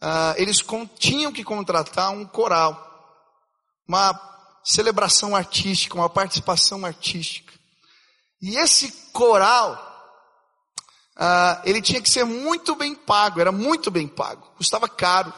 uh, 0.00 0.34
eles 0.36 0.58
tinham 0.96 1.32
que 1.32 1.42
contratar 1.42 2.12
um 2.12 2.24
coral, 2.24 2.93
uma 3.86 4.18
celebração 4.64 5.36
artística, 5.36 5.94
uma 5.94 6.08
participação 6.08 6.84
artística. 6.84 7.52
E 8.40 8.56
esse 8.56 8.90
coral, 9.12 9.74
uh, 11.16 11.60
ele 11.64 11.82
tinha 11.82 12.00
que 12.00 12.10
ser 12.10 12.24
muito 12.24 12.74
bem 12.74 12.94
pago, 12.94 13.40
era 13.40 13.52
muito 13.52 13.90
bem 13.90 14.08
pago, 14.08 14.46
custava 14.56 14.88
caro. 14.88 15.32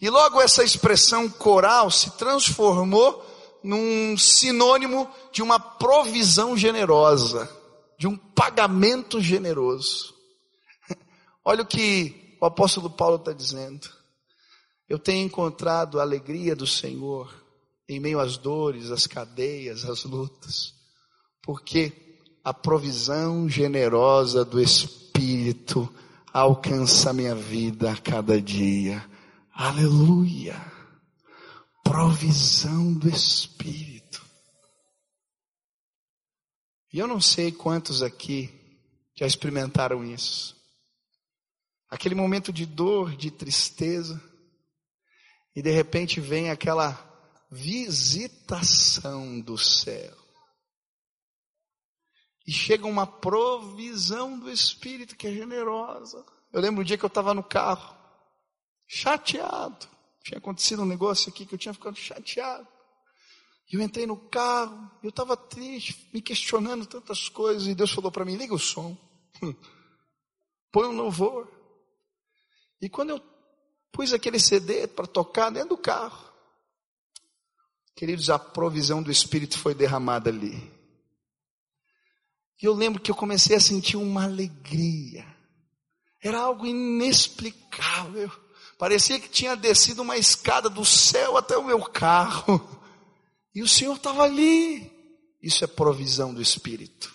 E 0.00 0.10
logo 0.10 0.40
essa 0.40 0.62
expressão 0.62 1.28
coral 1.28 1.90
se 1.90 2.10
transformou 2.12 3.24
num 3.62 4.16
sinônimo 4.18 5.10
de 5.32 5.42
uma 5.42 5.58
provisão 5.58 6.56
generosa, 6.56 7.50
de 7.98 8.06
um 8.06 8.16
pagamento 8.16 9.20
generoso. 9.20 10.14
Olha 11.42 11.62
o 11.62 11.66
que 11.66 12.36
o 12.40 12.44
apóstolo 12.44 12.90
Paulo 12.90 13.16
está 13.16 13.32
dizendo. 13.32 13.88
Eu 14.86 14.98
tenho 14.98 15.24
encontrado 15.24 15.98
a 15.98 16.02
alegria 16.02 16.54
do 16.54 16.66
Senhor 16.66 17.43
em 17.88 18.00
meio 18.00 18.18
às 18.18 18.36
dores, 18.36 18.90
às 18.90 19.06
cadeias, 19.06 19.84
às 19.84 20.04
lutas, 20.04 20.74
porque 21.42 21.92
a 22.42 22.52
provisão 22.52 23.48
generosa 23.48 24.44
do 24.44 24.60
Espírito 24.60 25.92
alcança 26.32 27.10
a 27.10 27.12
minha 27.12 27.34
vida 27.34 27.92
a 27.92 27.96
cada 27.96 28.40
dia. 28.40 29.04
Aleluia 29.52 30.74
provisão 31.84 32.92
do 32.94 33.08
Espírito. 33.08 34.24
E 36.92 36.98
eu 36.98 37.06
não 37.06 37.20
sei 37.20 37.52
quantos 37.52 38.02
aqui 38.02 38.50
já 39.14 39.26
experimentaram 39.26 40.02
isso. 40.02 40.56
Aquele 41.88 42.14
momento 42.14 42.52
de 42.52 42.64
dor, 42.66 43.14
de 43.14 43.30
tristeza, 43.30 44.20
e 45.54 45.62
de 45.62 45.70
repente 45.70 46.20
vem 46.20 46.50
aquela 46.50 46.92
visitação 47.54 49.40
do 49.40 49.56
céu. 49.56 50.12
E 52.46 52.52
chega 52.52 52.86
uma 52.86 53.06
provisão 53.06 54.38
do 54.38 54.50
Espírito 54.50 55.16
que 55.16 55.28
é 55.28 55.32
generosa. 55.32 56.26
Eu 56.52 56.60
lembro 56.60 56.82
um 56.82 56.84
dia 56.84 56.98
que 56.98 57.04
eu 57.04 57.08
estava 57.08 57.32
no 57.32 57.42
carro, 57.42 57.96
chateado. 58.86 59.88
Tinha 60.22 60.38
acontecido 60.38 60.82
um 60.82 60.86
negócio 60.86 61.30
aqui 61.30 61.46
que 61.46 61.54
eu 61.54 61.58
tinha 61.58 61.72
ficado 61.72 61.96
chateado. 61.96 62.66
Eu 63.72 63.80
entrei 63.80 64.06
no 64.06 64.16
carro, 64.28 64.90
eu 65.02 65.08
estava 65.08 65.36
triste, 65.36 66.10
me 66.12 66.20
questionando 66.20 66.86
tantas 66.86 67.28
coisas, 67.28 67.66
e 67.66 67.74
Deus 67.74 67.92
falou 67.92 68.12
para 68.12 68.24
mim: 68.24 68.36
liga 68.36 68.54
o 68.54 68.58
som, 68.58 68.96
põe 70.70 70.86
um 70.88 70.96
louvor. 70.96 71.50
E 72.80 72.88
quando 72.90 73.10
eu 73.10 73.20
pus 73.90 74.12
aquele 74.12 74.38
CD 74.38 74.86
para 74.86 75.06
tocar 75.06 75.50
dentro 75.50 75.70
do 75.70 75.78
carro, 75.78 76.33
queridos, 77.94 78.30
a 78.30 78.38
provisão 78.38 79.02
do 79.02 79.10
Espírito 79.10 79.58
foi 79.58 79.74
derramada 79.74 80.30
ali. 80.30 80.72
E 82.60 82.66
eu 82.66 82.74
lembro 82.74 83.00
que 83.00 83.10
eu 83.10 83.14
comecei 83.14 83.56
a 83.56 83.60
sentir 83.60 83.96
uma 83.96 84.24
alegria, 84.24 85.26
era 86.22 86.40
algo 86.40 86.66
inexplicável. 86.66 88.30
Parecia 88.78 89.20
que 89.20 89.28
tinha 89.28 89.54
descido 89.54 90.02
uma 90.02 90.16
escada 90.16 90.70
do 90.70 90.84
céu 90.84 91.36
até 91.36 91.56
o 91.56 91.64
meu 91.64 91.80
carro. 91.80 92.60
E 93.54 93.62
o 93.62 93.68
Senhor 93.68 93.94
estava 93.94 94.24
ali. 94.24 94.90
Isso 95.42 95.62
é 95.62 95.66
provisão 95.66 96.32
do 96.32 96.40
Espírito. 96.40 97.14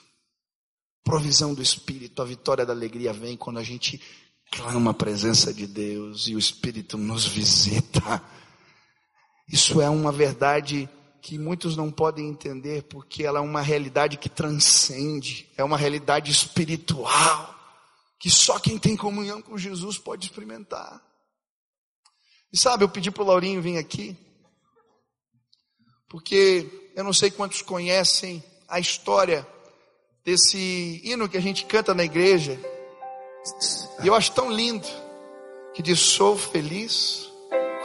Provisão 1.03 1.55
do 1.55 1.61
Espírito. 1.61 2.21
A 2.21 2.25
vitória 2.25 2.65
da 2.65 2.71
alegria 2.71 3.11
vem 3.11 3.35
quando 3.35 3.57
a 3.57 3.63
gente 3.63 3.99
clama 4.51 4.91
a 4.91 4.93
presença 4.93 5.51
de 5.51 5.65
Deus 5.65 6.27
e 6.27 6.35
o 6.35 6.39
Espírito 6.39 6.97
nos 6.97 7.25
visita. 7.25 8.23
Isso 9.51 9.81
é 9.81 9.89
uma 9.89 10.11
verdade 10.11 10.87
que 11.21 11.37
muitos 11.37 11.75
não 11.75 11.91
podem 11.91 12.29
entender 12.29 12.83
porque 12.83 13.23
ela 13.23 13.39
é 13.39 13.41
uma 13.41 13.61
realidade 13.61 14.17
que 14.17 14.29
transcende, 14.29 15.49
é 15.57 15.63
uma 15.63 15.77
realidade 15.77 16.31
espiritual 16.31 17.59
que 18.19 18.29
só 18.29 18.59
quem 18.59 18.77
tem 18.77 18.97
comunhão 18.97 19.41
com 19.41 19.57
Jesus 19.57 19.97
pode 19.97 20.25
experimentar. 20.25 21.01
E 22.51 22.57
sabe, 22.57 22.83
eu 22.83 22.89
pedi 22.89 23.09
para 23.09 23.23
o 23.23 23.25
Laurinho 23.25 23.61
vir 23.61 23.77
aqui, 23.77 24.17
porque 26.09 26.91
eu 26.95 27.03
não 27.03 27.13
sei 27.13 27.31
quantos 27.31 27.61
conhecem 27.61 28.43
a 28.67 28.79
história 28.79 29.47
desse 30.25 31.01
hino 31.03 31.29
que 31.29 31.37
a 31.37 31.41
gente 31.41 31.65
canta 31.65 31.93
na 31.93 32.03
igreja. 32.03 32.59
E 34.03 34.07
eu 34.07 34.13
acho 34.13 34.33
tão 34.33 34.51
lindo 34.51 34.87
que 35.73 35.81
diz: 35.81 35.99
Sou 35.99 36.37
feliz 36.37 37.31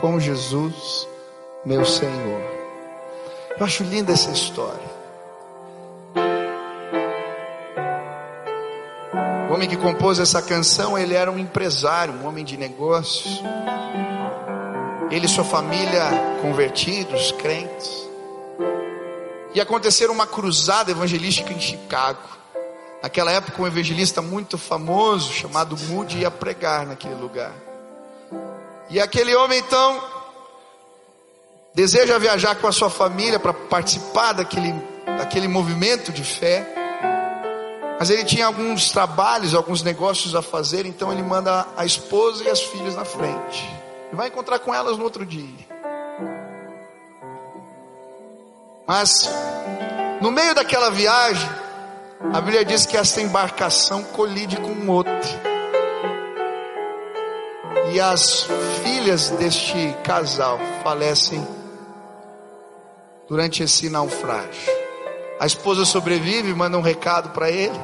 com 0.01 0.19
Jesus, 0.19 1.07
meu 1.65 1.85
Senhor. 1.85 2.43
Eu 3.59 3.65
acho 3.65 3.83
linda 3.85 4.13
essa 4.13 4.31
história. 4.31 4.95
O 9.49 9.55
homem 9.55 9.69
que 9.69 9.77
compôs 9.77 10.19
essa 10.19 10.43
canção, 10.43 10.99
ele 10.99 11.15
era 11.15 11.31
um 11.31 11.39
empresário, 11.39 12.13
um 12.15 12.27
homem 12.27 12.45
de 12.45 12.57
negócios. 12.57 13.41
Ele 15.11 15.27
e 15.27 15.29
sua 15.29 15.45
família 15.45 16.03
convertidos, 16.43 17.33
crentes. 17.33 18.05
E 19.55 19.61
aconteceu 19.61 20.11
uma 20.11 20.27
cruzada 20.27 20.91
evangelística 20.91 21.53
em 21.53 21.61
Chicago. 21.61 22.19
Naquela 23.01 23.31
época, 23.31 23.63
um 23.63 23.67
evangelista 23.67 24.21
muito 24.21 24.59
famoso, 24.59 25.33
chamado 25.33 25.77
Moody, 25.89 26.19
ia 26.19 26.31
pregar 26.31 26.85
naquele 26.85 27.15
lugar. 27.15 27.53
E 28.91 29.01
aquele 29.01 29.35
homem, 29.37 29.61
então, 29.61 30.03
deseja 31.75 32.19
viajar 32.19 32.55
com 32.55 32.69
a 32.69 32.73
sua 32.73 32.89
família 32.89 33.41
para 33.41 33.53
participar 33.53 34.33
daquele, 34.33 34.73
daquele 35.19 35.49
movimento 35.49 36.13
de 36.13 36.23
fé. 36.23 36.65
Mas 37.99 38.11
ele 38.11 38.25
tinha 38.25 38.47
alguns 38.47 38.91
trabalhos, 38.91 39.55
alguns 39.55 39.83
negócios 39.83 40.35
a 40.35 40.43
fazer, 40.43 40.87
então 40.87 41.13
ele 41.13 41.23
manda 41.23 41.67
a 41.77 41.85
esposa 41.85 42.45
e 42.45 42.51
as 42.51 42.63
filhas 42.63 42.95
na 42.95 43.05
frente. 43.05 43.69
E 44.13 44.17
vai 44.17 44.29
encontrar 44.29 44.61
com 44.61 44.73
elas 44.73 44.97
no 44.97 45.05
outro 45.05 45.27
dia. 45.27 45.75
Mas, 48.87 49.29
no 50.21 50.31
meio 50.31 50.55
daquela 50.55 50.91
viagem, 50.91 51.49
a 52.33 52.41
Bíblia 52.41 52.65
diz 52.65 52.87
que 52.87 52.97
essa 52.97 53.21
embarcação 53.21 54.03
colide 54.05 54.57
com 54.59 54.89
outra. 54.89 55.55
E 57.93 58.01
as 58.01 58.47
filhas 58.83 59.31
deste 59.31 59.95
casal 60.03 60.59
falecem 60.83 61.47
durante 63.29 63.63
esse 63.63 63.89
naufrágio. 63.89 64.73
A 65.39 65.47
esposa 65.47 65.85
sobrevive, 65.85 66.55
manda 66.55 66.79
um 66.79 66.83
recado 66.83 67.31
para 67.31 67.51
ele. 67.51 67.79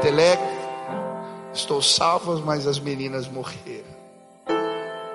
Teleco, 0.00 0.42
estou 1.52 1.82
salvo, 1.82 2.40
mas 2.40 2.66
as 2.66 2.78
meninas 2.78 3.28
morreram. 3.28 3.94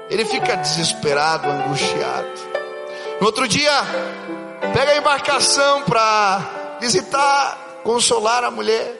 Ele 0.09 0.25
fica 0.25 0.55
desesperado, 0.57 1.47
angustiado. 1.47 2.27
No 3.19 3.27
outro 3.27 3.47
dia, 3.47 3.71
pega 4.73 4.91
a 4.91 4.97
embarcação 4.97 5.83
para 5.83 6.77
visitar, 6.79 7.57
consolar 7.83 8.43
a 8.43 8.51
mulher. 8.51 8.95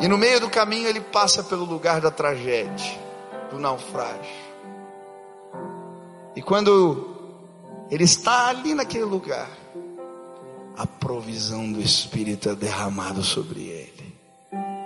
E 0.00 0.06
no 0.06 0.16
meio 0.16 0.40
do 0.40 0.48
caminho 0.48 0.88
ele 0.88 1.00
passa 1.00 1.42
pelo 1.42 1.64
lugar 1.64 2.00
da 2.00 2.10
tragédia, 2.10 2.98
do 3.50 3.58
naufrágio. 3.58 4.47
Quando 6.48 7.06
ele 7.90 8.04
está 8.04 8.48
ali 8.48 8.74
naquele 8.74 9.04
lugar, 9.04 9.50
a 10.78 10.86
provisão 10.86 11.70
do 11.70 11.78
Espírito 11.78 12.48
é 12.48 12.54
derramada 12.54 13.22
sobre 13.22 13.60
ele. 13.64 14.16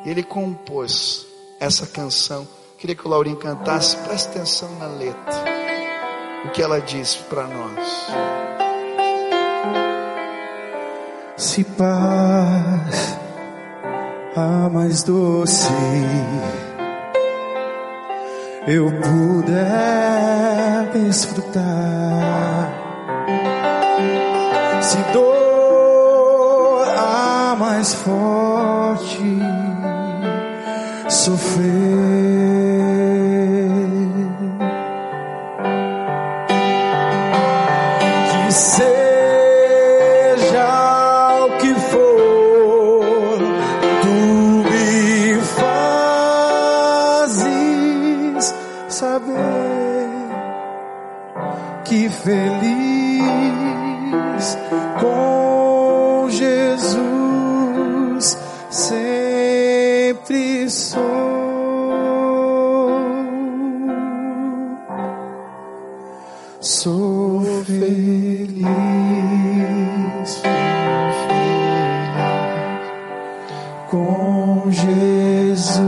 Ele 0.04 0.24
compôs 0.24 1.24
essa 1.60 1.86
canção. 1.86 2.48
Queria 2.76 2.96
que 2.96 3.06
o 3.06 3.08
Laurinho 3.08 3.36
cantasse, 3.36 3.96
preste 3.98 4.30
atenção 4.30 4.76
na 4.76 4.88
letra 4.88 5.44
o 6.44 6.50
que 6.50 6.60
ela 6.60 6.80
diz 6.80 7.14
para 7.14 7.46
nós. 7.46 8.06
Se 11.36 11.62
paz 11.62 13.16
a 14.34 14.68
mais 14.68 15.04
doce 15.04 15.68
eu 18.66 18.90
puder 18.92 19.62
desfrutar, 20.92 22.72
se 24.80 24.98
dor 25.12 26.84
a 26.96 27.56
mais 27.58 27.92
forte 27.94 29.40
sofrer 31.08 32.11
essa 75.52 75.82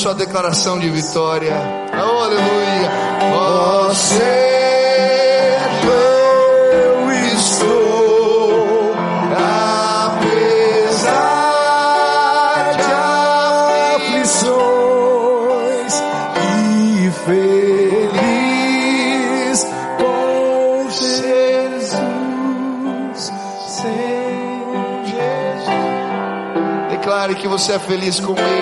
sua 0.00 0.14
declaração 0.14 0.78
de 0.78 0.88
vitória. 0.88 1.54
Oh, 1.92 2.22
aleluia. 2.22 2.90
Oh, 3.36 3.92
eu 5.84 7.10
estou, 7.34 8.94
apesar 10.14 10.46
de 12.78 12.92
aflições, 14.06 14.54
e 16.38 17.10
feliz 17.26 18.38
com 19.98 20.88
Jesus, 20.88 22.00
sem 23.68 25.04
Jesus. 25.04 25.76
Declare 26.88 27.34
que 27.34 27.46
você 27.46 27.74
é 27.74 27.78
feliz 27.78 28.18
com 28.18 28.32
Ele. 28.32 28.59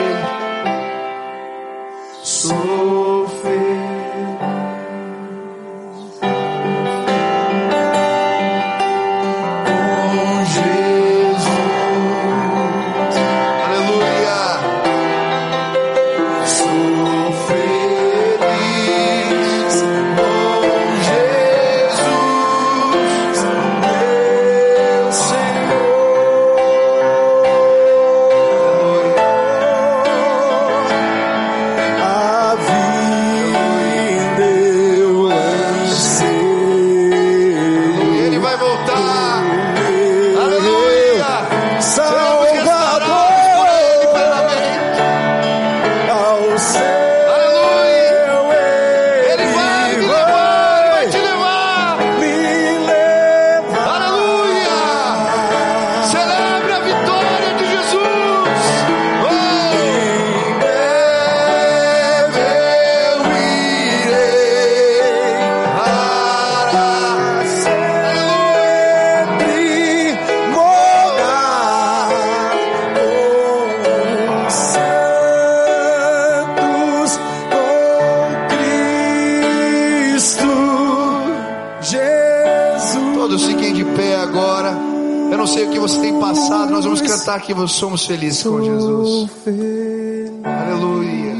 Cantar 87.29 87.41
que 87.41 87.53
nós 87.53 87.73
somos 87.73 88.07
felizes 88.07 88.43
com 88.43 88.65
Jesus. 88.65 89.31
feliz. 89.45 90.33
Aleluia. 90.43 91.35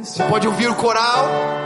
Você 0.00 0.22
pode 0.24 0.46
ouvir 0.46 0.70
o 0.70 0.76
coral? 0.76 1.57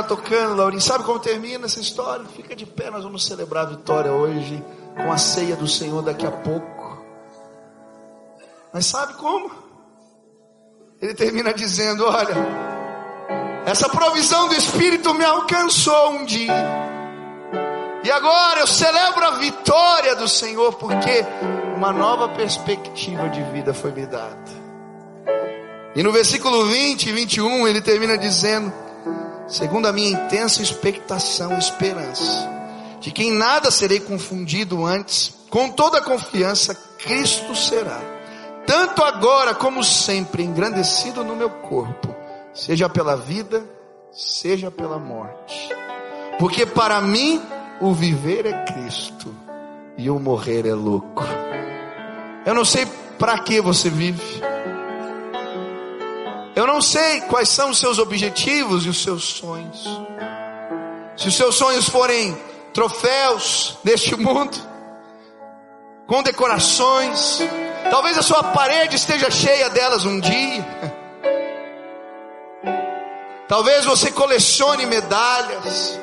Continuar 0.00 0.02
tocando, 0.04 0.56
Laurinho. 0.56 0.80
Sabe 0.80 1.04
como 1.04 1.18
termina 1.18 1.66
essa 1.66 1.80
história? 1.80 2.24
Fica 2.36 2.54
de 2.54 2.66
pé, 2.66 2.90
nós 2.90 3.02
vamos 3.02 3.26
celebrar 3.26 3.66
a 3.66 3.70
vitória 3.70 4.12
hoje 4.12 4.62
com 4.96 5.12
a 5.12 5.18
ceia 5.18 5.56
do 5.56 5.66
Senhor 5.66 6.02
daqui 6.02 6.26
a 6.26 6.30
pouco. 6.30 7.04
Mas 8.72 8.86
sabe 8.86 9.14
como? 9.14 9.50
Ele 11.00 11.14
termina 11.14 11.52
dizendo: 11.52 12.04
Olha, 12.06 12.34
essa 13.66 13.88
provisão 13.88 14.48
do 14.48 14.54
Espírito 14.54 15.12
me 15.14 15.24
alcançou 15.24 16.10
um 16.12 16.24
dia. 16.24 16.54
E 18.02 18.10
agora 18.10 18.60
eu 18.60 18.66
celebro 18.66 19.24
a 19.24 19.30
vitória 19.32 20.16
do 20.16 20.26
Senhor 20.26 20.72
porque 20.74 21.24
uma 21.76 21.92
nova 21.92 22.30
perspectiva 22.30 23.28
de 23.28 23.42
vida 23.52 23.74
foi 23.74 23.92
me 23.92 24.06
dada. 24.06 24.60
E 25.94 26.02
no 26.02 26.12
versículo 26.12 26.66
20 26.66 27.06
e 27.08 27.12
21 27.12 27.68
ele 27.68 27.82
termina 27.82 28.16
dizendo: 28.16 28.72
segundo 29.50 29.86
a 29.86 29.92
minha 29.92 30.10
intensa 30.10 30.62
expectação 30.62 31.54
e 31.54 31.58
esperança, 31.58 32.48
de 33.00 33.10
que 33.10 33.24
em 33.24 33.32
nada 33.32 33.70
serei 33.70 34.00
confundido 34.00 34.86
antes, 34.86 35.34
com 35.50 35.68
toda 35.70 35.98
a 35.98 36.02
confiança, 36.02 36.74
Cristo 36.98 37.54
será, 37.56 38.00
tanto 38.66 39.02
agora 39.02 39.54
como 39.54 39.82
sempre, 39.82 40.44
engrandecido 40.44 41.24
no 41.24 41.34
meu 41.34 41.50
corpo, 41.50 42.14
seja 42.54 42.88
pela 42.88 43.16
vida, 43.16 43.64
seja 44.12 44.70
pela 44.70 44.98
morte. 44.98 45.68
Porque 46.38 46.64
para 46.64 47.00
mim 47.00 47.42
o 47.80 47.92
viver 47.92 48.46
é 48.46 48.64
Cristo 48.64 49.34
e 49.98 50.08
o 50.08 50.18
morrer 50.18 50.66
é 50.66 50.74
lucro. 50.74 51.26
Eu 52.46 52.54
não 52.54 52.64
sei 52.64 52.86
para 53.18 53.38
que 53.40 53.60
você 53.60 53.90
vive. 53.90 54.49
Eu 56.60 56.66
não 56.66 56.82
sei 56.82 57.22
quais 57.22 57.48
são 57.48 57.70
os 57.70 57.78
seus 57.78 57.98
objetivos 57.98 58.84
e 58.84 58.90
os 58.90 59.02
seus 59.02 59.24
sonhos. 59.24 59.82
Se 61.16 61.28
os 61.28 61.34
seus 61.34 61.54
sonhos 61.54 61.88
forem 61.88 62.38
troféus 62.74 63.78
deste 63.82 64.14
mundo, 64.14 64.58
com 66.06 66.22
decorações, 66.22 67.38
talvez 67.90 68.18
a 68.18 68.22
sua 68.22 68.44
parede 68.44 68.96
esteja 68.96 69.30
cheia 69.30 69.70
delas 69.70 70.04
um 70.04 70.20
dia. 70.20 70.66
Talvez 73.48 73.86
você 73.86 74.10
colecione 74.12 74.84
medalhas, 74.84 75.98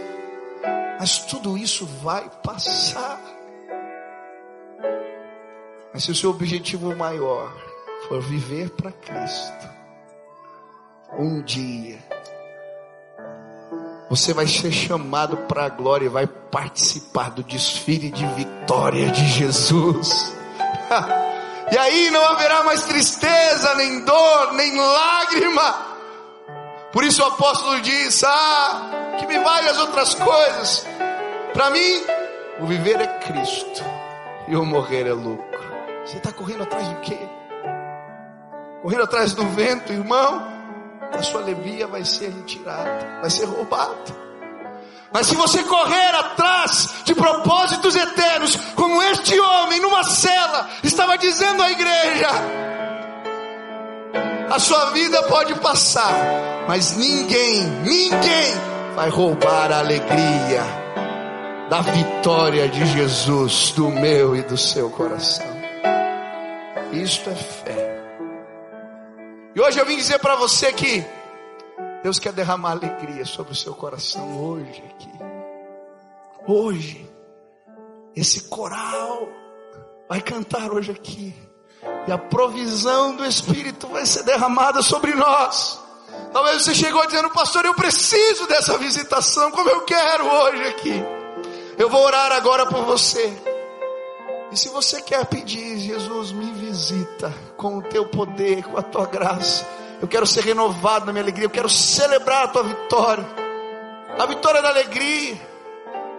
mas 0.99 1.19
tudo 1.19 1.55
isso 1.55 1.85
vai 2.01 2.27
passar. 2.43 3.21
Mas 5.93 6.03
se 6.03 6.09
o 6.09 6.15
seu 6.15 6.31
objetivo 6.31 6.95
maior 6.95 7.55
for 8.07 8.19
viver 8.23 8.71
para 8.71 8.91
Cristo, 8.91 9.76
um 11.17 11.41
dia 11.41 11.97
você 14.09 14.33
vai 14.33 14.47
ser 14.47 14.71
chamado 14.71 15.37
para 15.37 15.65
a 15.65 15.69
glória 15.69 16.05
e 16.05 16.09
vai 16.09 16.25
participar 16.25 17.31
do 17.31 17.43
desfile 17.43 18.09
de 18.09 18.25
vitória 18.27 19.09
de 19.11 19.25
Jesus. 19.27 20.33
E 21.69 21.77
aí 21.77 22.09
não 22.11 22.23
haverá 22.23 22.63
mais 22.63 22.83
tristeza, 22.83 23.75
nem 23.75 23.99
dor, 24.05 24.53
nem 24.53 24.79
lágrima. 24.79 25.75
Por 26.93 27.03
isso 27.03 27.21
o 27.21 27.25
apóstolo 27.25 27.81
diz: 27.81 28.23
Ah, 28.23 29.15
que 29.19 29.27
me 29.27 29.37
vale 29.39 29.67
as 29.67 29.77
outras 29.77 30.15
coisas. 30.15 30.87
Para 31.51 31.69
mim, 31.71 32.05
o 32.61 32.67
viver 32.67 33.01
é 33.01 33.07
Cristo 33.19 33.83
e 34.47 34.55
o 34.55 34.65
morrer 34.65 35.07
é 35.07 35.11
lucro. 35.11 35.59
Você 36.05 36.19
está 36.19 36.31
correndo 36.31 36.63
atrás 36.63 36.87
do 36.87 37.01
quê? 37.01 37.19
Correndo 38.81 39.03
atrás 39.03 39.33
do 39.33 39.45
vento, 39.47 39.91
irmão? 39.91 40.56
A 41.13 41.21
sua 41.21 41.41
alegria 41.41 41.87
vai 41.87 42.03
ser 42.03 42.29
retirada, 42.29 43.19
vai 43.21 43.29
ser 43.29 43.45
roubada. 43.45 44.27
Mas 45.11 45.27
se 45.27 45.35
você 45.35 45.63
correr 45.63 46.15
atrás 46.15 46.89
de 47.05 47.15
propósitos 47.15 47.95
eternos, 47.95 48.55
como 48.75 49.01
este 49.01 49.39
homem 49.39 49.79
numa 49.79 50.03
cela 50.03 50.69
estava 50.83 51.17
dizendo 51.17 51.63
à 51.63 51.71
igreja, 51.71 52.29
a 54.49 54.59
sua 54.59 54.91
vida 54.91 55.23
pode 55.23 55.55
passar, 55.55 56.13
mas 56.67 56.95
ninguém, 56.97 57.63
ninguém 57.83 58.53
vai 58.95 59.09
roubar 59.09 59.71
a 59.71 59.79
alegria 59.79 60.63
da 61.69 61.81
vitória 61.81 62.67
de 62.67 62.85
Jesus 62.85 63.71
do 63.71 63.89
meu 63.89 64.35
e 64.35 64.41
do 64.41 64.57
seu 64.57 64.89
coração. 64.89 65.45
Isto 66.91 67.29
é 67.29 67.35
fé. 67.35 67.86
E 69.57 69.59
hoje 69.59 69.79
eu 69.79 69.87
vim 69.87 69.97
dizer 69.97 70.19
para 70.19 70.35
você 70.35 70.71
que 70.71 71.03
Deus 72.03 72.19
quer 72.19 72.31
derramar 72.31 72.73
alegria 72.73 73.25
sobre 73.25 73.53
o 73.53 73.55
seu 73.55 73.73
coração 73.73 74.39
hoje 74.39 74.83
aqui. 74.87 75.09
Hoje, 76.45 77.09
esse 78.15 78.41
coral 78.49 79.27
vai 80.07 80.21
cantar 80.21 80.71
hoje 80.71 80.91
aqui. 80.91 81.33
E 82.07 82.11
a 82.11 82.19
provisão 82.19 83.15
do 83.15 83.25
Espírito 83.25 83.87
vai 83.87 84.05
ser 84.05 84.21
derramada 84.21 84.83
sobre 84.83 85.15
nós. 85.15 85.81
Talvez 86.31 86.61
você 86.61 86.75
chegou 86.75 87.03
dizendo, 87.07 87.31
pastor, 87.31 87.65
eu 87.65 87.73
preciso 87.73 88.45
dessa 88.45 88.77
visitação, 88.77 89.49
como 89.49 89.71
eu 89.71 89.81
quero 89.85 90.23
hoje 90.23 90.63
aqui. 90.65 91.03
Eu 91.79 91.89
vou 91.89 92.03
orar 92.03 92.31
agora 92.31 92.67
por 92.67 92.85
você. 92.85 93.35
E 94.51 94.55
se 94.55 94.69
você 94.69 95.01
quer 95.01 95.25
pedir, 95.25 95.79
Jesus, 95.79 96.31
me 96.31 96.51
visita 96.77 97.33
com 97.57 97.77
o 97.77 97.81
teu 97.81 98.05
poder, 98.05 98.63
com 98.63 98.77
a 98.77 98.83
tua 98.83 99.07
graça. 99.07 99.67
Eu 99.99 100.07
quero 100.07 100.27
ser 100.27 100.43
renovado 100.43 101.07
na 101.07 101.11
minha 101.11 101.23
alegria, 101.23 101.45
eu 101.45 101.49
quero 101.49 101.67
celebrar 101.67 102.43
a 102.43 102.47
tua 102.49 102.63
vitória. 102.63 103.25
A 104.17 104.25
vitória 104.27 104.61
da 104.61 104.69
alegria, 104.69 105.39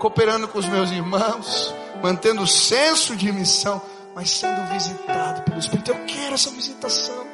cooperando 0.01 0.49
com 0.49 0.59
os 0.59 0.67
meus 0.67 0.91
irmãos, 0.91 1.73
mantendo 2.03 2.43
o 2.43 2.47
senso 2.47 3.15
de 3.15 3.31
missão, 3.31 3.81
mas 4.15 4.31
sendo 4.31 4.69
visitado 4.73 5.43
pelo 5.43 5.59
Espírito. 5.59 5.93
Eu 5.93 6.05
quero 6.07 6.35
essa 6.35 6.51
visitação, 6.51 7.25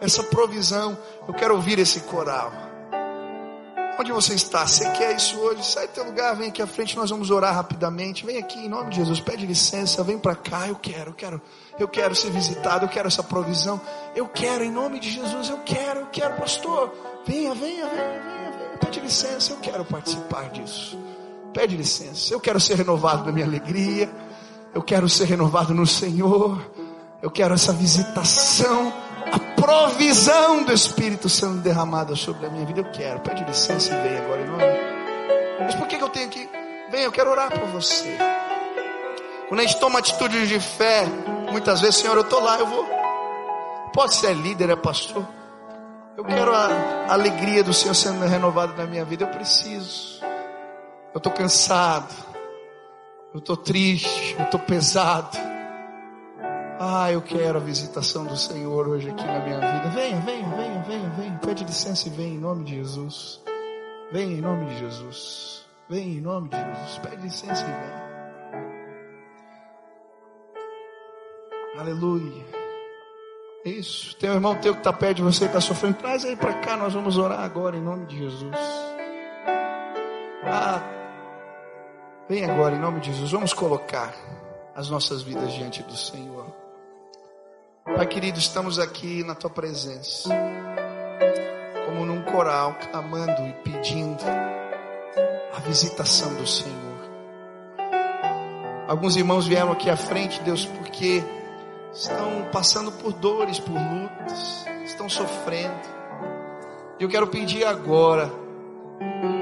essa 0.00 0.22
provisão. 0.22 0.96
Eu 1.26 1.34
quero 1.34 1.54
ouvir 1.54 1.80
esse 1.80 2.00
coral. 2.00 2.52
Onde 3.98 4.12
você 4.12 4.34
está? 4.34 4.64
Você 4.64 4.88
quer 4.92 5.16
isso 5.16 5.36
hoje? 5.38 5.64
Sai 5.64 5.88
do 5.88 5.92
teu 5.92 6.04
lugar, 6.04 6.36
vem 6.36 6.50
aqui 6.50 6.62
à 6.62 6.68
frente, 6.68 6.96
nós 6.96 7.10
vamos 7.10 7.32
orar 7.32 7.52
rapidamente. 7.52 8.24
Vem 8.24 8.38
aqui 8.38 8.60
em 8.60 8.68
nome 8.68 8.90
de 8.90 8.96
Jesus, 8.96 9.18
pede 9.18 9.44
licença, 9.44 10.04
vem 10.04 10.16
para 10.16 10.36
cá. 10.36 10.68
Eu 10.68 10.76
quero, 10.76 11.10
eu 11.10 11.14
quero, 11.14 11.42
eu 11.80 11.88
quero 11.88 12.14
ser 12.14 12.30
visitado, 12.30 12.84
eu 12.84 12.88
quero 12.88 13.08
essa 13.08 13.24
provisão. 13.24 13.80
Eu 14.14 14.28
quero, 14.28 14.62
em 14.62 14.70
nome 14.70 15.00
de 15.00 15.10
Jesus, 15.10 15.50
eu 15.50 15.58
quero, 15.64 16.00
eu 16.00 16.06
quero, 16.06 16.36
pastor. 16.36 16.94
Venha, 17.26 17.52
venha, 17.56 17.86
venha, 17.86 18.20
venha, 18.20 18.50
venha. 18.52 18.78
Pede 18.80 19.00
licença, 19.00 19.52
eu 19.52 19.56
quero 19.56 19.84
participar 19.84 20.48
disso. 20.50 20.96
Pede 21.52 21.76
licença, 21.76 22.32
eu 22.32 22.38
quero 22.38 22.60
ser 22.60 22.76
renovado 22.76 23.24
na 23.24 23.32
minha 23.32 23.46
alegria. 23.46 24.08
Eu 24.72 24.82
quero 24.82 25.08
ser 25.08 25.24
renovado 25.24 25.74
no 25.74 25.86
Senhor. 25.86 26.70
Eu 27.20 27.32
quero 27.32 27.52
essa 27.52 27.72
visitação 27.72 28.92
provisão 29.68 30.62
do 30.62 30.72
Espírito 30.72 31.28
Santo 31.28 31.58
derramada 31.58 32.16
sobre 32.16 32.46
a 32.46 32.50
minha 32.50 32.64
vida. 32.64 32.80
Eu 32.80 32.90
quero. 32.90 33.20
Pede 33.20 33.44
licença 33.44 33.94
e 33.94 34.02
vem 34.02 34.18
agora 34.18 34.40
em 34.40 34.46
nome. 34.46 34.64
Mas 35.60 35.74
por 35.74 35.86
que, 35.86 35.98
que 35.98 36.02
eu 36.02 36.08
tenho 36.08 36.30
que. 36.30 36.48
Vem, 36.90 37.02
eu 37.02 37.12
quero 37.12 37.30
orar 37.30 37.50
por 37.50 37.68
você. 37.68 38.16
Quando 39.46 39.60
a 39.60 39.64
gente 39.64 39.78
toma 39.78 39.98
atitude 39.98 40.46
de 40.46 40.58
fé, 40.58 41.04
muitas 41.50 41.82
vezes, 41.82 41.96
Senhor, 41.96 42.16
eu 42.16 42.22
estou 42.22 42.40
lá, 42.42 42.58
eu 42.58 42.66
vou. 42.66 42.86
Pode 43.92 44.14
ser 44.14 44.34
líder, 44.34 44.70
é 44.70 44.76
pastor. 44.76 45.26
Eu 46.16 46.24
quero 46.24 46.50
a, 46.54 47.12
alegria 47.12 47.62
do 47.62 47.74
Senhor 47.74 47.94
sendo 47.94 48.24
renovada 48.24 48.72
na 48.74 48.88
minha 48.88 49.04
vida. 49.04 49.24
Eu 49.24 49.28
preciso. 49.28 50.22
Eu 51.12 51.18
estou 51.18 51.32
cansado. 51.32 52.14
Eu 53.34 53.38
estou 53.38 53.56
triste. 53.56 54.34
Eu 54.38 54.46
estou 54.46 54.60
pesado. 54.60 55.47
Ah, 56.80 57.10
eu 57.10 57.20
quero 57.20 57.58
a 57.58 57.60
visitação 57.60 58.24
do 58.24 58.36
Senhor 58.36 58.86
hoje 58.86 59.10
aqui 59.10 59.24
na 59.24 59.40
minha 59.40 59.56
vida. 59.58 59.88
Venha, 59.90 60.20
venha, 60.20 60.48
venha, 60.48 60.82
venha, 60.82 61.10
venha. 61.10 61.38
Pede 61.44 61.64
licença 61.64 62.06
e 62.06 62.10
vem 62.12 62.34
em 62.34 62.38
nome 62.38 62.64
de 62.64 62.76
Jesus. 62.76 63.42
Venha 64.12 64.36
em 64.36 64.40
nome 64.40 64.66
de 64.66 64.78
Jesus. 64.78 65.66
Venha 65.88 66.18
em 66.18 66.20
nome 66.20 66.48
de 66.48 66.56
Jesus. 66.56 66.98
Pede 66.98 67.22
licença 67.22 67.64
e 67.64 67.66
vem. 67.66 67.98
Aleluia. 71.80 72.46
Isso. 73.64 74.16
Tem 74.16 74.30
um 74.30 74.34
irmão 74.34 74.54
teu 74.54 74.72
que 74.72 74.78
está 74.78 74.92
perto 74.92 75.16
de 75.16 75.22
você, 75.22 75.46
está 75.46 75.60
sofrendo. 75.60 75.96
Traz 75.96 76.24
aí 76.24 76.36
para 76.36 76.54
cá, 76.60 76.76
nós 76.76 76.94
vamos 76.94 77.18
orar 77.18 77.40
agora 77.40 77.76
em 77.76 77.82
nome 77.82 78.06
de 78.06 78.18
Jesus. 78.18 78.56
Ah, 80.44 80.80
vem 82.28 82.48
agora 82.48 82.76
em 82.76 82.78
nome 82.78 83.00
de 83.00 83.12
Jesus. 83.12 83.32
Vamos 83.32 83.52
colocar 83.52 84.14
as 84.76 84.88
nossas 84.88 85.22
vidas 85.22 85.52
diante 85.52 85.82
do 85.82 85.96
Senhor. 85.96 86.67
Pai 87.96 88.06
querido, 88.06 88.38
estamos 88.38 88.78
aqui 88.78 89.24
na 89.24 89.34
tua 89.34 89.50
presença, 89.50 90.28
como 91.86 92.04
num 92.04 92.22
coral, 92.22 92.76
clamando 92.90 93.46
e 93.46 93.52
pedindo 93.64 94.22
a 95.54 95.60
visitação 95.60 96.34
do 96.34 96.46
Senhor. 96.46 96.98
Alguns 98.86 99.16
irmãos 99.16 99.46
vieram 99.46 99.72
aqui 99.72 99.90
à 99.90 99.96
frente, 99.96 100.40
Deus, 100.42 100.64
porque 100.64 101.22
estão 101.92 102.48
passando 102.52 102.92
por 102.92 103.12
dores, 103.12 103.58
por 103.58 103.74
lutas, 103.74 104.64
estão 104.84 105.08
sofrendo. 105.08 105.88
E 106.98 107.02
eu 107.02 107.08
quero 107.08 107.26
pedir 107.26 107.64
agora 107.64 108.30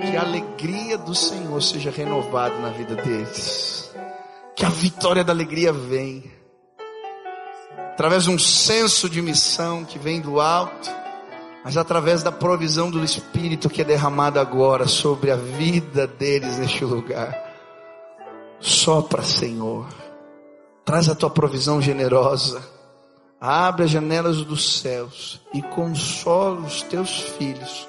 que 0.03 0.17
a 0.17 0.23
alegria 0.23 0.97
do 0.97 1.15
Senhor 1.15 1.61
seja 1.63 1.91
renovada 1.91 2.57
na 2.59 2.71
vida 2.71 2.95
deles. 2.97 3.95
Que 4.55 4.65
a 4.65 4.71
vitória 4.71 5.23
da 5.23 5.33
alegria 5.33 5.73
venha. 5.73 6.36
Através 7.97 8.25
de 8.25 8.31
um 8.31 8.39
senso 8.39 9.09
de 9.09 9.23
missão 9.23 9.83
que 9.85 9.99
vem 9.99 10.21
do 10.21 10.39
alto, 10.39 10.91
mas 11.65 11.79
através 11.79 12.23
da 12.23 12.31
provisão 12.31 12.91
do 12.91 13.03
Espírito 13.03 13.71
que 13.71 13.81
é 13.81 13.85
derramado 13.85 14.39
agora 14.39 14.87
sobre 14.87 15.31
a 15.31 15.37
vida 15.37 16.07
deles 16.07 16.59
neste 16.59 16.85
lugar. 16.85 17.35
Sopra, 18.61 19.23
Senhor 19.23 19.87
Traz 20.87 21.09
a 21.09 21.17
tua 21.17 21.29
provisão 21.29 21.83
generosa. 21.83 22.63
Abre 23.41 23.87
as 23.87 23.91
janelas 23.91 24.45
dos 24.45 24.79
céus 24.79 25.41
e 25.53 25.61
consola 25.61 26.61
os 26.61 26.81
teus 26.83 27.23
filhos 27.23 27.89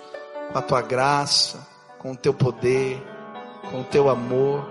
com 0.52 0.58
a 0.58 0.62
tua 0.64 0.82
graça, 0.82 1.68
com 2.00 2.14
o 2.14 2.18
teu 2.18 2.34
poder, 2.34 3.00
com 3.70 3.82
o 3.82 3.84
teu 3.84 4.10
amor. 4.10 4.68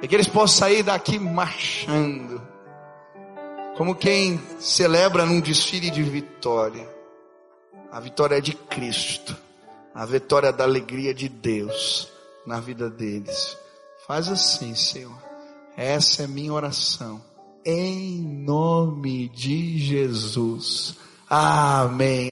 E 0.00 0.08
que 0.08 0.14
eles 0.14 0.28
possam 0.28 0.60
sair 0.60 0.82
daqui 0.82 1.18
marchando, 1.18 2.40
como 3.76 3.94
quem 3.94 4.40
celebra 4.58 5.24
num 5.24 5.40
desfile 5.40 5.90
de 5.90 6.02
vitória. 6.02 6.88
A 7.90 7.98
vitória 7.98 8.36
é 8.36 8.40
de 8.40 8.52
Cristo, 8.52 9.36
a 9.94 10.06
vitória 10.06 10.52
da 10.52 10.64
alegria 10.64 11.12
de 11.12 11.28
Deus 11.28 12.08
na 12.46 12.60
vida 12.60 12.88
deles. 12.88 13.56
Faz 14.06 14.28
assim, 14.28 14.74
Senhor. 14.74 15.16
Essa 15.76 16.24
é 16.24 16.26
minha 16.26 16.52
oração. 16.52 17.22
Em 17.64 18.20
nome 18.20 19.28
de 19.28 19.78
Jesus. 19.78 20.96
Amém. 21.28 22.28